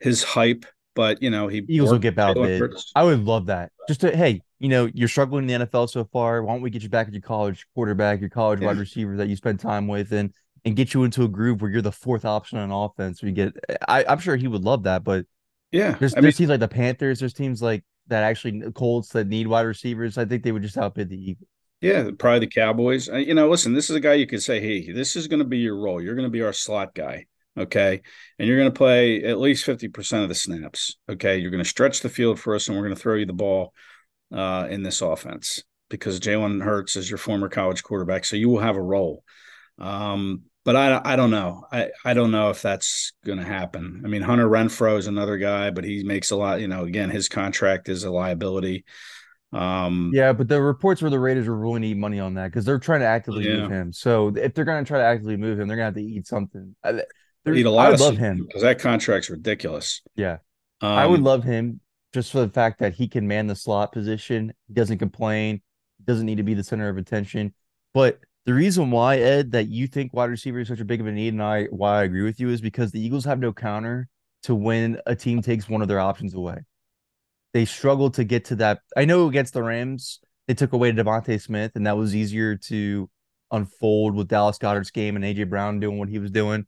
his 0.00 0.22
hype 0.24 0.64
but 0.94 1.22
you 1.22 1.30
know 1.30 1.48
he 1.48 1.58
Eagles 1.68 1.90
will 1.90 1.98
get 1.98 2.14
battle 2.14 2.42
bid. 2.42 2.62
I 2.94 3.02
would 3.02 3.24
love 3.24 3.46
that. 3.46 3.72
Just 3.88 4.00
to 4.02 4.16
hey, 4.16 4.40
you 4.64 4.70
know, 4.70 4.88
you're 4.94 5.08
struggling 5.08 5.46
in 5.46 5.60
the 5.60 5.66
NFL 5.66 5.90
so 5.90 6.06
far. 6.06 6.42
Why 6.42 6.54
don't 6.54 6.62
we 6.62 6.70
get 6.70 6.82
you 6.82 6.88
back 6.88 7.06
at 7.06 7.12
your 7.12 7.20
college 7.20 7.66
quarterback, 7.74 8.20
your 8.20 8.30
college 8.30 8.62
yeah. 8.62 8.68
wide 8.68 8.78
receiver 8.78 9.14
that 9.18 9.28
you 9.28 9.36
spend 9.36 9.60
time 9.60 9.86
with, 9.86 10.10
and 10.10 10.32
and 10.64 10.74
get 10.74 10.94
you 10.94 11.04
into 11.04 11.22
a 11.22 11.28
groove 11.28 11.60
where 11.60 11.70
you're 11.70 11.82
the 11.82 11.92
fourth 11.92 12.24
option 12.24 12.56
on 12.56 12.70
offense. 12.70 13.22
We 13.22 13.32
get. 13.32 13.52
I, 13.86 14.06
I'm 14.08 14.20
sure 14.20 14.36
he 14.36 14.48
would 14.48 14.64
love 14.64 14.84
that, 14.84 15.04
but 15.04 15.26
yeah, 15.70 15.96
there's, 16.00 16.14
there's 16.14 16.38
teams 16.38 16.48
like 16.48 16.60
the 16.60 16.68
Panthers. 16.68 17.20
There's 17.20 17.34
teams 17.34 17.60
like 17.60 17.84
that 18.06 18.22
actually 18.22 18.62
Colts 18.72 19.10
that 19.10 19.26
need 19.26 19.48
wide 19.48 19.66
receivers. 19.66 20.16
I 20.16 20.24
think 20.24 20.42
they 20.42 20.52
would 20.52 20.62
just 20.62 20.78
outbid 20.78 21.10
the 21.10 21.32
Eagles. 21.32 21.46
Yeah, 21.82 22.08
probably 22.18 22.38
the 22.38 22.46
Cowboys. 22.46 23.08
You 23.08 23.34
know, 23.34 23.50
listen, 23.50 23.74
this 23.74 23.90
is 23.90 23.96
a 23.96 24.00
guy 24.00 24.14
you 24.14 24.26
could 24.26 24.42
say, 24.42 24.60
hey, 24.60 24.90
this 24.92 25.14
is 25.14 25.28
going 25.28 25.40
to 25.40 25.44
be 25.44 25.58
your 25.58 25.76
role. 25.76 26.00
You're 26.00 26.14
going 26.14 26.26
to 26.26 26.32
be 26.32 26.40
our 26.40 26.54
slot 26.54 26.94
guy. 26.94 27.26
Okay. 27.58 28.00
And 28.38 28.48
you're 28.48 28.56
going 28.56 28.72
to 28.72 28.76
play 28.76 29.22
at 29.24 29.38
least 29.38 29.66
50% 29.66 30.22
of 30.22 30.30
the 30.30 30.34
snaps. 30.34 30.96
Okay. 31.10 31.36
You're 31.36 31.50
going 31.50 31.62
to 31.62 31.68
stretch 31.68 32.00
the 32.00 32.08
field 32.08 32.40
for 32.40 32.54
us 32.54 32.68
and 32.68 32.76
we're 32.76 32.84
going 32.84 32.96
to 32.96 33.00
throw 33.00 33.16
you 33.16 33.26
the 33.26 33.34
ball 33.34 33.74
uh, 34.34 34.66
in 34.68 34.82
this 34.82 35.00
offense 35.00 35.62
because 35.88 36.20
Jalen 36.20 36.62
Hurts 36.62 36.96
is 36.96 37.08
your 37.08 37.18
former 37.18 37.48
college 37.48 37.82
quarterback. 37.82 38.24
So 38.24 38.36
you 38.36 38.48
will 38.48 38.60
have 38.60 38.76
a 38.76 38.82
role. 38.82 39.22
Um, 39.78 40.42
but 40.64 40.76
I, 40.76 41.00
I 41.04 41.16
don't 41.16 41.30
know. 41.30 41.66
I, 41.70 41.90
I 42.04 42.14
don't 42.14 42.30
know 42.30 42.50
if 42.50 42.62
that's 42.62 43.12
going 43.24 43.38
to 43.38 43.44
happen. 43.44 44.02
I 44.04 44.08
mean, 44.08 44.22
Hunter 44.22 44.48
Renfrow 44.48 44.98
is 44.98 45.06
another 45.06 45.36
guy, 45.36 45.70
but 45.70 45.84
he 45.84 46.02
makes 46.02 46.30
a 46.30 46.36
lot, 46.36 46.60
you 46.60 46.68
know, 46.68 46.84
again, 46.84 47.10
his 47.10 47.28
contract 47.28 47.88
is 47.88 48.04
a 48.04 48.10
liability. 48.10 48.84
Um, 49.52 50.10
yeah, 50.12 50.32
but 50.32 50.48
the 50.48 50.60
reports 50.60 51.00
where 51.00 51.10
the 51.10 51.20
Raiders 51.20 51.46
are 51.46 51.56
really 51.56 51.80
need 51.80 51.98
money 51.98 52.18
on 52.18 52.34
that 52.34 52.46
because 52.46 52.64
they're 52.64 52.78
trying 52.78 53.00
to 53.00 53.06
actively 53.06 53.46
yeah. 53.46 53.58
move 53.58 53.70
him. 53.70 53.92
So 53.92 54.32
if 54.34 54.54
they're 54.54 54.64
going 54.64 54.82
to 54.82 54.88
try 54.88 54.98
to 54.98 55.04
actively 55.04 55.36
move 55.36 55.60
him, 55.60 55.68
they're 55.68 55.76
going 55.76 55.94
to 55.94 56.00
have 56.00 56.06
to 56.06 56.12
eat 56.12 56.26
something. 56.26 56.74
They're, 56.82 57.54
Eat 57.54 57.66
a 57.66 57.70
lot 57.70 57.90
I 57.90 57.94
of 57.94 58.00
love 58.00 58.16
him 58.16 58.46
because 58.46 58.62
that 58.62 58.78
contract's 58.78 59.28
ridiculous. 59.28 60.00
Yeah. 60.16 60.38
Um, 60.80 60.92
I 60.92 61.06
would 61.06 61.20
love 61.20 61.44
him 61.44 61.80
just 62.14 62.30
for 62.30 62.38
the 62.38 62.48
fact 62.48 62.78
that 62.78 62.94
he 62.94 63.08
can 63.08 63.26
man 63.26 63.48
the 63.48 63.56
slot 63.56 63.92
position. 63.92 64.54
He 64.68 64.74
doesn't 64.74 64.98
complain. 64.98 65.60
Doesn't 66.04 66.24
need 66.24 66.36
to 66.36 66.44
be 66.44 66.54
the 66.54 66.62
center 66.62 66.88
of 66.88 66.96
attention. 66.96 67.52
But 67.92 68.20
the 68.46 68.54
reason 68.54 68.90
why 68.92 69.16
Ed 69.16 69.52
that 69.52 69.68
you 69.68 69.88
think 69.88 70.14
wide 70.14 70.30
receiver 70.30 70.60
is 70.60 70.68
such 70.68 70.80
a 70.80 70.84
big 70.84 71.00
of 71.00 71.08
a 71.08 71.12
need, 71.12 71.32
and 71.32 71.42
I 71.42 71.64
why 71.64 72.00
I 72.00 72.04
agree 72.04 72.22
with 72.22 72.38
you 72.38 72.50
is 72.50 72.60
because 72.60 72.92
the 72.92 73.04
Eagles 73.04 73.24
have 73.24 73.40
no 73.40 73.52
counter 73.52 74.08
to 74.44 74.54
when 74.54 75.00
a 75.06 75.16
team 75.16 75.42
takes 75.42 75.68
one 75.68 75.82
of 75.82 75.88
their 75.88 75.98
options 75.98 76.34
away. 76.34 76.58
They 77.52 77.64
struggle 77.64 78.10
to 78.10 78.24
get 78.24 78.44
to 78.46 78.56
that. 78.56 78.80
I 78.96 79.06
know 79.06 79.26
against 79.26 79.54
the 79.54 79.62
Rams, 79.62 80.20
they 80.46 80.54
took 80.54 80.72
away 80.72 80.92
DeVonta 80.92 81.40
Smith, 81.40 81.72
and 81.74 81.86
that 81.86 81.96
was 81.96 82.14
easier 82.14 82.56
to 82.56 83.10
unfold 83.50 84.14
with 84.14 84.28
Dallas 84.28 84.58
Goedert's 84.58 84.90
game 84.90 85.16
and 85.16 85.24
AJ 85.24 85.48
Brown 85.48 85.80
doing 85.80 85.98
what 85.98 86.08
he 86.08 86.18
was 86.18 86.30
doing. 86.30 86.66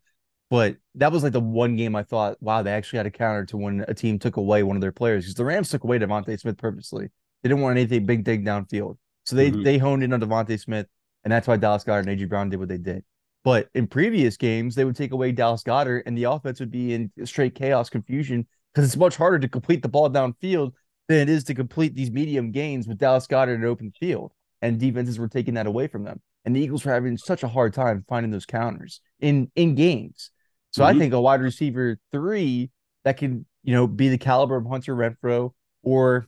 But 0.49 0.77
that 0.95 1.11
was 1.11 1.23
like 1.23 1.33
the 1.33 1.41
one 1.41 1.77
game 1.77 1.97
I 1.97 2.05
thought, 2.05 2.41
wow, 2.41 2.63
they 2.63 2.71
actually 2.71 2.99
had 2.99 3.07
a 3.07 3.11
counter 3.11 3.45
to 3.47 3.57
when 3.57 3.85
a 3.89 3.95
team 3.95 4.19
took 4.19 4.37
away 4.37 4.63
one 4.63 4.77
of 4.77 4.81
their 4.81 4.93
players 4.93 5.25
because 5.25 5.35
the 5.35 5.45
Rams 5.45 5.71
took 5.71 5.83
away 5.83 5.99
DeVonta 5.99 6.39
Smith 6.39 6.57
purposely. 6.57 7.09
They 7.43 7.49
didn't 7.49 7.63
want 7.63 7.77
anything 7.77 8.07
big 8.07 8.25
dig 8.25 8.45
downfield. 8.45 8.97
So 9.25 9.35
they 9.35 9.51
Mhm. 9.51 9.65
they 9.65 9.79
honed 9.79 10.05
in 10.05 10.13
on 10.13 10.21
DeVonta 10.21 10.59
Smith, 10.59 10.87
and 11.25 11.33
that's 11.33 11.49
why 11.49 11.57
Dallas 11.57 11.85
Goedert 11.85 12.01
and 12.01 12.09
AJ 12.09 12.27
Brown 12.27 12.49
did 12.49 12.61
what 12.61 12.69
they 12.69 12.79
did. 12.79 13.05
But 13.43 13.69
in 13.75 13.87
previous 13.87 14.37
games, 14.37 14.75
they 14.75 14.85
would 14.85 14.97
take 14.97 15.13
away 15.13 15.33
Dallas 15.33 15.63
Goedert, 15.65 16.03
and 16.07 16.17
the 16.17 16.25
offense 16.25 16.61
would 16.61 16.71
be 16.71 16.95
in 16.95 17.11
straight 17.25 17.55
chaos, 17.55 17.91
confusion, 17.91 18.47
because 18.73 18.89
it's 18.89 18.97
much 18.97 19.17
harder 19.17 19.39
to 19.41 19.49
complete 19.49 19.83
the 19.83 19.89
ball 19.89 20.11
downfield 20.11 20.73
than 21.09 21.19
it 21.19 21.29
is 21.29 21.45
to 21.45 21.55
complete 21.55 21.95
these 21.95 22.11
medium 22.11 22.51
gains 22.51 22.87
with 22.89 22.99
Dallas 22.99 23.27
Goedert 23.27 23.55
in 23.55 23.63
an 23.63 23.69
open 23.69 23.93
field. 23.99 24.33
And 24.63 24.81
defenses 24.81 25.19
were 25.19 25.29
taking 25.29 25.55
that 25.55 25.67
away 25.67 25.87
from 25.87 26.05
them. 26.05 26.21
And 26.45 26.55
the 26.57 26.61
Eagles 26.61 26.85
were 26.85 26.93
having 26.93 27.17
such 27.17 27.43
a 27.43 27.49
hard 27.49 27.75
time 27.75 28.05
finding 28.09 28.31
those 28.31 28.47
counters 28.47 29.01
in 29.21 29.51
in 29.55 29.75
games. 29.75 30.31
So 30.77 30.85
I 30.85 30.93
Mhm. 30.93 30.99
think 30.99 31.15
a 31.15 31.21
wide 31.21 31.41
receiver 31.41 31.99
three 32.13 32.71
that 33.05 33.17
can, 33.17 33.47
you 33.63 33.73
know, 33.73 33.87
be 33.87 34.11
the 34.11 34.19
caliber 34.19 34.57
of 34.57 34.67
Hunter 34.67 34.95
Renfrow 34.95 35.55
or 35.83 36.27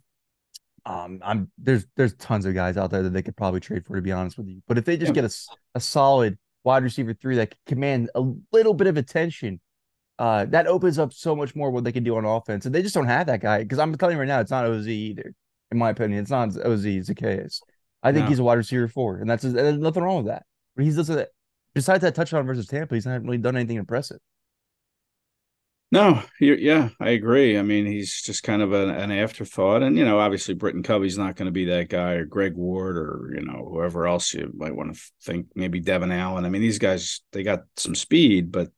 um 0.86 1.20
I'm 1.22 1.50
there's 1.58 1.86
there's 1.96 2.14
tons 2.14 2.46
of 2.46 2.54
guys 2.54 2.78
out 2.78 2.90
there 2.90 3.02
that 3.02 3.12
they 3.12 3.20
could 3.20 3.36
probably 3.36 3.60
trade 3.60 3.84
for 3.84 3.96
to 3.96 4.00
be 4.00 4.10
honest 4.10 4.38
with 4.38 4.48
you. 4.48 4.62
But 4.66 4.78
if 4.78 4.86
they 4.86 4.96
just 4.96 5.14
Yeah. 5.14 5.22
get 5.22 5.50
a 5.74 5.80
solid 5.80 6.38
wide 6.64 6.82
receiver 6.82 7.12
three 7.12 7.36
that 7.36 7.50
can 7.50 7.58
command 7.66 8.10
a 8.14 8.24
little 8.50 8.72
bit 8.72 8.86
of 8.86 8.96
attention, 8.96 9.60
uh 10.18 10.46
that 10.46 10.66
opens 10.66 10.98
up 10.98 11.12
so 11.12 11.36
much 11.36 11.54
more 11.54 11.70
what 11.70 11.84
they 11.84 11.92
can 11.92 12.02
do 12.04 12.16
on 12.16 12.24
offense. 12.24 12.64
And 12.64 12.74
they 12.74 12.80
just 12.80 12.94
don't 12.94 13.06
have 13.06 13.26
that 13.26 13.42
guy 13.42 13.62
because 13.64 13.78
I'm 13.78 13.94
telling 13.96 14.14
you 14.16 14.20
right 14.20 14.28
now, 14.28 14.40
it's 14.40 14.50
not 14.50 14.64
OZ 14.64 14.88
either. 14.88 15.34
In 15.70 15.76
my 15.76 15.90
opinion, 15.90 16.20
it's 16.22 16.30
not 16.30 16.56
OZ 16.56 16.86
Zaccheaus. 17.06 17.60
I 18.02 18.12
think 18.12 18.24
No. 18.24 18.28
he's 18.30 18.38
a 18.38 18.44
wide 18.44 18.54
receiver 18.54 18.88
four, 18.88 19.18
and 19.18 19.28
that's 19.28 19.44
and 19.44 19.54
there's 19.54 19.76
nothing 19.76 20.02
wrong 20.02 20.24
with 20.24 20.26
that. 20.32 20.46
But 20.74 20.86
he's 20.86 20.96
doesn't 20.96 21.28
besides 21.74 22.00
that 22.00 22.14
touchdown 22.14 22.46
versus 22.46 22.66
Tampa, 22.66 22.94
he's 22.94 23.04
not 23.04 23.22
really 23.22 23.36
done 23.36 23.54
anything 23.56 23.76
impressive. 23.76 24.20
No, 25.90 26.22
yeah, 26.38 26.90
I 27.00 27.10
agree. 27.10 27.58
I 27.58 27.62
mean, 27.62 27.86
he's 27.86 28.20
just 28.20 28.42
kind 28.42 28.60
of 28.60 28.74
an, 28.74 28.90
an 28.90 29.10
afterthought, 29.10 29.82
and 29.82 29.96
you 29.96 30.04
know, 30.04 30.18
obviously, 30.18 30.52
Britton 30.52 30.82
Covey's 30.82 31.16
not 31.16 31.34
going 31.34 31.46
to 31.46 31.52
be 31.52 31.64
that 31.66 31.88
guy, 31.88 32.12
or 32.12 32.26
Greg 32.26 32.54
Ward, 32.56 32.98
or 32.98 33.32
you 33.34 33.40
know, 33.40 33.66
whoever 33.72 34.06
else 34.06 34.34
you 34.34 34.52
might 34.54 34.76
want 34.76 34.94
to 34.94 35.00
think. 35.22 35.46
Maybe 35.54 35.80
Devon 35.80 36.12
Allen. 36.12 36.44
I 36.44 36.50
mean, 36.50 36.60
these 36.60 36.78
guys 36.78 37.22
they 37.32 37.42
got 37.42 37.60
some 37.76 37.94
speed, 37.94 38.52
but 38.52 38.68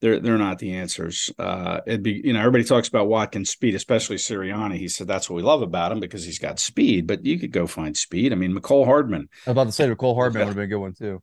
they're 0.00 0.18
they're 0.18 0.36
not 0.36 0.58
the 0.58 0.74
answers. 0.74 1.30
Uh, 1.38 1.80
it'd 1.86 2.02
be 2.02 2.20
you 2.24 2.32
know, 2.32 2.40
everybody 2.40 2.64
talks 2.64 2.88
about 2.88 3.06
Watkins' 3.06 3.50
speed, 3.50 3.76
especially 3.76 4.16
Sirianni. 4.16 4.76
He 4.76 4.88
said 4.88 5.06
that's 5.06 5.30
what 5.30 5.36
we 5.36 5.42
love 5.42 5.62
about 5.62 5.92
him 5.92 6.00
because 6.00 6.24
he's 6.24 6.40
got 6.40 6.58
speed. 6.58 7.06
But 7.06 7.24
you 7.24 7.38
could 7.38 7.52
go 7.52 7.68
find 7.68 7.96
speed. 7.96 8.32
I 8.32 8.34
mean, 8.36 8.52
Mecole 8.52 8.86
Hardman, 8.86 9.28
I 9.46 9.50
was 9.50 9.52
about 9.52 9.64
to 9.66 9.72
say 9.72 9.88
that 9.88 9.98
Cole 9.98 10.16
Hardman 10.16 10.40
would 10.40 10.46
have 10.48 10.56
been 10.56 10.64
a 10.64 10.66
good 10.66 10.78
one 10.78 10.94
too. 10.94 11.22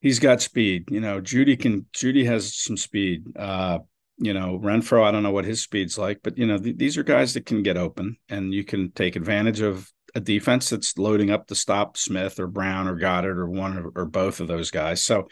he's 0.00 0.18
got 0.18 0.42
speed. 0.42 0.90
You 0.90 1.00
know, 1.00 1.20
Jeudy 1.20 1.56
can 1.56 1.86
Jeudy 1.94 2.26
has 2.26 2.56
some 2.56 2.76
speed. 2.76 3.22
Uh, 3.36 3.78
you 4.18 4.34
know, 4.34 4.58
Renfrow, 4.62 5.04
I 5.04 5.10
don't 5.10 5.22
know 5.22 5.30
what 5.30 5.44
his 5.44 5.62
speed's 5.62 5.96
like, 5.96 6.20
but 6.22 6.36
you 6.36 6.46
know, 6.46 6.58
th- 6.58 6.76
these 6.76 6.96
are 6.98 7.02
guys 7.02 7.34
that 7.34 7.46
can 7.46 7.62
get 7.62 7.76
open 7.76 8.16
and 8.28 8.52
you 8.52 8.64
can 8.64 8.90
take 8.92 9.16
advantage 9.16 9.60
of 9.60 9.90
a 10.14 10.20
defense 10.20 10.70
that's 10.70 10.98
loading 10.98 11.30
up 11.30 11.46
to 11.46 11.54
stop 11.54 11.96
Smith 11.96 12.40
or 12.40 12.46
Brown 12.46 12.88
or 12.88 12.96
Goedert 12.96 13.36
or 13.36 13.48
one 13.48 13.78
or, 13.78 13.90
or 13.94 14.06
both 14.06 14.40
of 14.40 14.48
those 14.48 14.70
guys. 14.70 15.02
So, 15.04 15.28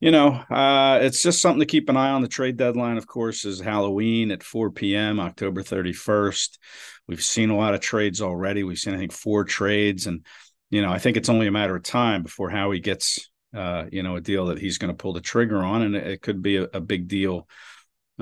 you 0.00 0.10
know, 0.10 0.28
uh, 0.28 0.98
it's 1.02 1.22
just 1.22 1.42
something 1.42 1.60
to 1.60 1.66
keep 1.66 1.88
an 1.88 1.96
eye 1.96 2.10
on. 2.10 2.22
The 2.22 2.28
trade 2.28 2.56
deadline, 2.56 2.96
of 2.96 3.06
course, 3.06 3.44
is 3.44 3.60
Halloween 3.60 4.30
at 4.30 4.42
4 4.42 4.70
p.m., 4.70 5.20
October 5.20 5.62
31st. 5.62 6.58
We've 7.06 7.22
seen 7.22 7.50
a 7.50 7.56
lot 7.56 7.74
of 7.74 7.80
trades 7.80 8.22
already. 8.22 8.62
We've 8.64 8.78
seen, 8.78 8.94
I 8.94 8.98
think, 8.98 9.12
four 9.12 9.44
trades. 9.44 10.06
And, 10.06 10.24
you 10.70 10.80
know, 10.80 10.90
I 10.90 10.98
think 10.98 11.16
it's 11.16 11.28
only 11.28 11.48
a 11.48 11.52
matter 11.52 11.76
of 11.76 11.82
time 11.82 12.22
before 12.22 12.48
Howie 12.48 12.80
gets, 12.80 13.28
uh, 13.54 13.86
you 13.92 14.02
know, 14.02 14.16
a 14.16 14.20
deal 14.22 14.46
that 14.46 14.58
he's 14.58 14.78
going 14.78 14.92
to 14.92 14.96
pull 14.96 15.12
the 15.12 15.20
trigger 15.20 15.62
on. 15.62 15.82
And 15.82 15.96
it, 15.96 16.22
could 16.22 16.40
be 16.40 16.56
a, 16.56 16.62
a 16.72 16.80
big 16.80 17.06
deal, 17.06 17.46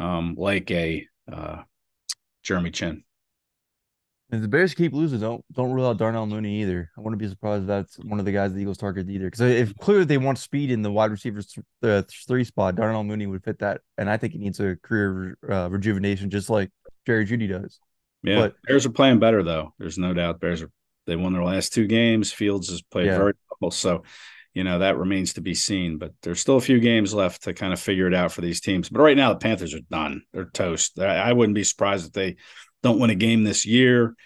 um, 0.00 0.34
like 0.38 0.70
a 0.70 1.06
uh, 1.30 1.62
Jeremy 2.42 2.70
Chinn. 2.70 3.04
If 4.30 4.42
the 4.42 4.48
Bears 4.48 4.74
keep 4.74 4.92
losing, 4.92 5.20
don't 5.20 5.42
don't 5.52 5.72
rule 5.72 5.86
out 5.86 5.96
Darnell 5.96 6.26
Mooney 6.26 6.60
either. 6.60 6.90
I 6.96 7.00
wouldn't 7.00 7.18
be 7.18 7.28
surprised 7.28 7.62
if 7.62 7.66
that's 7.68 7.96
one 7.96 8.18
of 8.18 8.26
the 8.26 8.32
guys 8.32 8.52
the 8.52 8.60
Eagles 8.60 8.76
target 8.76 9.08
either. 9.08 9.24
Because 9.24 9.40
if 9.40 9.74
clearly 9.78 10.04
they 10.04 10.18
want 10.18 10.36
speed 10.38 10.70
in 10.70 10.82
the 10.82 10.92
wide 10.92 11.10
receivers 11.10 11.56
the 11.80 12.06
three 12.26 12.44
spot, 12.44 12.76
Darnell 12.76 13.04
Mooney 13.04 13.26
would 13.26 13.42
fit 13.42 13.60
that, 13.60 13.80
and 13.96 14.10
I 14.10 14.18
think 14.18 14.34
he 14.34 14.38
needs 14.38 14.60
a 14.60 14.76
career 14.82 15.38
uh, 15.50 15.70
rejuvenation 15.70 16.28
just 16.28 16.50
like 16.50 16.70
Jerry 17.06 17.24
Jeudy 17.24 17.48
does. 17.48 17.80
Yeah, 18.22 18.40
But- 18.40 18.54
Bears 18.66 18.84
are 18.84 18.90
playing 18.90 19.18
better 19.18 19.42
though. 19.42 19.72
There's 19.78 19.96
no 19.96 20.12
doubt. 20.12 20.40
Bears 20.40 20.60
are 20.60 20.70
they 21.06 21.16
won 21.16 21.32
their 21.32 21.44
last 21.44 21.72
two 21.72 21.86
games. 21.86 22.30
Fields 22.30 22.68
has 22.68 22.82
played 22.82 23.06
Yeah. 23.06 23.16
very 23.16 23.32
well, 23.62 23.70
so 23.70 24.02
you 24.58 24.64
know 24.64 24.80
that 24.80 24.98
remains 24.98 25.34
to 25.34 25.40
be 25.40 25.54
seen. 25.54 25.98
But 25.98 26.14
there's 26.22 26.40
still 26.40 26.56
a 26.56 26.60
few 26.60 26.80
games 26.80 27.14
left 27.14 27.44
to 27.44 27.54
kind 27.54 27.72
of 27.72 27.78
figure 27.78 28.08
it 28.08 28.14
out 28.14 28.32
for 28.32 28.40
these 28.40 28.60
teams. 28.60 28.88
But 28.88 29.02
right 29.02 29.16
now, 29.16 29.32
the 29.32 29.38
Panthers 29.38 29.72
are 29.72 29.80
done. 29.88 30.22
They're 30.32 30.46
toast. 30.46 30.98
I, 30.98 31.32
wouldn't 31.32 31.54
be 31.54 31.62
surprised 31.62 32.06
if 32.06 32.12
they 32.12 32.36
don't 32.82 32.98
win 32.98 33.10
a 33.10 33.14
game 33.14 33.44
this 33.44 33.64
year. 33.64 34.16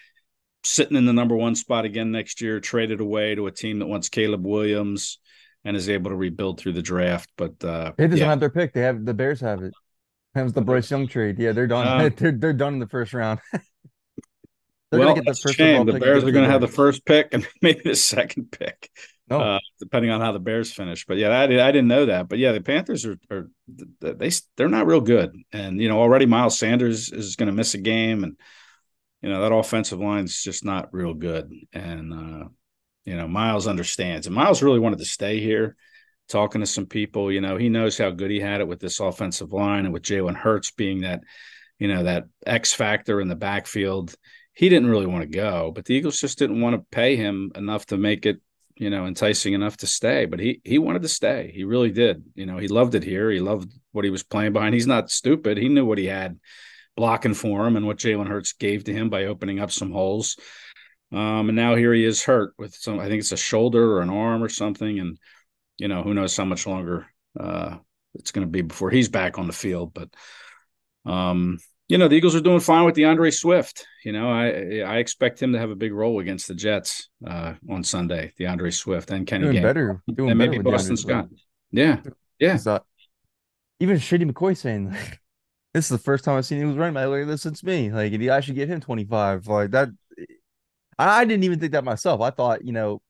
Sitting 0.63 0.97
in 0.97 1.05
the 1.05 1.13
number 1.13 1.35
one 1.35 1.53
spot 1.53 1.85
again 1.85 2.11
next 2.11 2.41
year, 2.41 2.59
traded 2.59 2.99
away 2.99 3.35
to 3.35 3.45
a 3.45 3.51
team 3.51 3.77
that 3.77 3.85
wants 3.85 4.09
Caleb 4.09 4.43
Williams 4.43 5.19
and 5.63 5.77
is 5.77 5.87
able 5.87 6.09
to 6.09 6.15
rebuild 6.15 6.59
through 6.59 6.73
the 6.73 6.81
draft. 6.81 7.29
But 7.37 7.63
uh, 7.63 7.91
Panthers 7.91 8.17
yeah, 8.17 8.25
don't 8.25 8.29
have 8.31 8.39
their 8.39 8.49
pick. 8.49 8.73
They 8.73 8.81
have 8.81 9.05
the 9.05 9.13
Bears 9.13 9.39
have 9.41 9.61
it. 9.61 9.73
That 10.33 10.41
was 10.41 10.53
the 10.53 10.61
Bryce 10.61 10.89
Young 10.89 11.07
trade. 11.07 11.37
Yeah, 11.37 11.51
they're 11.51 11.67
done. 11.67 11.85
Uh, 11.85 12.09
they're 12.17 12.31
they're 12.31 12.53
done 12.53 12.73
in 12.73 12.79
the 12.79 12.87
first 12.87 13.13
round. 13.13 13.39
they're 13.51 13.61
well, 14.99 15.09
gonna 15.09 15.21
get 15.21 15.25
the 15.25 15.31
a 15.31 15.35
first 15.35 15.55
shame. 15.57 15.85
The 15.85 15.99
Bears 15.99 16.23
are 16.23 16.31
going 16.31 16.45
to 16.45 16.51
have 16.51 16.61
the 16.61 16.67
first 16.67 17.05
pick 17.05 17.29
and 17.33 17.47
maybe 17.61 17.81
the 17.83 17.95
second 17.95 18.51
pick. 18.51 18.89
No, 19.33 19.41
uh, 19.41 19.59
depending 19.79 20.11
on 20.11 20.21
how 20.21 20.31
the 20.31 20.39
Bears 20.39 20.71
finish. 20.71 21.05
But 21.05 21.17
yeah, 21.17 21.29
I, 21.29 21.43
I 21.43 21.47
didn't 21.47 21.87
know 21.87 22.05
that. 22.05 22.29
But 22.29 22.39
yeah, 22.39 22.51
the 22.51 22.61
Panthers 22.61 23.05
are, 23.05 23.17
are 23.31 23.49
they 23.99 24.31
they're 24.55 24.69
not 24.69 24.87
real 24.87 25.01
good, 25.01 25.35
and 25.51 25.81
you 25.81 25.89
know 25.89 25.99
already 25.99 26.25
Miles 26.25 26.57
Sanders 26.57 27.11
is 27.11 27.35
going 27.35 27.47
to 27.47 27.53
miss 27.53 27.73
a 27.73 27.79
game, 27.79 28.23
and 28.23 28.37
you 29.21 29.29
know 29.29 29.41
that 29.41 29.53
offensive 29.53 29.99
line's 29.99 30.41
just 30.41 30.63
not 30.63 30.93
real 30.93 31.13
good. 31.13 31.51
And 31.73 32.13
uh, 32.13 32.47
you 33.05 33.15
know 33.15 33.27
Miles 33.27 33.67
understands, 33.67 34.27
and 34.27 34.35
Miles 34.35 34.63
really 34.63 34.79
wanted 34.79 34.99
to 34.99 35.05
stay 35.05 35.39
here. 35.39 35.75
Talking 36.29 36.61
to 36.61 36.67
some 36.67 36.85
people, 36.85 37.31
you 37.31 37.41
know, 37.41 37.57
he 37.57 37.67
knows 37.67 37.97
how 37.97 38.09
good 38.09 38.31
he 38.31 38.39
had 38.39 38.61
it 38.61 38.67
with 38.67 38.79
this 38.79 39.01
offensive 39.01 39.51
line 39.51 39.83
and 39.83 39.93
with 39.93 40.03
Jalen 40.03 40.37
Hurts 40.37 40.71
being 40.71 41.01
that, 41.01 41.19
you 41.79 41.89
know, 41.89 42.03
that 42.03 42.23
X 42.47 42.73
factor 42.73 43.19
in 43.19 43.27
the 43.27 43.35
backfield. 43.35 44.15
He 44.53 44.69
didn't 44.69 44.89
really 44.89 45.05
want 45.05 45.23
to 45.23 45.27
go, 45.37 45.71
but 45.75 45.83
the 45.83 45.93
Eagles 45.93 46.21
just 46.21 46.39
didn't 46.39 46.61
want 46.61 46.75
to 46.75 46.95
pay 46.95 47.17
him 47.17 47.51
enough 47.55 47.87
to 47.87 47.97
make 47.97 48.25
it 48.25 48.39
you 48.75 48.89
know, 48.89 49.05
enticing 49.05 49.53
enough 49.53 49.77
to 49.77 49.87
stay. 49.87 50.25
But 50.25 50.39
he 50.39 50.61
he 50.63 50.79
wanted 50.79 51.01
to 51.03 51.09
stay. 51.09 51.51
He 51.53 51.63
really 51.63 51.91
did. 51.91 52.23
You 52.35 52.45
know, 52.45 52.57
he 52.57 52.67
loved 52.67 52.95
it 52.95 53.03
here. 53.03 53.29
He 53.29 53.39
loved 53.39 53.71
what 53.91 54.05
he 54.05 54.11
was 54.11 54.23
playing 54.23 54.53
behind. 54.53 54.73
He's 54.73 54.87
not 54.87 55.11
stupid. 55.11 55.57
He 55.57 55.69
knew 55.69 55.85
what 55.85 55.97
he 55.97 56.05
had 56.05 56.39
blocking 56.95 57.33
for 57.33 57.65
him 57.65 57.75
and 57.75 57.87
what 57.87 57.97
Jalen 57.97 58.27
Hurts 58.27 58.53
gave 58.53 58.83
to 58.85 58.93
him 58.93 59.09
by 59.09 59.25
opening 59.25 59.59
up 59.59 59.71
some 59.71 59.91
holes. 59.91 60.37
Um, 61.11 61.49
and 61.49 61.55
now 61.55 61.75
here 61.75 61.93
he 61.93 62.03
is 62.05 62.23
hurt 62.23 62.53
with 62.57 62.73
some. 62.73 62.99
I 62.99 63.07
think 63.07 63.19
it's 63.19 63.31
a 63.31 63.37
shoulder 63.37 63.97
or 63.97 64.01
an 64.01 64.09
arm 64.09 64.43
or 64.43 64.49
something. 64.49 64.99
And 64.99 65.17
you 65.77 65.87
know, 65.87 66.03
who 66.03 66.13
knows 66.13 66.35
how 66.35 66.45
much 66.45 66.67
longer 66.67 67.07
uh, 67.39 67.77
it's 68.15 68.31
going 68.31 68.45
to 68.45 68.51
be 68.51 68.61
before 68.61 68.89
he's 68.89 69.09
back 69.09 69.37
on 69.37 69.47
the 69.47 69.53
field. 69.53 69.93
But 69.93 70.09
um, 71.05 71.59
you 71.89 71.97
know, 71.97 72.07
the 72.07 72.15
Eagles 72.15 72.35
are 72.35 72.41
doing 72.41 72.59
fine 72.59 72.85
with 72.85 72.95
DeAndre 72.95 73.33
Swift. 73.33 73.85
You 74.05 74.11
know, 74.13 74.29
I 74.31 74.79
I 74.85 74.97
expect 74.97 75.41
him 75.41 75.53
to 75.53 75.59
have 75.59 75.69
a 75.69 75.75
big 75.75 75.93
role 75.93 76.19
against 76.19 76.47
the 76.47 76.55
Jets 76.55 77.09
uh, 77.25 77.53
on 77.69 77.83
Sunday. 77.83 78.33
DeAndre 78.39 78.73
Swift 78.73 79.11
and 79.11 79.27
Kenny 79.27 79.45
doing 79.45 79.57
Gainwell. 79.57 79.61
better. 79.63 80.03
Doing 80.13 80.29
and 80.31 80.39
better 80.39 80.51
maybe 80.51 80.63
DeAndre 80.63 80.71
Boston. 80.71 80.97
Scott. 80.97 81.27
Yeah, 81.71 82.01
yeah. 82.39 82.57
uh, 82.65 82.79
even 83.79 83.97
Shady 83.99 84.25
McCoy 84.25 84.55
saying 84.55 84.91
like, 84.91 85.19
this 85.73 85.85
is 85.85 85.89
the 85.89 85.97
first 85.97 86.23
time 86.23 86.37
I've 86.37 86.45
seen 86.45 86.59
he 86.59 86.65
was 86.65 86.77
running 86.77 86.93
back 86.93 87.07
like 87.07 87.27
this 87.27 87.41
since 87.41 87.63
me. 87.63 87.91
Like 87.91 88.13
I 88.13 88.39
should 88.39 88.55
give 88.55 88.69
him 88.69 88.79
25. 88.79 89.47
Like 89.47 89.71
that 89.71 89.89
I, 90.97 91.21
I 91.21 91.25
didn't 91.25 91.43
even 91.43 91.59
think 91.59 91.71
that 91.73 91.83
myself. 91.83 92.21
I 92.21 92.29
thought, 92.29 92.63
you 92.63 92.71
know, 92.71 93.01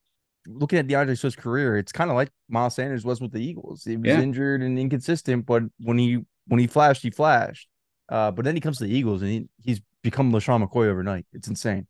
looking 0.48 0.80
at 0.80 0.88
DeAndre 0.88 1.18
Swift's 1.18 1.40
career, 1.40 1.78
it's 1.78 1.92
kind 1.92 2.10
of 2.10 2.16
like 2.16 2.30
Miles 2.50 2.76
Sanders 2.76 3.06
was 3.06 3.22
with 3.22 3.32
the 3.32 3.44
Eagles. 3.44 3.84
He 3.84 3.98
was 3.98 4.08
Yeah. 4.08 4.22
injured 4.22 4.62
and 4.62 4.80
inconsistent, 4.80 5.46
but 5.46 5.64
when 5.80 5.98
he 5.98 6.20
when 6.48 6.60
he 6.60 6.68
flashed, 6.68 7.04
he 7.04 7.12
flashed. 7.12 7.68
Uh, 8.10 8.32
but 8.32 8.46
then 8.46 8.56
he 8.56 8.62
comes 8.62 8.78
to 8.78 8.86
the 8.86 8.94
Eagles 8.94 9.22
and 9.22 9.32
he, 9.32 9.50
he's 9.62 9.82
become 10.02 10.32
LeSean 10.32 10.68
McCoy 10.68 10.88
overnight. 10.88 11.26
It's 11.34 11.48
insane. 11.48 11.88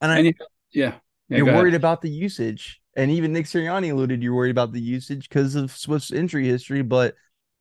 And, 0.00 0.12
I, 0.12 0.18
And 0.18 0.26
you, 0.26 0.34
yeah, 0.72 0.94
yeah 1.28 1.38
you're 1.38 1.46
worried 1.46 1.74
about 1.74 2.00
the 2.00 2.10
usage. 2.10 2.80
And 2.96 3.10
even 3.10 3.32
Nick 3.32 3.46
Sirianni 3.46 3.92
alluded 3.92 4.22
you're 4.22 4.34
worried 4.34 4.50
about 4.50 4.72
the 4.72 4.80
usage 4.80 5.28
because 5.28 5.54
of 5.54 5.70
Swift's 5.70 6.12
injury 6.12 6.46
history. 6.46 6.82
But 6.82 7.14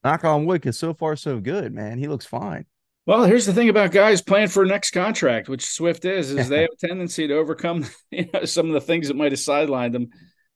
knock 0.04 0.24
on 0.24 0.46
wood, 0.46 0.62
because 0.62 0.78
so 0.78 0.94
far 0.94 1.16
so 1.16 1.40
good, 1.40 1.74
man. 1.74 1.98
He 1.98 2.08
looks 2.08 2.26
fine. 2.26 2.66
Well, 3.06 3.24
here's 3.24 3.46
the 3.46 3.54
thing 3.54 3.70
about 3.70 3.92
guys 3.92 4.22
playing 4.22 4.50
for 4.50 4.66
next 4.66 4.92
contract, 4.92 5.48
which 5.48 5.66
Swift 5.66 6.06
is, 6.06 6.32
is 6.32 6.50
they 6.50 6.62
have 6.64 6.70
a 6.74 6.88
tendency 6.88 7.28
to 7.28 7.36
overcome 7.36 7.86
you 8.12 8.28
know, 8.34 8.46
some 8.46 8.68
of 8.68 8.74
the 8.74 8.82
things 8.82 9.08
that 9.08 9.16
might 9.16 9.32
have 9.32 9.40
sidelined 9.40 9.94
them 9.94 10.10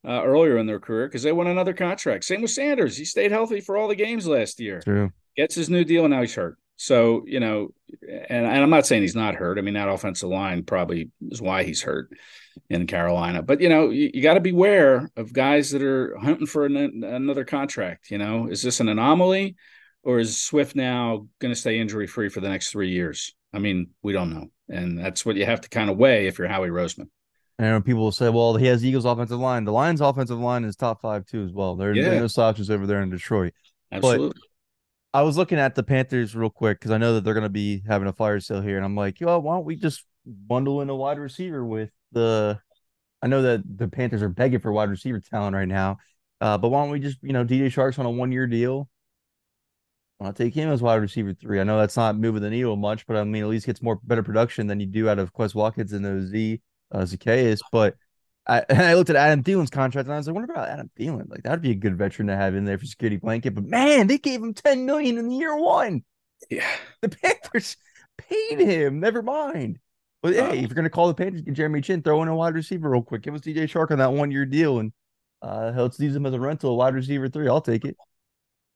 uh, 0.06 0.24
earlier 0.24 0.58
in 0.58 0.66
their 0.66 0.80
career 0.80 1.08
because 1.08 1.24
they 1.24 1.32
won 1.32 1.48
another 1.48 1.74
contract. 1.74 2.24
Same 2.24 2.42
with 2.42 2.52
Sanders. 2.52 2.98
He 2.98 3.06
stayed 3.06 3.32
healthy 3.32 3.62
for 3.62 3.78
all 3.78 3.88
the 3.88 3.96
games 3.96 4.28
last 4.28 4.60
year. 4.60 4.82
True. 4.82 5.12
Gets 5.38 5.56
his 5.56 5.70
new 5.70 5.84
deal, 5.84 6.06
and 6.06 6.14
now 6.14 6.22
he's 6.22 6.36
hurt. 6.36 6.58
So, 6.82 7.24
you 7.28 7.40
know, 7.40 7.70
and, 8.02 8.46
and 8.46 8.64
I'm 8.64 8.72
not 8.72 8.88
saying 8.88 9.04
he's 9.04 9.16
not 9.16 9.36
hurt. 9.36 9.60
I 9.60 9.62
mean, 9.62 9.76
that 9.76 9.88
offensive 9.88 10.30
line 10.30 10.64
probably 10.64 11.12
is 11.30 11.40
why 11.40 11.64
he's 11.64 11.84
hurt 11.84 12.10
in 12.72 12.88
Carolina. 12.88 13.44
But, 13.44 13.62
you 13.62 13.70
know, 13.70 13.92
you, 13.92 14.10
you 14.16 14.24
got 14.24 14.34
to 14.34 14.40
beware 14.40 15.12
of 15.16 15.32
guys 15.32 15.70
that 15.72 15.84
are 15.84 16.18
hunting 16.18 16.48
for 16.48 16.66
an, 16.66 17.04
another 17.04 17.46
contract. 17.46 18.10
You 18.10 18.18
know, 18.18 18.48
is 18.48 18.64
this 18.64 18.80
an 18.80 18.90
anomaly 18.90 19.58
or 20.02 20.18
is 20.18 20.42
Swift 20.42 20.76
now 20.76 21.28
going 21.38 21.54
to 21.54 21.60
stay 21.60 21.78
injury 21.78 22.08
free 22.08 22.30
for 22.30 22.40
the 22.40 22.50
next 22.50 22.72
three 22.72 22.90
years? 22.90 23.36
I 23.54 23.60
mean, 23.60 23.92
we 24.02 24.12
don't 24.12 24.34
know. 24.34 24.48
And 24.68 24.98
that's 24.98 25.24
what 25.24 25.36
you 25.36 25.46
have 25.46 25.62
to 25.62 25.70
kind 25.70 25.92
of 25.92 25.98
weigh 25.98 26.26
if 26.26 26.40
you're 26.40 26.48
Howie 26.48 26.70
Roseman. 26.70 27.10
And 27.62 27.86
people 27.86 28.02
will 28.02 28.12
say, 28.12 28.28
well, 28.28 28.56
he 28.56 28.66
has 28.66 28.84
Eagles 28.84 29.06
offensive 29.06 29.40
line. 29.40 29.66
The 29.66 29.72
Lions 29.72 30.02
offensive 30.02 30.40
line 30.40 30.64
is 30.64 30.76
top 30.76 31.00
five 31.00 31.28
too 31.28 31.44
as 31.44 31.52
well. 31.52 31.76
There, 31.76 31.94
yeah. 31.94 32.06
there 32.06 32.18
are 32.18 32.22
no 32.22 32.28
slouches 32.28 32.72
over 32.72 32.88
there 32.88 33.04
in 33.04 33.12
Detroit. 33.12 33.54
Absolutely. 33.92 34.30
But 34.30 34.38
I 35.14 35.22
was 35.22 35.38
looking 35.38 35.60
at 35.60 35.76
the 35.76 35.84
Panthers 35.84 36.36
real 36.36 36.50
quick 36.50 36.80
because 36.80 36.90
I 36.90 36.98
know 36.98 37.14
that 37.14 37.24
they're 37.24 37.36
going 37.36 37.44
to 37.44 37.50
be 37.50 37.84
having 37.88 38.08
a 38.08 38.14
fire 38.14 38.40
sale 38.40 38.62
here, 38.62 38.78
and 38.78 38.86
I'm 38.86 38.96
like, 38.96 39.20
yo, 39.20 39.38
why 39.38 39.54
don't 39.54 39.66
we 39.66 39.76
just 39.76 40.04
bundle 40.26 40.82
in 40.82 40.90
a 40.90 40.96
wide 40.96 41.20
receiver 41.20 41.64
with 41.64 41.92
the? 42.12 42.60
I 43.22 43.28
know 43.28 43.44
that 43.44 43.62
the 43.78 43.88
Panthers 43.88 44.24
are 44.24 44.30
begging 44.30 44.60
for 44.60 44.72
wide 44.72 44.90
receiver 44.90 45.20
talent 45.20 45.56
right 45.56 45.68
now, 45.68 46.00
uh, 46.40 46.58
but 46.58 46.70
why 46.70 46.82
don't 46.82 46.90
we 46.90 47.00
just, 47.00 47.20
you 47.22 47.34
know, 47.34 47.46
DJ 47.46 47.68
Chark's 47.68 48.00
on 48.00 48.08
a 48.08 48.12
one 48.12 48.32
year 48.32 48.48
deal? 48.48 48.90
I'll 50.20 50.34
take 50.34 50.56
him 50.56 50.70
as 50.70 50.82
wide 50.82 50.96
receiver 50.96 51.36
three. 51.36 51.60
I 51.60 51.64
know 51.64 51.78
that's 51.78 51.98
not 51.98 52.18
moving 52.18 52.42
the 52.42 52.50
needle 52.50 52.76
much, 52.76 53.06
but 53.06 53.18
I 53.18 53.24
mean, 53.24 53.44
at 53.44 53.50
least 53.50 53.68
gets 53.68 53.84
more 53.84 54.00
better 54.04 54.24
production 54.24 54.66
than 54.66 54.80
you 54.80 54.88
do 54.88 55.10
out 55.10 55.20
of 55.20 55.32
Quez 55.32 55.54
Watkins 55.54 55.94
and 55.94 56.04
those 56.04 56.30
Z 56.30 56.60
uh, 56.92 57.00
Zaccheaus. 57.00 57.60
But 57.72 57.96
I, 58.48 58.64
and 58.70 58.82
I 58.82 58.94
looked 58.96 59.10
at 59.10 59.16
Adam 59.16 59.44
Thielen's 59.44 59.70
contract 59.70 60.08
and 60.08 60.14
I 60.14 60.18
was 60.18 60.28
like, 60.28 60.36
what 60.36 60.44
about 60.44 60.70
Adam 60.70 60.90
Thielen? 61.00 61.30
Like 61.30 61.44
that'd 61.44 61.62
be 61.62 61.72
a 61.72 61.76
good 61.76 61.98
veteran 61.98 62.28
to 62.28 62.36
have 62.36 62.56
in 62.56 62.66
there 62.66 62.78
for 62.78 62.86
security 62.86 63.18
blanket. 63.18 63.56
But 63.56 63.66
man, 63.66 64.08
they 64.08 64.18
gave 64.18 64.42
him 64.42 64.54
10 64.54 64.86
million 64.86 65.18
in 65.18 65.32
year 65.32 65.56
one. 65.56 66.04
Yeah. 66.50 66.70
The 67.02 67.10
Panthers 67.10 67.78
paid 68.18 68.60
him. 68.60 69.00
Never 69.00 69.22
mind. 69.22 69.80
But 70.24 70.34
hey, 70.34 70.60
if 70.60 70.70
you're 70.70 70.76
gonna 70.76 70.90
call 70.90 71.08
the 71.08 71.16
Panthers, 71.16 71.42
get 71.42 71.56
Jeremy 71.56 71.82
Chinn, 71.82 72.04
throw 72.04 72.22
in 72.22 72.28
a 72.28 72.36
wide 72.36 72.54
receiver 72.54 72.90
real 72.90 73.02
quick. 73.02 73.24
Give 73.24 73.34
us 73.34 73.42
DJ 73.42 73.64
Chark 73.64 73.90
on 73.90 73.98
that 73.98 74.14
one 74.14 74.30
year 74.30 74.46
deal 74.46 74.78
and 74.80 74.92
uh 75.42 75.72
let's 75.76 76.00
use 76.00 76.16
him 76.16 76.28
as 76.28 76.34
a 76.34 76.40
rental, 76.40 76.78
wide 76.78 76.94
receiver 76.94 77.28
three. 77.28 77.48
I'll 77.48 77.62
take 77.62 77.86
it. 77.86 77.98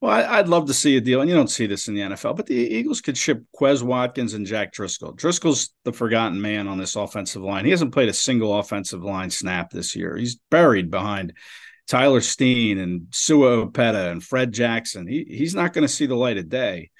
Well, 0.00 0.12
I, 0.12 0.40
would 0.40 0.50
love 0.50 0.66
to 0.66 0.74
see 0.74 0.96
a 0.98 1.00
deal, 1.00 1.22
and 1.22 1.30
you 1.30 1.34
don't 1.34 1.50
see 1.50 1.66
this 1.66 1.88
in 1.88 1.94
the 1.94 2.02
NFL, 2.02 2.36
but 2.36 2.46
the 2.46 2.54
Eagles 2.54 3.00
could 3.00 3.16
ship 3.16 3.42
Quez 3.58 3.82
Watkins 3.82 4.34
and 4.34 4.44
Jack 4.44 4.72
Driscoll. 4.72 5.12
Driscoll's 5.12 5.70
the 5.84 5.92
forgotten 5.92 6.40
man 6.40 6.68
on 6.68 6.76
this 6.76 6.96
offensive 6.96 7.40
line. 7.40 7.64
He 7.64 7.70
hasn't 7.70 7.94
played 7.94 8.10
a 8.10 8.14
single 8.14 8.58
offensive 8.58 9.02
line 9.02 9.30
snap 9.30 9.70
this 9.70 9.96
year. 9.96 10.14
He's 10.14 10.38
buried 10.50 10.90
behind 10.90 11.32
Tyler 11.86 12.20
Steen 12.20 12.78
and 12.78 13.06
Sua 13.10 13.64
Opeta 13.64 14.12
and 14.12 14.22
Fred 14.22 14.52
Jackson. 14.52 15.06
He, 15.06 15.24
he's 15.28 15.54
not 15.54 15.72
going 15.72 15.82
to 15.82 15.92
see 15.92 16.04
the 16.04 16.14
light 16.14 16.36
of 16.36 16.50
day. 16.50 16.90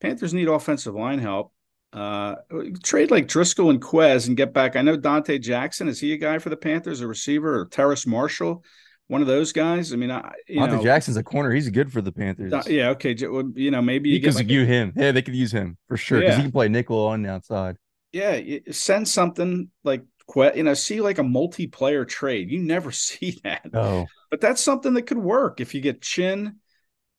Panthers 0.00 0.34
need 0.34 0.48
offensive 0.48 0.94
line 0.94 1.20
help. 1.20 1.52
Uh, 1.92 2.36
trade 2.82 3.10
like 3.10 3.28
Driscoll 3.28 3.70
and 3.70 3.82
Quez 3.82 4.26
and 4.26 4.36
get 4.36 4.52
back. 4.52 4.74
I 4.74 4.82
know 4.82 4.96
Donte 4.96 5.40
Jackson. 5.40 5.88
Is 5.88 6.00
he 6.00 6.12
a 6.12 6.18
guy 6.18 6.38
for 6.38 6.48
the 6.48 6.56
Panthers, 6.56 7.00
a 7.00 7.06
receiver, 7.06 7.60
or 7.60 7.66
Terrace 7.66 8.06
Marshall? 8.06 8.64
One 9.10 9.22
of 9.22 9.26
those 9.26 9.52
guys. 9.52 9.92
I 9.92 9.96
mean, 9.96 10.12
I 10.12 10.32
you 10.46 10.60
Monte 10.60 10.76
know, 10.76 10.82
Jackson's 10.84 11.16
a 11.16 11.24
corner. 11.24 11.50
He's 11.50 11.68
good 11.68 11.92
for 11.92 12.00
the 12.00 12.12
Panthers. 12.12 12.68
Yeah, 12.68 12.90
okay. 12.90 13.12
You 13.18 13.72
know, 13.72 13.82
maybe 13.82 14.08
you 14.08 14.30
like 14.30 14.48
use 14.48 14.68
him. 14.68 14.92
Yeah, 14.94 15.10
they 15.10 15.20
could 15.20 15.34
use 15.34 15.50
him 15.50 15.78
for 15.88 15.96
sure 15.96 16.20
because 16.20 16.34
yeah. 16.34 16.36
he 16.36 16.42
can 16.42 16.52
play 16.52 16.68
nickel 16.68 17.08
on 17.08 17.22
the 17.22 17.28
outside. 17.28 17.76
Yeah, 18.12 18.40
send 18.70 19.08
something 19.08 19.68
like 19.82 20.04
you 20.36 20.62
know, 20.62 20.74
see 20.74 21.00
like 21.00 21.18
a 21.18 21.24
multiplayer 21.24 22.06
trade. 22.06 22.52
You 22.52 22.60
never 22.60 22.92
see 22.92 23.40
that. 23.42 23.68
Oh, 23.74 24.06
but 24.30 24.40
that's 24.40 24.60
something 24.60 24.94
that 24.94 25.08
could 25.08 25.18
work 25.18 25.60
if 25.60 25.74
you 25.74 25.80
get 25.80 26.00
Chinn 26.00 26.60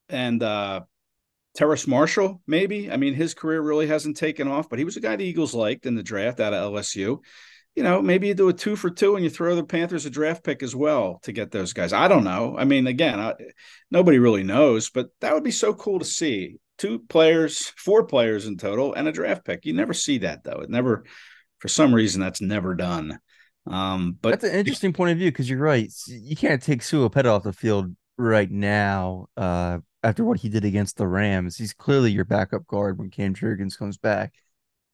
and 0.08 0.42
uh 0.42 0.82
Terrace 1.58 1.88
Marshall, 1.88 2.42
maybe. 2.48 2.90
I 2.90 2.96
mean, 2.96 3.16
his 3.16 3.34
career 3.34 3.62
really 3.62 3.88
hasn't 3.88 4.16
taken 4.16 4.48
off, 4.48 4.70
but 4.70 4.80
he 4.80 4.86
was 4.86 4.96
a 4.96 5.02
guy 5.02 5.18
the 5.18 5.26
Eagles 5.26 5.54
liked 5.54 5.86
in 5.86 5.96
the 5.96 6.04
draft 6.04 6.40
out 6.40 6.54
of 6.54 6.72
LSU 6.72 7.18
you 7.76 7.84
know, 7.84 8.02
maybe 8.02 8.28
you 8.28 8.34
do 8.34 8.50
a 8.50 8.54
two 8.54 8.76
for 8.76 8.90
two 8.90 9.16
and 9.16 9.24
you 9.24 9.30
throw 9.30 9.56
the 9.56 9.64
Panthers 9.64 10.06
a 10.06 10.10
draft 10.10 10.44
pick 10.44 10.62
as 10.62 10.76
well 10.76 11.20
to 11.24 11.32
get 11.32 11.52
those 11.52 11.74
guys. 11.74 11.94
I 11.94 12.08
don't 12.08 12.24
know. 12.24 12.56
I 12.58 12.66
mean, 12.66 12.88
again, 12.88 13.20
I, 13.20 13.34
nobody 13.90 14.20
really 14.20 14.44
knows, 14.44 14.90
but 14.90 15.08
that 15.22 15.34
would 15.34 15.44
be 15.44 15.52
so 15.52 15.74
cool 15.74 16.00
to 16.00 16.06
see. 16.06 16.58
Two 16.78 17.00
players, 17.00 17.72
four 17.78 18.06
players 18.06 18.48
in 18.48 18.58
total, 18.58 18.94
and 18.94 19.08
a 19.08 19.12
draft 19.12 19.46
pick. 19.46 19.66
You 19.66 19.74
never 19.74 19.94
see 19.94 20.20
that 20.20 20.44
though. 20.44 20.62
It 20.62 20.70
never, 20.70 21.06
for 21.60 21.68
some 21.68 21.94
reason, 21.94 22.20
that's 22.20 22.42
never 22.42 22.76
done. 22.76 23.20
Um, 23.68 24.18
but 24.20 24.32
that's 24.32 24.44
an 24.44 24.58
interesting 24.58 24.92
point 24.92 25.12
of 25.12 25.18
view 25.18 25.32
because 25.32 25.50
you're 25.50 25.60
right. 25.60 25.92
You 26.08 26.36
can't 26.36 26.62
take 26.62 26.82
Sua 26.82 27.08
Opeta 27.08 27.28
off 27.28 27.44
the 27.44 27.54
field 27.54 27.96
right 28.18 28.50
now. 28.50 29.28
Uh, 29.38 29.80
after 30.04 30.24
what 30.26 30.40
he 30.40 30.50
did 30.50 30.66
against 30.66 30.98
the 30.98 31.08
Rams, 31.08 31.58
he's 31.58 31.74
clearly 31.74 32.12
your 32.12 32.26
backup 32.26 32.66
guard 32.66 32.98
when 32.98 33.12
Cam 33.12 33.36
Jurgens 33.36 33.78
comes 33.78 33.98
back. 33.98 34.34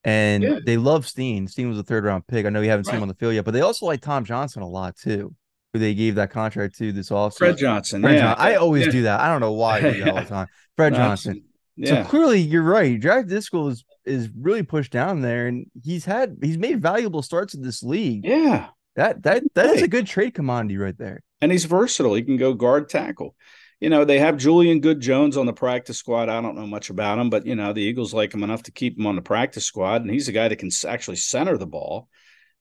And 0.04 0.44
yeah. 0.44 0.60
they 0.66 0.78
love 0.78 1.08
Steen. 1.08 1.48
Steen 1.48 1.70
was 1.70 1.78
a 1.78 1.84
third 1.84 2.06
round 2.06 2.28
pick. 2.28 2.46
I 2.46 2.50
know 2.50 2.62
you 2.62 2.70
haven't 2.70 2.88
right. 2.88 2.92
seen 2.92 2.98
him 2.98 3.04
on 3.04 3.08
the 3.08 3.16
field 3.16 3.34
yet, 3.34 3.46
but 3.46 3.54
they 3.54 3.62
also 3.62 3.86
like 3.86 4.02
Tom 4.02 4.24
Johnson 4.24 4.62
a 4.62 4.68
lot 4.68 4.96
too, 4.96 5.36
who 5.74 5.80
they 5.80 5.94
gave 5.94 6.16
that 6.16 6.32
contract 6.32 6.78
to 6.78 6.92
this 6.92 7.10
offseason. 7.10 7.38
Fred 7.38 7.58
Johnson. 7.58 8.02
Fred 8.02 8.16
yeah. 8.16 8.34
I 8.38 8.56
always 8.56 8.86
yeah. 8.86 8.92
do 8.92 9.02
that. 9.04 9.20
I 9.20 9.28
don't 9.28 9.42
know 9.42 9.54
why 9.54 9.78
I 9.78 9.82
do 9.82 10.00
that 10.04 10.10
all 10.10 10.16
the 10.16 10.26
time. 10.30 10.48
Fred 10.76 10.94
Johnson. 10.94 11.44
Yeah. 11.76 12.04
So 12.04 12.10
clearly 12.10 12.40
you're 12.40 12.64
right. 12.64 13.00
Jack 13.00 13.28
Driscoll 13.28 13.70
is 13.70 13.84
is 14.06 14.30
really 14.40 14.64
pushed 14.64 14.92
down 14.92 15.22
there 15.22 15.48
and 15.48 15.66
he's 15.84 16.06
had 16.06 16.38
he's 16.42 16.58
made 16.58 16.82
valuable 16.82 17.22
starts 17.22 17.54
in 17.54 17.62
this 17.62 17.84
league. 17.84 18.26
Yeah. 18.26 18.70
That 18.96 19.24
that 19.24 19.44
that 19.56 19.76
is 19.76 19.82
a 19.82 19.88
good 19.88 20.08
trade 20.08 20.34
commodity 20.34 20.78
right 20.78 20.98
there. 20.98 21.22
And 21.42 21.52
he's 21.52 21.66
versatile. 21.66 22.16
He 22.16 22.24
can 22.24 22.38
go 22.38 22.54
guard 22.54 22.90
tackle 22.90 23.36
you 23.80 23.90
know, 23.90 24.06
they 24.06 24.20
have 24.20 24.38
Julian 24.38 24.80
Good-Jones 24.80 25.38
on 25.38 25.46
the 25.46 25.54
practice 25.54 25.98
squad. 25.98 26.30
I 26.30 26.42
don't 26.42 26.56
know 26.56 26.66
much 26.66 26.90
about 26.90 27.20
him, 27.20 27.30
but 27.30 27.46
you 27.46 27.56
know, 27.56 27.74
the 27.74 27.82
Eagles 27.82 28.14
like 28.14 28.34
him 28.34 28.44
enough 28.44 28.64
to 28.64 28.72
keep 28.72 28.98
him 28.98 29.06
on 29.06 29.16
the 29.16 29.22
practice 29.22 29.66
squad, 29.66 30.02
and 30.02 30.10
he's 30.10 30.28
a 30.28 30.32
guy 30.32 30.48
that 30.48 30.58
can 30.58 30.72
actually 30.88 31.18
center 31.18 31.58
the 31.58 31.68
ball. 31.68 32.10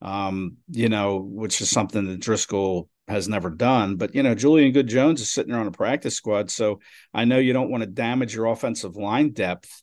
Um, 0.02 0.58
you 0.68 0.90
know, 0.90 1.16
which 1.16 1.62
is 1.62 1.70
something 1.70 2.06
that 2.06 2.20
Driscoll 2.20 2.90
has 3.08 3.28
never 3.28 3.48
done. 3.48 3.96
But 3.96 4.14
you 4.14 4.22
know, 4.22 4.34
Julian 4.34 4.72
Good-Jones 4.72 5.22
is 5.22 5.30
sitting 5.30 5.52
there 5.52 5.60
on 5.60 5.66
a 5.66 5.72
practice 5.72 6.14
squad, 6.14 6.50
so 6.50 6.80
I 7.14 7.24
know 7.24 7.38
you 7.38 7.54
don't 7.54 7.70
want 7.70 7.82
to 7.82 7.88
damage 7.88 8.34
your 8.34 8.46
offensive 8.46 8.96
line 8.96 9.32
depth, 9.32 9.82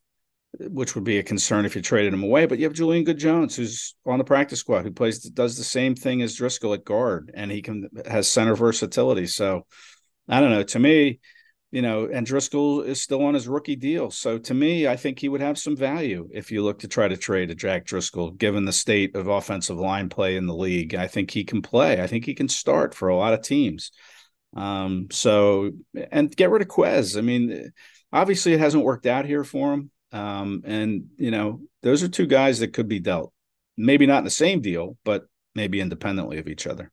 which 0.60 0.94
would 0.94 1.04
be 1.04 1.18
a 1.18 1.24
concern 1.24 1.66
if 1.66 1.76
you 1.76 1.82
traded 1.82 2.14
him 2.14 2.24
away. 2.24 2.46
But 2.46 2.60
you 2.60 2.66
have 2.66 2.74
Julian 2.74 3.06
Good-Jones, 3.06 3.56
who's 3.56 3.96
on 4.06 4.20
the 4.20 4.24
practice 4.24 4.60
squad, 4.60 4.84
who 4.84 4.92
plays 4.92 5.18
does 5.20 5.58
the 5.58 5.64
same 5.64 5.96
thing 5.96 6.22
as 6.22 6.36
Driscoll 6.36 6.76
at 6.76 6.86
guard, 6.86 7.32
and 7.34 7.52
he 7.52 7.64
can 7.64 7.90
has 8.06 8.28
center 8.28 8.56
versatility. 8.56 9.26
So 9.26 9.66
I 10.28 10.40
don't 10.40 10.52
know. 10.52 10.64
To 10.64 10.80
me, 10.80 11.20
you 11.72 11.82
know, 11.82 12.08
and 12.12 12.26
Driscoll 12.26 12.82
is 12.82 13.02
still 13.02 13.24
on 13.26 13.34
his 13.34 13.48
rookie 13.48 13.76
deal. 13.76 14.12
So 14.12 14.38
to 14.38 14.54
me, 14.54 14.88
I 14.88 14.96
think 14.96 15.18
he 15.18 15.28
would 15.28 15.42
have 15.42 15.58
some 15.58 15.76
value 15.76 16.30
if 16.32 16.52
you 16.52 16.64
look 16.64 16.80
to 16.80 16.88
try 16.88 17.08
to 17.08 17.18
trade 17.18 17.50
a 17.50 17.56
Jack 17.56 17.86
Driscoll, 17.86 18.30
given 18.30 18.64
the 18.64 18.72
state 18.72 19.16
of 19.16 19.28
offensive 19.28 19.78
line 19.78 20.08
play 20.08 20.36
in 20.36 20.46
the 20.46 20.56
league. 20.56 20.94
I 20.94 21.08
think 21.08 21.32
he 21.32 21.44
can 21.44 21.64
play. 21.64 22.00
I 22.02 22.06
think 22.06 22.26
he 22.26 22.36
can 22.36 22.48
start 22.48 22.94
for 22.94 23.10
a 23.10 23.18
lot 23.18 23.34
of 23.34 23.42
teams. 23.42 23.92
Um, 24.56 25.08
so 25.10 25.72
and 26.12 26.34
get 26.36 26.52
rid 26.52 26.62
of 26.62 26.68
Quez. 26.68 27.18
I 27.18 27.22
mean, 27.22 27.72
obviously 28.12 28.54
it 28.54 28.60
hasn't 28.60 28.84
worked 28.84 29.08
out 29.08 29.26
here 29.26 29.44
for 29.44 29.74
him. 29.74 29.90
Um, 30.12 30.62
and 30.66 31.06
you 31.18 31.32
know, 31.32 31.62
those 31.82 32.04
are 32.04 32.08
two 32.08 32.28
guys 32.28 32.60
that 32.60 32.74
could 32.74 32.88
be 32.88 33.00
dealt. 33.00 33.34
Maybe 33.78 34.06
not 34.06 34.20
in 34.20 34.26
the 34.26 34.30
same 34.30 34.62
deal, 34.62 34.96
but 35.04 35.26
maybe 35.56 35.82
independently 35.82 36.38
of 36.38 36.48
each 36.48 36.68
other. 36.68 36.92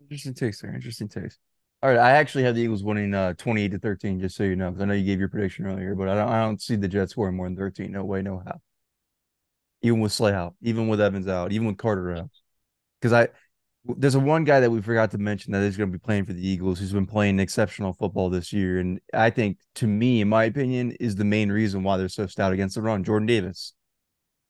Interesting 0.00 0.34
taste 0.34 0.62
there. 0.62 0.74
Interesting 0.74 1.08
taste. 1.08 1.38
All 1.84 1.90
right, 1.90 1.98
I 1.98 2.12
actually 2.12 2.44
have 2.44 2.54
the 2.54 2.62
Eagles 2.62 2.82
winning 2.82 3.12
uh 3.12 3.34
28 3.34 3.72
to 3.72 3.78
13, 3.78 4.18
just 4.18 4.36
so 4.36 4.42
you 4.42 4.56
know, 4.56 4.70
because 4.70 4.80
I 4.80 4.86
know 4.86 4.94
you 4.94 5.04
gave 5.04 5.18
your 5.18 5.28
prediction 5.28 5.66
earlier, 5.66 5.94
but 5.94 6.08
I 6.08 6.14
don't 6.14 6.28
I 6.30 6.40
don't 6.40 6.62
see 6.62 6.76
the 6.76 6.88
Jets 6.88 7.12
scoring 7.12 7.36
more 7.36 7.46
than 7.46 7.58
13. 7.58 7.92
No 7.92 8.02
way, 8.04 8.22
no 8.22 8.42
how. 8.42 8.58
Even 9.82 10.00
with 10.00 10.10
Slay 10.10 10.32
out, 10.32 10.54
even 10.62 10.88
with 10.88 10.98
Evans 10.98 11.28
out, 11.28 11.52
even 11.52 11.66
with 11.66 11.76
Carter 11.76 12.16
out. 12.16 12.30
Because 12.98 13.12
I 13.12 13.28
there's 13.84 14.14
a 14.14 14.20
one 14.20 14.44
guy 14.44 14.60
that 14.60 14.70
we 14.70 14.80
forgot 14.80 15.10
to 15.10 15.18
mention 15.18 15.52
that 15.52 15.60
is 15.60 15.76
going 15.76 15.92
to 15.92 15.98
be 15.98 16.02
playing 16.02 16.24
for 16.24 16.32
the 16.32 16.48
Eagles 16.48 16.78
who's 16.78 16.94
been 16.94 17.06
playing 17.06 17.38
exceptional 17.38 17.92
football 17.92 18.30
this 18.30 18.50
year. 18.50 18.78
And 18.78 18.98
I 19.12 19.28
think, 19.28 19.58
to 19.74 19.86
me, 19.86 20.22
in 20.22 20.28
my 20.30 20.44
opinion, 20.44 20.92
is 20.92 21.16
the 21.16 21.24
main 21.26 21.52
reason 21.52 21.82
why 21.82 21.98
they're 21.98 22.08
so 22.08 22.26
stout 22.26 22.54
against 22.54 22.76
the 22.76 22.80
run. 22.80 23.04
Jordan 23.04 23.26
Davis. 23.26 23.74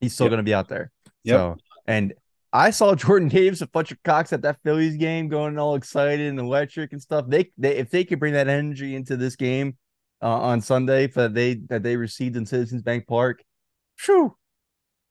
He's 0.01 0.15
still 0.15 0.27
yep. 0.27 0.31
going 0.31 0.39
to 0.39 0.45
be 0.45 0.55
out 0.55 0.69
there. 0.69 0.93
Yep. 1.25 1.37
So, 1.37 1.57
and 1.85 2.15
I 2.55 2.71
saw 2.71 2.95
Jordan 2.95 3.29
Davis 3.29 3.61
a 3.61 3.67
bunch 3.67 3.91
of 3.91 4.03
cocks 4.05 4.33
at 4.33 4.43
that 4.43 4.59
Phillies 4.63 4.97
game 4.97 5.29
going 5.29 5.59
all 5.59 5.75
excited 5.75 6.29
and 6.29 6.39
electric 6.39 6.93
and 6.93 7.03
stuff. 7.03 7.27
They, 7.29 7.51
they 7.59 7.77
if 7.77 7.91
they 7.91 8.05
could 8.05 8.21
bring 8.21 8.35
that 8.35 8.49
energy 8.49 8.95
into 8.95 9.17
this 9.17 9.37
game 9.37 9.77
uh, 10.23 10.29
on 10.29 10.61
Sunday 10.61 11.09
for 11.09 11.29
they 11.29 11.55
that 11.69 11.83
they 11.83 11.97
received 11.97 12.37
in 12.37 12.47
Citizens 12.47 12.83
Bank 12.83 13.07
Park, 13.07 13.43
shoo, 13.97 14.37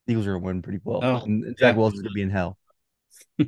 Eagles 0.08 0.26
are 0.26 0.34
gonna 0.34 0.46
win 0.46 0.62
pretty 0.62 0.80
well. 0.84 1.02
Oh, 1.04 1.24
and 1.26 1.44
Zach 1.60 1.74
yeah. 1.76 1.80
Wells 1.80 1.94
is 1.94 2.02
gonna 2.02 2.14
be 2.14 2.22
in 2.22 2.30
hell. 2.30 2.58
yeah, 3.38 3.46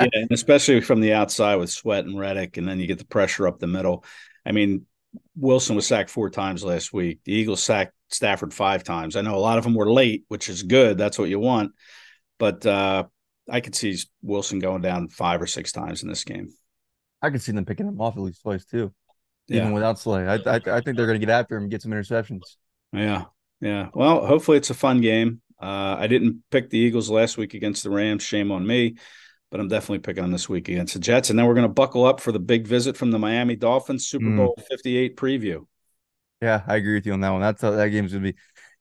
and 0.00 0.28
especially 0.30 0.80
from 0.80 1.00
the 1.00 1.12
outside 1.12 1.56
with 1.56 1.70
Sweat 1.70 2.04
and 2.04 2.18
Reddick, 2.18 2.56
and 2.56 2.68
then 2.68 2.78
you 2.78 2.86
get 2.86 2.98
the 2.98 3.04
pressure 3.04 3.48
up 3.48 3.58
the 3.58 3.66
middle. 3.66 4.04
I 4.46 4.52
mean, 4.52 4.86
Wilson 5.36 5.74
was 5.74 5.86
sacked 5.86 6.10
four 6.10 6.30
times 6.30 6.62
last 6.62 6.92
week. 6.92 7.20
The 7.24 7.32
Eagles 7.32 7.62
sacked 7.62 7.92
Stafford 8.10 8.54
five 8.54 8.84
times. 8.84 9.16
I 9.16 9.22
know 9.22 9.34
a 9.34 9.36
lot 9.36 9.58
of 9.58 9.64
them 9.64 9.74
were 9.74 9.90
late, 9.90 10.24
which 10.28 10.48
is 10.48 10.62
good. 10.62 10.98
That's 10.98 11.18
what 11.18 11.28
you 11.28 11.38
want. 11.38 11.72
But 12.38 12.64
uh, 12.66 13.04
I 13.48 13.60
could 13.60 13.74
see 13.74 13.96
Wilson 14.22 14.58
going 14.58 14.82
down 14.82 15.08
five 15.08 15.40
or 15.42 15.46
six 15.46 15.72
times 15.72 16.02
in 16.02 16.08
this 16.08 16.24
game. 16.24 16.48
I 17.20 17.30
could 17.30 17.42
see 17.42 17.52
them 17.52 17.64
picking 17.64 17.86
him 17.86 18.00
off 18.00 18.16
at 18.16 18.22
least 18.22 18.42
twice 18.42 18.64
too, 18.64 18.92
Yeah. 19.48 19.62
even 19.62 19.72
without 19.72 19.98
Slay. 19.98 20.26
I, 20.26 20.34
I 20.36 20.54
I 20.56 20.80
think 20.80 20.96
they're 20.96 21.06
going 21.06 21.20
to 21.20 21.26
get 21.26 21.30
after 21.32 21.56
him 21.56 21.62
and 21.64 21.70
get 21.70 21.82
some 21.82 21.92
interceptions. 21.92 22.40
Yeah. 22.92 23.24
Yeah. 23.60 23.88
Well, 23.94 24.26
hopefully 24.26 24.56
it's 24.58 24.70
a 24.70 24.74
fun 24.74 25.00
game. 25.00 25.40
Uh, 25.60 25.96
I 25.98 26.06
didn't 26.06 26.42
pick 26.50 26.68
the 26.70 26.78
Eagles 26.78 27.08
last 27.10 27.36
week 27.38 27.54
against 27.54 27.82
the 27.84 27.90
Rams. 27.90 28.22
Shame 28.22 28.50
on 28.52 28.66
me. 28.66 28.96
But 29.50 29.60
I'm 29.60 29.68
definitely 29.68 30.00
picking 30.00 30.22
them 30.24 30.32
this 30.32 30.48
week 30.48 30.68
against 30.68 30.94
the 30.94 31.00
Jets. 31.00 31.30
And 31.30 31.38
then 31.38 31.46
we're 31.46 31.54
going 31.54 31.66
to 31.68 31.72
buckle 31.72 32.04
up 32.04 32.18
for 32.20 32.32
the 32.32 32.40
big 32.40 32.66
visit 32.66 32.96
from 32.96 33.10
the 33.12 33.18
Miami 33.20 33.54
Dolphins 33.56 34.06
Super 34.06 34.24
Mm. 34.26 34.36
Bowl 34.36 34.58
58 34.68 35.16
preview. 35.16 35.64
Yeah, 36.42 36.62
I 36.66 36.74
agree 36.76 36.94
with 36.94 37.06
you 37.06 37.12
on 37.12 37.20
that 37.20 37.30
one. 37.30 37.40
That's 37.40 37.62
how 37.62 37.70
that 37.70 37.88
game's 37.90 38.12
gonna 38.12 38.24
be. 38.24 38.34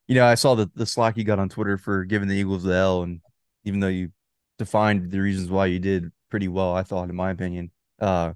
You 0.08 0.16
know, 0.16 0.26
I 0.26 0.36
saw 0.36 0.56
the 0.56 0.70
the 0.76 0.86
slack 0.86 1.16
you 1.16 1.24
got 1.24 1.40
on 1.40 1.48
Twitter 1.48 1.78
for 1.78 2.04
giving 2.04 2.28
the 2.28 2.36
Eagles 2.36 2.64
the 2.64 2.74
L, 2.74 3.04
and 3.04 3.22
even 3.64 3.80
though 3.80 3.88
you 3.88 4.12
defined 4.58 5.12
the 5.12 5.20
reasons 5.20 5.50
why 5.50 5.68
you 5.68 5.80
did 5.80 6.12
pretty 6.30 6.48
well, 6.48 6.74
I 6.74 6.84
thought, 6.84 7.10
in 7.10 7.16
my 7.16 7.32
opinion, 7.32 7.72
uh, 8.00 8.34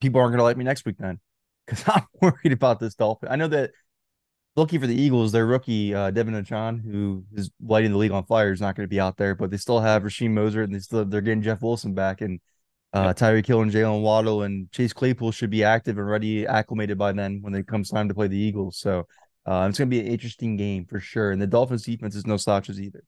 people 0.00 0.20
aren't 0.20 0.32
gonna 0.32 0.42
like 0.42 0.56
me 0.56 0.64
next 0.64 0.84
week 0.84 0.96
then, 0.98 1.20
because 1.66 1.84
I'm 1.88 2.04
worried 2.20 2.52
about 2.52 2.80
this 2.80 2.94
Dolphin. 2.94 3.28
I 3.30 3.36
know 3.36 3.48
that 3.48 3.70
lucky 4.56 4.78
for 4.78 4.86
the 4.86 5.00
Eagles, 5.00 5.32
their 5.32 5.46
rookie 5.46 5.94
uh, 5.94 6.10
De'Von 6.10 6.44
Achane, 6.44 6.82
who 6.82 7.24
is 7.34 7.50
lighting 7.64 7.92
the 7.92 7.98
league 7.98 8.12
on 8.12 8.24
fire, 8.24 8.52
is 8.52 8.60
not 8.60 8.76
going 8.76 8.84
to 8.84 8.90
be 8.90 9.00
out 9.00 9.16
there, 9.16 9.34
but 9.34 9.50
they 9.50 9.56
still 9.56 9.80
have 9.80 10.04
Raheem 10.04 10.34
Mostert, 10.34 10.64
and 10.64 10.74
they 10.74 10.78
still 10.78 11.04
they're 11.04 11.20
getting 11.20 11.42
Jeff 11.42 11.62
Wilson 11.62 11.94
back, 11.94 12.20
and 12.20 12.40
uh, 12.94 13.12
Tyreek 13.12 13.46
Hill 13.46 13.62
and 13.62 13.72
Jaylen 13.72 14.02
Waddle 14.02 14.42
and 14.42 14.70
Chase 14.70 14.92
Claypool 14.92 15.32
should 15.32 15.50
be 15.50 15.64
active 15.64 15.98
and 15.98 16.08
ready, 16.08 16.46
acclimated 16.46 16.96
by 16.96 17.10
then 17.10 17.40
when 17.42 17.54
it 17.54 17.66
comes 17.66 17.90
time 17.90 18.06
to 18.06 18.14
play 18.14 18.28
the 18.28 18.38
Eagles. 18.38 18.78
So 18.78 19.08
uh, 19.46 19.66
it's 19.68 19.78
going 19.78 19.90
to 19.90 19.96
be 19.96 19.98
an 19.98 20.06
interesting 20.06 20.56
game 20.56 20.84
for 20.84 21.00
sure. 21.00 21.32
And 21.32 21.42
the 21.42 21.48
Dolphins 21.48 21.82
defense 21.82 22.14
is 22.14 22.24
no 22.24 22.36
slouches 22.36 22.80
either. 22.80 23.02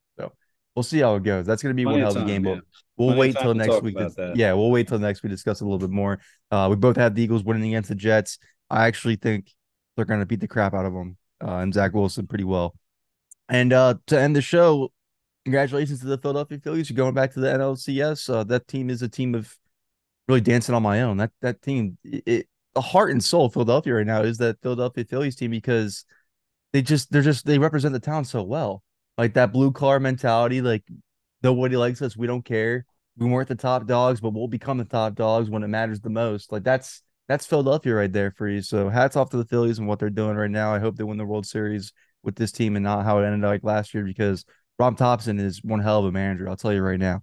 We'll 0.76 0.82
see 0.82 1.00
how 1.00 1.14
it 1.16 1.22
goes. 1.22 1.46
That's 1.46 1.62
going 1.62 1.74
to 1.74 1.76
be 1.76 1.84
Plenty 1.84 2.02
one 2.02 2.12
hell 2.12 2.22
of 2.22 2.28
a 2.28 2.30
game. 2.30 2.42
But 2.42 2.60
we'll 2.98 3.16
wait 3.16 3.34
till 3.36 3.54
next 3.54 3.82
week. 3.82 3.96
to- 3.96 4.32
yeah, 4.36 4.52
we'll 4.52 4.70
wait 4.70 4.86
till 4.88 4.98
next 4.98 5.22
week 5.22 5.30
to 5.30 5.34
discuss 5.34 5.62
a 5.62 5.64
little 5.64 5.78
bit 5.78 5.90
more. 5.90 6.20
Uh, 6.50 6.66
we 6.70 6.76
both 6.76 6.96
have 6.96 7.14
the 7.14 7.22
Eagles 7.22 7.42
winning 7.42 7.70
against 7.70 7.88
the 7.88 7.94
Jets. 7.94 8.38
I 8.68 8.86
actually 8.86 9.16
think 9.16 9.50
they're 9.96 10.04
going 10.04 10.20
to 10.20 10.26
beat 10.26 10.40
the 10.40 10.48
crap 10.48 10.74
out 10.74 10.84
of 10.84 10.92
them 10.92 11.16
uh, 11.42 11.56
and 11.56 11.72
Zach 11.72 11.94
Wilson 11.94 12.26
pretty 12.26 12.44
well. 12.44 12.76
And 13.48 13.72
uh, 13.72 13.94
to 14.08 14.20
end 14.20 14.36
the 14.36 14.42
show, 14.42 14.92
congratulations 15.44 16.00
to 16.00 16.06
the 16.06 16.18
Philadelphia 16.18 16.58
Phillies. 16.58 16.90
You're 16.90 16.96
going 16.96 17.14
back 17.14 17.32
to 17.34 17.40
the 17.40 17.48
NLCS. 17.48 18.28
Uh, 18.28 18.44
that 18.44 18.68
team 18.68 18.90
is 18.90 19.00
a 19.02 19.08
team 19.08 19.34
of 19.34 19.56
really 20.28 20.40
dancing 20.40 20.74
on 20.74 20.82
my 20.82 21.02
own. 21.02 21.16
That 21.16 21.30
that 21.40 21.62
team, 21.62 21.96
it, 22.04 22.22
it 22.26 22.48
the 22.74 22.80
heart 22.82 23.10
and 23.12 23.24
soul 23.24 23.46
of 23.46 23.54
Philadelphia 23.54 23.94
right 23.94 24.06
now 24.06 24.22
is 24.22 24.36
that 24.38 24.60
Philadelphia 24.62 25.04
Phillies 25.04 25.36
team 25.36 25.52
because 25.52 26.04
they 26.72 26.82
just 26.82 27.10
they're 27.10 27.22
just 27.22 27.46
they 27.46 27.58
represent 27.58 27.94
the 27.94 28.00
town 28.00 28.24
so 28.24 28.42
well. 28.42 28.82
Like 29.18 29.34
that 29.34 29.52
blue 29.52 29.72
car 29.72 29.98
mentality, 29.98 30.60
like 30.60 30.84
nobody 31.42 31.76
likes 31.76 32.02
us, 32.02 32.16
we 32.16 32.26
don't 32.26 32.44
care. 32.44 32.84
We 33.16 33.26
weren't 33.26 33.48
the 33.48 33.54
top 33.54 33.86
dogs, 33.86 34.20
but 34.20 34.34
we'll 34.34 34.48
become 34.48 34.78
the 34.78 34.84
top 34.84 35.14
dogs 35.14 35.48
when 35.48 35.62
it 35.62 35.68
matters 35.68 36.00
the 36.00 36.10
most. 36.10 36.52
Like 36.52 36.64
that's 36.64 37.02
that's 37.28 37.46
Philadelphia 37.46 37.94
right 37.94 38.12
there 38.12 38.30
for 38.30 38.48
you. 38.48 38.60
So 38.62 38.88
hats 38.88 39.16
off 39.16 39.30
to 39.30 39.36
the 39.36 39.46
Phillies 39.46 39.78
and 39.78 39.88
what 39.88 39.98
they're 39.98 40.10
doing 40.10 40.36
right 40.36 40.50
now. 40.50 40.72
I 40.72 40.78
hope 40.78 40.96
they 40.96 41.04
win 41.04 41.18
the 41.18 41.24
World 41.24 41.46
Series 41.46 41.92
with 42.22 42.36
this 42.36 42.52
team 42.52 42.76
and 42.76 42.84
not 42.84 43.04
how 43.04 43.18
it 43.18 43.26
ended 43.26 43.48
like 43.48 43.64
last 43.64 43.94
year 43.94 44.04
because 44.04 44.44
Rob 44.78 44.98
Thomson 44.98 45.40
is 45.40 45.62
one 45.62 45.80
hell 45.80 46.00
of 46.00 46.06
a 46.06 46.12
manager. 46.12 46.48
I'll 46.48 46.56
tell 46.56 46.72
you 46.72 46.82
right 46.82 47.00
now. 47.00 47.22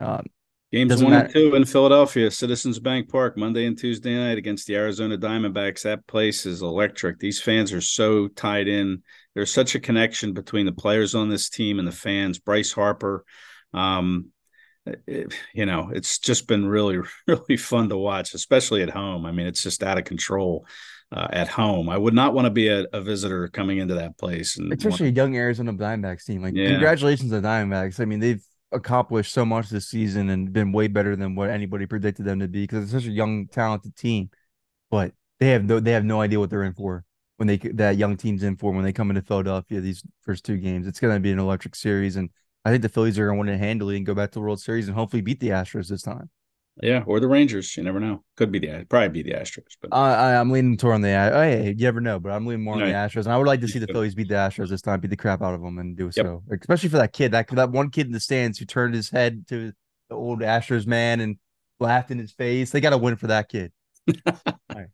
Um, 0.00 0.24
Games 0.72 1.02
one 1.02 1.12
and 1.12 1.32
two 1.32 1.56
in 1.56 1.64
Philadelphia, 1.64 2.30
Citizens 2.30 2.78
Bank 2.78 3.08
Park, 3.08 3.36
Monday 3.36 3.66
and 3.66 3.76
Tuesday 3.76 4.14
night 4.14 4.38
against 4.38 4.68
the 4.68 4.76
Arizona 4.76 5.18
Diamondbacks. 5.18 5.82
That 5.82 6.06
place 6.06 6.46
is 6.46 6.62
electric. 6.62 7.18
These 7.18 7.42
fans 7.42 7.72
are 7.72 7.80
so 7.80 8.28
tied 8.28 8.68
in. 8.68 9.02
There's 9.34 9.52
such 9.52 9.74
a 9.74 9.80
connection 9.80 10.32
between 10.32 10.66
the 10.66 10.72
players 10.72 11.14
on 11.14 11.28
this 11.28 11.48
team 11.48 11.78
and 11.78 11.86
the 11.86 11.92
fans. 11.92 12.38
Bryce 12.38 12.72
Harper, 12.72 13.24
um, 13.72 14.26
it- 15.06 15.32
you 15.54 15.66
know, 15.66 15.90
it's 15.94 16.18
just 16.18 16.48
been 16.48 16.66
really, 16.66 16.98
really 17.26 17.56
fun 17.56 17.88
to 17.90 17.96
watch, 17.96 18.34
especially 18.34 18.82
at 18.82 18.90
home. 18.90 19.24
I 19.26 19.32
mean, 19.32 19.46
it's 19.46 19.62
just 19.62 19.82
out 19.82 19.98
of 19.98 20.04
control 20.04 20.66
uh, 21.12 21.28
at 21.30 21.48
home. 21.48 21.88
I 21.88 21.98
would 21.98 22.14
not 22.14 22.34
want 22.34 22.46
to 22.46 22.50
be 22.50 22.68
a, 22.68 22.86
a 22.92 23.00
visitor 23.00 23.48
coming 23.48 23.78
into 23.78 23.94
that 23.94 24.18
place. 24.18 24.58
And 24.58 24.72
especially 24.72 25.08
a 25.08 25.12
young 25.12 25.36
Arizona 25.36 25.72
Diamondbacks 25.74 26.24
team. 26.24 26.42
Like, 26.42 26.54
Yeah. 26.54 26.68
congratulations 26.70 27.30
to 27.30 27.40
the 27.40 27.46
Diamondbacks. 27.46 28.00
I 28.00 28.04
mean, 28.04 28.20
they've 28.20 28.42
accomplished 28.72 29.32
so 29.32 29.44
much 29.44 29.68
this 29.68 29.88
season 29.88 30.30
and 30.30 30.52
been 30.52 30.70
way 30.72 30.86
better 30.86 31.16
than 31.16 31.34
what 31.34 31.50
anybody 31.50 31.86
predicted 31.86 32.24
them 32.24 32.38
to 32.40 32.48
be 32.48 32.62
because 32.62 32.84
it's 32.84 32.92
such 32.92 33.06
a 33.06 33.10
young, 33.12 33.46
talented 33.48 33.96
team. 33.96 34.30
But 34.90 35.12
they 35.40 35.50
have 35.50 35.64
no, 35.64 35.80
they 35.80 35.92
have 35.92 36.04
no 36.04 36.20
idea 36.20 36.38
what 36.38 36.50
they're 36.50 36.64
in 36.64 36.74
for 36.74 37.04
when 37.40 37.46
they 37.46 37.56
that 37.56 37.96
young 37.96 38.18
team's 38.18 38.42
in 38.42 38.54
for 38.54 38.70
when 38.70 38.84
they 38.84 38.92
come 38.92 39.08
into 39.08 39.22
Philadelphia. 39.22 39.80
These 39.80 40.02
first 40.20 40.44
two 40.44 40.58
games, 40.58 40.86
it's 40.86 41.00
going 41.00 41.14
to 41.14 41.20
be 41.20 41.32
an 41.32 41.38
electric 41.38 41.74
series, 41.74 42.16
and 42.16 42.28
I 42.66 42.70
think 42.70 42.82
the 42.82 42.90
Phillies 42.90 43.18
are 43.18 43.24
going 43.26 43.38
to 43.38 43.40
win 43.40 43.48
it 43.48 43.58
handily 43.58 43.96
and 43.96 44.04
go 44.04 44.14
back 44.14 44.30
to 44.32 44.34
the 44.34 44.42
World 44.42 44.60
Series 44.60 44.88
and 44.88 44.94
hopefully 44.94 45.22
beat 45.22 45.40
the 45.40 45.48
Astros 45.48 45.88
this 45.88 46.02
time. 46.02 46.28
yeah, 46.82 47.02
or 47.06 47.18
the 47.18 47.28
Rangers. 47.28 47.74
You 47.78 47.82
never 47.82 47.98
know. 47.98 48.22
Could 48.36 48.52
be 48.52 48.58
the 48.58 48.84
probably 48.90 49.08
be 49.08 49.22
the 49.22 49.38
Astros, 49.38 49.78
but 49.80 49.88
I, 49.94 50.12
I 50.32 50.38
I'm 50.38 50.50
leaning 50.50 50.76
toward 50.76 50.96
on 50.96 51.00
the. 51.00 51.08
Oh, 51.08 51.42
yeah, 51.42 51.62
you 51.62 51.74
never 51.76 52.02
know, 52.02 52.20
but 52.20 52.30
I'm 52.30 52.44
leaning 52.44 52.62
more 52.62 52.74
on 52.74 52.80
the 52.80 52.92
Astros, 52.92 53.24
and 53.24 53.32
I 53.32 53.38
would 53.38 53.46
like 53.46 53.62
to 53.62 53.68
see 53.68 53.78
the. 53.78 53.86
Phillies 53.86 54.14
beat 54.14 54.28
the 54.28 54.34
Astros 54.34 54.68
this 54.68 54.82
time, 54.82 55.00
beat 55.00 55.08
the 55.08 55.16
crap 55.16 55.40
out 55.40 55.54
of 55.54 55.62
them, 55.62 55.78
and 55.78 55.96
do 55.96 56.10
Yep. 56.14 56.14
so. 56.14 56.42
Especially 56.60 56.90
for 56.90 56.98
that 56.98 57.14
kid, 57.14 57.32
that 57.32 57.48
that 57.48 57.70
one 57.70 57.88
kid 57.88 58.04
in 58.04 58.12
the 58.12 58.20
stands 58.20 58.58
who 58.58 58.66
turned 58.66 58.94
his 58.94 59.08
head 59.08 59.46
to 59.48 59.72
the 60.10 60.14
old 60.14 60.40
Astros 60.40 60.86
man 60.86 61.20
and 61.20 61.38
laughed 61.78 62.10
in 62.10 62.18
his 62.18 62.32
face. 62.32 62.70
They 62.70 62.82
got 62.82 62.90
to 62.90 62.98
win 62.98 63.16
for 63.16 63.28
that 63.28 63.48
kid. 63.48 63.72
All 64.26 64.34
right. 64.74 64.88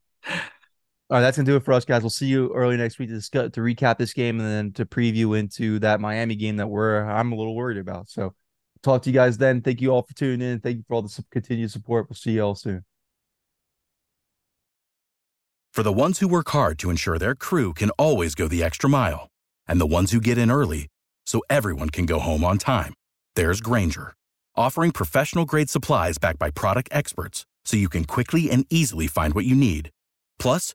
All 1.09 1.17
right, 1.17 1.21
that's 1.21 1.37
gonna 1.37 1.47
do 1.47 1.55
it 1.55 1.65
for 1.65 1.73
us, 1.73 1.85
guys. 1.85 2.03
We'll 2.03 2.11
see 2.11 2.27
you 2.27 2.53
early 2.53 2.77
next 2.77 2.99
week 2.99 3.09
to 3.11 3.15
discuss 3.15 3.53
to 3.53 3.61
recap 3.61 3.97
this 3.97 4.13
game 4.13 4.41
and 4.41 4.49
then 4.49 4.73
to 4.73 4.85
preview 4.85 5.39
into 5.39 5.79
that 5.79 6.01
Miami 6.01 6.35
game 6.35 6.57
that 6.57 6.67
we're 6.67 7.05
I'm 7.05 7.31
a 7.31 7.37
little 7.37 7.55
worried 7.55 7.79
about. 7.79 8.09
So, 8.09 8.35
talk 8.83 9.03
to 9.03 9.11
you 9.11 9.15
guys 9.15 9.39
then. 9.39 9.61
Thank 9.61 9.81
you 9.81 9.91
all 9.91 10.03
for 10.03 10.15
tuning 10.15 10.41
in. 10.41 10.59
Thank 10.59 10.79
you 10.79 10.85
for 10.89 10.95
all 10.95 11.03
the 11.03 11.25
continued 11.31 11.71
support. 11.71 12.09
We'll 12.09 12.17
see 12.17 12.33
you 12.33 12.43
all 12.43 12.57
soon. 12.57 12.85
For 15.73 15.85
the 15.85 15.93
ones 15.93 16.19
who 16.19 16.27
work 16.27 16.49
hard 16.49 16.79
to 16.81 16.91
ensure 16.91 17.19
their 17.19 17.35
crew 17.35 17.73
can 17.73 17.91
always 17.91 18.35
go 18.35 18.49
the 18.49 18.65
extra 18.65 18.89
mile, 18.89 19.29
and 19.69 19.81
the 19.81 19.87
ones 19.87 20.11
who 20.11 20.21
get 20.21 20.39
in 20.39 20.51
early 20.51 20.89
so 21.27 21.43
everyone 21.51 21.91
can 21.91 22.07
go 22.07 22.19
home 22.19 22.43
on 22.43 22.59
time, 22.59 22.95
there's 23.37 23.61
Grainger, 23.61 24.15
offering 24.57 24.91
professional 24.91 25.45
grade 25.45 25.71
supplies 25.71 26.19
backed 26.19 26.39
by 26.39 26.51
product 26.51 26.89
experts 26.91 27.45
so 27.65 27.77
you 27.77 27.91
can 27.91 28.07
quickly 28.07 28.51
and 28.51 28.65
easily 28.71 29.07
find 29.07 29.35
what 29.35 29.45
you 29.45 29.55
need. 29.55 29.91
Plus, 30.39 30.75